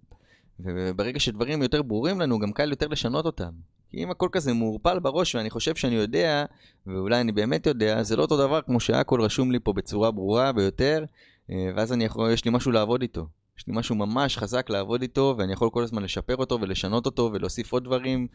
וברגע 0.61 1.21
שדברים 1.21 1.63
יותר 1.63 1.83
ברורים 1.83 2.21
לנו, 2.21 2.39
גם 2.39 2.53
קל 2.53 2.71
יותר 2.71 2.89
לשנות 2.89 3.27
אותם. 3.27 3.51
כי 3.91 4.05
אם 4.05 4.11
הכל 4.11 4.29
כזה 4.33 4.53
מעורפל 4.53 4.99
בראש 4.99 5.35
ואני 5.35 5.51
חושב 5.51 5.75
שאני 5.75 5.95
יודע, 5.95 6.45
ואולי 6.87 7.21
אני 7.21 7.33
באמת 7.33 7.67
יודע, 7.67 8.03
זה 8.03 8.17
לא 8.17 8.23
אותו 8.23 8.37
דבר 8.37 8.63
כמו 8.63 8.81
שהכל 8.81 9.23
רשום 9.23 9.53
לי 9.53 9.59
פה 9.61 9.73
בצורה 9.73 10.11
ברורה 10.11 10.53
ביותר, 10.53 11.05
אה, 11.51 11.71
ואז 11.77 11.93
אני 11.93 12.05
יכול, 12.05 12.31
יש 12.31 12.45
לי 12.45 12.51
משהו 12.51 12.71
לעבוד 12.71 13.03
איתו. 13.03 13.27
יש 13.59 13.67
לי 13.67 13.73
משהו 13.77 13.95
ממש 13.95 14.39
חזק 14.39 14.71
לעבוד 14.71 15.03
איתו, 15.03 15.35
ואני 15.39 15.53
יכול 15.53 15.71
כל 15.71 15.83
הזמן 15.83 16.03
לשפר 16.03 16.37
אותו 16.37 16.59
ולשנות 16.61 17.07
אותו 17.07 17.31
ולהוסיף 17.33 17.73
עוד 17.73 17.85
דברים, 17.85 18.27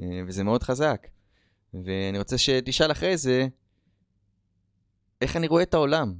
אה, 0.00 0.20
וזה 0.26 0.44
מאוד 0.44 0.62
חזק. 0.62 1.06
ואני 1.74 2.18
רוצה 2.18 2.38
שתשאל 2.38 2.92
אחרי 2.92 3.16
זה, 3.16 3.46
איך 5.20 5.36
אני 5.36 5.46
רואה 5.46 5.62
את 5.62 5.74
העולם? 5.74 6.14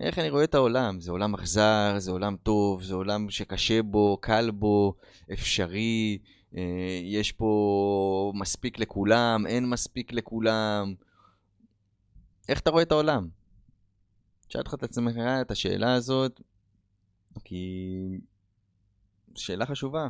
איך 0.00 0.18
אני 0.18 0.30
רואה 0.30 0.44
את 0.44 0.54
העולם? 0.54 1.00
זה 1.00 1.10
עולם 1.10 1.34
אכזר, 1.34 1.94
זה 1.98 2.10
עולם 2.10 2.36
טוב, 2.42 2.82
זה 2.82 2.94
עולם 2.94 3.30
שקשה 3.30 3.82
בו, 3.82 4.18
קל 4.20 4.50
בו, 4.50 4.94
אפשרי, 5.32 6.18
יש 7.02 7.32
פה 7.32 8.32
מספיק 8.34 8.78
לכולם, 8.78 9.46
אין 9.46 9.70
מספיק 9.70 10.12
לכולם. 10.12 10.94
איך 12.48 12.60
אתה 12.60 12.70
רואה 12.70 12.82
את 12.82 12.92
העולם? 12.92 13.28
תשאל 14.48 14.62
לך 14.66 14.74
את 14.74 14.82
עצמך 14.82 15.14
את 15.42 15.50
השאלה 15.50 15.94
הזאת, 15.94 16.40
כי 17.44 18.20
שאלה 19.34 19.66
חשובה. 19.66 20.08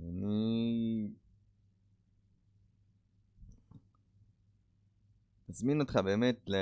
אני 0.00 1.08
מזמין 5.48 5.80
אותך 5.80 5.96
באמת 5.96 6.40
ל... 6.46 6.54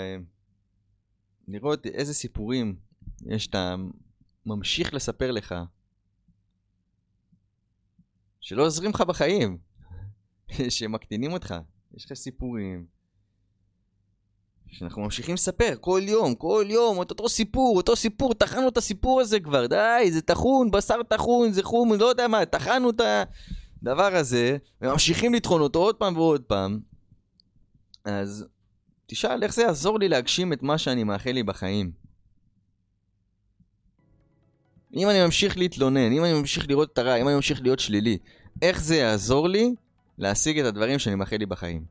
לראות 1.48 1.86
איזה 1.86 2.14
סיפורים 2.14 2.76
יש 3.26 3.46
אתה 3.46 3.76
ממשיך 4.46 4.94
לספר 4.94 5.30
לך, 5.30 5.54
שלא 8.40 8.66
עוזרים 8.66 8.90
לך 8.90 9.00
בחיים, 9.00 9.58
שמקטינים 10.68 11.32
אותך. 11.32 11.54
יש 11.94 12.04
לך 12.04 12.12
סיפורים 12.12 12.86
שאנחנו 14.72 15.02
ממשיכים 15.02 15.34
לספר 15.34 15.74
כל 15.80 16.00
יום, 16.04 16.34
כל 16.34 16.66
יום, 16.68 17.02
את 17.02 17.10
אותו 17.10 17.28
סיפור, 17.28 17.76
אותו 17.76 17.96
סיפור, 17.96 18.34
טחנו 18.34 18.68
את 18.68 18.76
הסיפור 18.76 19.20
הזה 19.20 19.40
כבר, 19.40 19.66
די, 19.66 20.10
זה 20.10 20.22
טחון, 20.22 20.70
בשר 20.70 21.02
טחון, 21.02 21.52
זה 21.52 21.62
חום, 21.62 21.92
לא 21.92 22.06
יודע 22.06 22.28
מה, 22.28 22.44
טחנו 22.44 22.90
את 22.90 23.00
הדבר 23.82 24.14
הזה, 24.14 24.56
וממשיכים 24.80 25.34
לטחון 25.34 25.60
אותו 25.60 25.78
עוד 25.78 25.96
פעם 25.96 26.16
ועוד 26.16 26.42
פעם. 26.42 26.80
אז 28.04 28.46
תשאל 29.06 29.42
איך 29.42 29.54
זה 29.54 29.62
יעזור 29.62 29.98
לי 29.98 30.08
להגשים 30.08 30.52
את 30.52 30.62
מה 30.62 30.78
שאני 30.78 31.04
מאחל 31.04 31.30
לי 31.30 31.42
בחיים. 31.42 31.92
אם 34.96 35.10
אני 35.10 35.24
ממשיך 35.24 35.58
להתלונן, 35.58 36.12
אם 36.12 36.24
אני 36.24 36.32
ממשיך 36.32 36.68
לראות 36.68 36.92
את 36.92 36.98
הרע, 36.98 37.16
אם 37.16 37.28
אני 37.28 37.34
ממשיך 37.34 37.62
להיות 37.62 37.78
שלילי, 37.78 38.18
איך 38.62 38.82
זה 38.82 38.96
יעזור 38.96 39.48
לי 39.48 39.74
להשיג 40.18 40.58
את 40.58 40.66
הדברים 40.66 40.98
שאני 40.98 41.14
מאחל 41.14 41.36
לי 41.36 41.46
בחיים? 41.46 41.84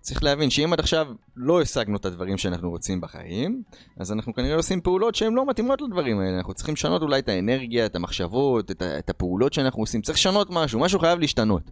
צריך 0.00 0.22
להבין 0.22 0.50
שאם 0.50 0.72
עד 0.72 0.80
עכשיו 0.80 1.06
לא 1.36 1.60
השגנו 1.60 1.96
את 1.96 2.04
הדברים 2.04 2.38
שאנחנו 2.38 2.70
רוצים 2.70 3.00
בחיים, 3.00 3.62
אז 3.96 4.12
אנחנו 4.12 4.34
כנראה 4.34 4.56
עושים 4.56 4.80
פעולות 4.80 5.14
שהן 5.14 5.34
לא 5.34 5.46
מתאימות 5.46 5.80
לדברים 5.82 6.20
האלה. 6.20 6.38
אנחנו 6.38 6.54
צריכים 6.54 6.74
לשנות 6.74 7.02
אולי 7.02 7.18
את 7.18 7.28
האנרגיה, 7.28 7.86
את 7.86 7.96
המחשבות, 7.96 8.70
את, 8.70 8.82
את 8.82 9.10
הפעולות 9.10 9.52
שאנחנו 9.52 9.82
עושים. 9.82 10.02
צריך 10.02 10.18
לשנות 10.18 10.48
משהו, 10.50 10.80
משהו 10.80 10.98
חייב 10.98 11.18
להשתנות. 11.18 11.62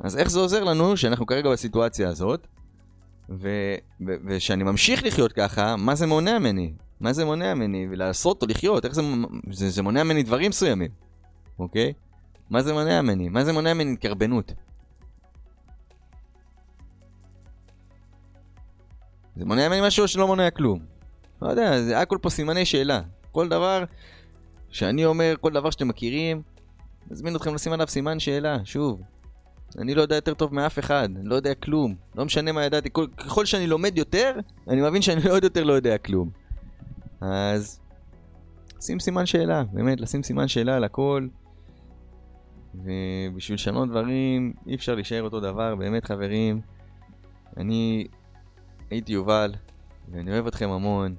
אז 0.00 0.16
איך 0.16 0.30
זה 0.30 0.40
עוזר 0.40 0.64
לנו 0.64 0.96
שאנחנו 0.96 1.26
כרגע 1.26 1.50
בסיטואציה 1.50 2.08
הזאת, 2.08 2.46
ו- 3.30 3.74
ו- 4.06 4.16
ושאני 4.26 4.64
ממשיך 4.64 5.04
לחיות 5.04 5.32
ככה, 5.32 5.76
מה 5.76 5.94
זה 5.94 6.06
מונע 6.06 6.38
ממני? 6.38 6.72
מה 7.00 7.12
זה 7.12 7.24
מונע 7.24 7.54
ממני? 7.54 7.86
ולעשות 7.90 8.42
או 8.42 8.48
לחיות, 8.48 8.84
איך 8.84 8.94
זה, 8.94 9.02
זה, 9.50 9.70
זה 9.70 9.82
מונע 9.82 10.02
ממני 10.02 10.22
דברים 10.22 10.48
מסוימים, 10.48 10.90
אוקיי? 11.58 11.92
מה 12.50 12.62
זה 12.62 12.72
מונע 12.72 13.02
ממני? 13.02 13.28
מה 13.28 13.44
זה 13.44 13.52
מונע 13.52 13.74
ממני 13.74 13.92
התקרבנות? 13.92 14.52
זה 19.36 19.44
מונע 19.44 19.68
ממני 19.68 19.86
משהו 19.86 20.08
שלא 20.08 20.26
מונע 20.26 20.50
כלום. 20.50 20.78
לא 21.42 21.48
יודע, 21.48 21.82
זה 21.82 22.00
הכל 22.00 22.18
פה 22.22 22.30
סימני 22.30 22.64
שאלה. 22.64 23.00
כל 23.32 23.48
דבר 23.48 23.84
שאני 24.70 25.04
אומר, 25.04 25.34
כל 25.40 25.52
דבר 25.52 25.70
שאתם 25.70 25.88
מכירים, 25.88 26.42
מזמין 27.10 27.36
אתכם 27.36 27.54
לשים 27.54 27.72
עליו 27.72 27.88
סימן 27.88 28.20
שאלה, 28.20 28.58
שוב. 28.64 29.00
אני 29.78 29.94
לא 29.94 30.02
יודע 30.02 30.14
יותר 30.14 30.34
טוב 30.34 30.54
מאף 30.54 30.78
אחד, 30.78 31.08
אני 31.16 31.28
לא 31.28 31.34
יודע 31.34 31.54
כלום. 31.54 31.94
לא 32.14 32.24
משנה 32.24 32.52
מה 32.52 32.64
ידעתי, 32.64 32.88
כל, 32.92 33.06
ככל 33.16 33.44
שאני 33.44 33.66
לומד 33.66 33.98
יותר, 33.98 34.32
אני 34.68 34.80
מבין 34.80 35.02
שאני 35.02 35.28
עוד 35.28 35.44
יותר 35.44 35.64
לא 35.64 35.72
יודע 35.72 35.98
כלום. 35.98 36.39
אז 37.20 37.80
שים 38.80 39.00
סימן 39.00 39.26
שאלה, 39.26 39.64
באמת, 39.72 40.00
לשים 40.00 40.22
סימן 40.22 40.48
שאלה 40.48 40.76
על 40.76 40.84
הכל. 40.84 41.28
ובשביל 42.74 43.54
לשנות 43.54 43.88
דברים, 43.88 44.52
אי 44.66 44.74
אפשר 44.74 44.94
להישאר 44.94 45.22
אותו 45.22 45.40
דבר, 45.40 45.74
באמת 45.74 46.04
חברים. 46.04 46.60
אני 47.56 48.06
הייתי 48.90 49.12
יובל, 49.12 49.54
ואני 50.08 50.30
אוהב 50.30 50.46
אתכם 50.46 50.70
המון, 50.70 51.14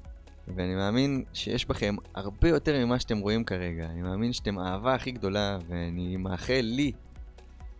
ואני 0.48 0.76
מאמין 0.76 1.24
שיש 1.34 1.66
בכם 1.66 1.96
הרבה 2.16 2.50
יותר 2.50 2.86
ממה 2.86 3.00
שאתם 3.00 3.20
רואים 3.20 3.44
כרגע. 3.44 3.86
אני 3.86 4.02
מאמין 4.02 4.34
שאתם 4.34 4.60
האהבה 4.60 4.94
הכי 4.94 5.12
גדולה, 5.12 5.58
ואני 5.68 6.18
מאחל 6.18 6.62
לי 6.64 6.92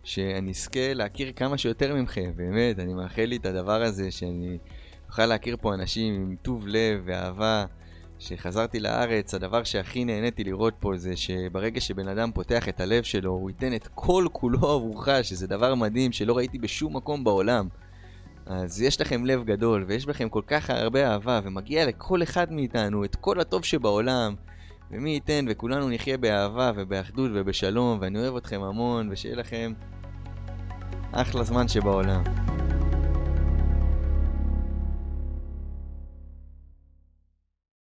שאני 0.04 0.50
אזכה 0.50 0.94
להכיר 0.94 1.32
כמה 1.36 1.58
שיותר 1.58 1.94
מכם, 1.94 2.32
באמת, 2.36 2.78
אני 2.78 2.94
מאחל 2.94 3.22
לי 3.22 3.36
את 3.36 3.46
הדבר 3.46 3.82
הזה, 3.82 4.10
שאני 4.10 4.58
אוכל 5.08 5.26
להכיר 5.26 5.56
פה 5.60 5.74
אנשים 5.74 6.14
עם 6.14 6.36
טוב 6.42 6.66
לב 6.66 7.02
ואהבה. 7.04 7.64
כשחזרתי 8.24 8.80
לארץ, 8.80 9.34
הדבר 9.34 9.64
שהכי 9.64 10.04
נהניתי 10.04 10.44
לראות 10.44 10.74
פה 10.80 10.92
זה 10.96 11.16
שברגע 11.16 11.80
שבן 11.80 12.08
אדם 12.08 12.32
פותח 12.32 12.68
את 12.68 12.80
הלב 12.80 13.02
שלו, 13.02 13.30
הוא 13.30 13.50
ייתן 13.50 13.74
את 13.74 13.88
כל 13.94 14.26
כולו 14.32 14.58
עבורך, 14.58 15.08
שזה 15.22 15.46
דבר 15.46 15.74
מדהים 15.74 16.12
שלא 16.12 16.36
ראיתי 16.36 16.58
בשום 16.58 16.96
מקום 16.96 17.24
בעולם. 17.24 17.68
אז 18.46 18.82
יש 18.82 19.00
לכם 19.00 19.24
לב 19.24 19.44
גדול, 19.44 19.84
ויש 19.88 20.06
בכם 20.06 20.28
כל 20.28 20.42
כך 20.46 20.70
הרבה 20.70 21.10
אהבה, 21.10 21.40
ומגיע 21.44 21.86
לכל 21.86 22.22
אחד 22.22 22.52
מאיתנו 22.52 23.04
את 23.04 23.16
כל 23.16 23.40
הטוב 23.40 23.64
שבעולם. 23.64 24.34
ומי 24.90 25.10
ייתן 25.10 25.44
וכולנו 25.48 25.90
נחיה 25.90 26.16
באהבה 26.16 26.72
ובאחדות 26.76 27.30
ובשלום, 27.34 27.98
ואני 28.00 28.18
אוהב 28.18 28.36
אתכם 28.36 28.62
המון, 28.62 29.08
ושיהיה 29.12 29.36
לכם 29.36 29.72
אחלה 31.12 31.44
זמן 31.44 31.68
שבעולם. 31.68 32.22